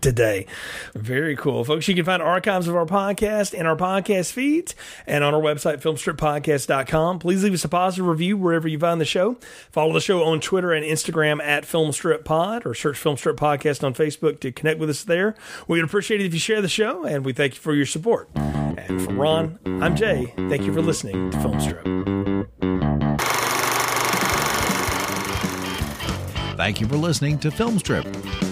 today. 0.00 0.46
Very 0.94 1.36
cool, 1.36 1.64
folks. 1.64 1.88
You 1.88 1.94
can 1.94 2.04
find 2.04 2.22
archives 2.22 2.68
of 2.68 2.76
our 2.76 2.86
podcast 2.86 3.54
in 3.54 3.66
our 3.66 3.76
podcast 3.76 4.32
feeds 4.32 4.74
and 5.06 5.22
on 5.22 5.34
our 5.34 5.40
website, 5.40 5.80
filmstrippodcast.com. 5.80 7.18
Please 7.18 7.44
leave 7.44 7.54
us 7.54 7.64
a 7.64 7.68
positive 7.68 8.06
review 8.06 8.36
wherever 8.36 8.68
you 8.68 8.78
find 8.78 9.00
the 9.00 9.04
show. 9.04 9.36
Follow 9.70 9.92
the 9.92 10.00
show 10.00 10.24
on 10.24 10.40
Twitter 10.40 10.72
and 10.72 10.84
Instagram 10.84 11.42
at 11.42 11.64
FilmStripPod 11.64 12.66
or 12.66 12.74
search 12.74 12.98
Filmstrip 12.98 13.36
Podcast 13.36 13.84
on 13.84 13.94
Facebook 13.94 14.40
to 14.40 14.52
connect 14.52 14.80
with 14.80 14.90
us 14.90 15.04
there. 15.04 15.34
We 15.68 15.78
would 15.78 15.84
appreciate 15.88 16.20
it 16.20 16.26
if 16.26 16.34
you 16.34 16.40
share 16.40 16.62
the 16.62 16.68
show, 16.68 17.04
and 17.04 17.24
we 17.24 17.32
thank 17.32 17.54
you 17.54 17.60
for 17.60 17.74
your 17.74 17.86
support. 17.86 18.28
And 18.34 19.02
for 19.02 19.12
Ron, 19.12 19.58
I'm 19.66 19.96
Jay. 19.96 20.32
Thank 20.36 20.62
you 20.62 20.72
for 20.72 20.82
listening 20.82 21.30
to 21.30 21.38
Filmstrip. 21.38 21.92
Thank 26.56 26.80
you 26.80 26.86
for 26.86 26.96
listening 26.96 27.38
to 27.40 27.50
Filmstrip. 27.50 28.51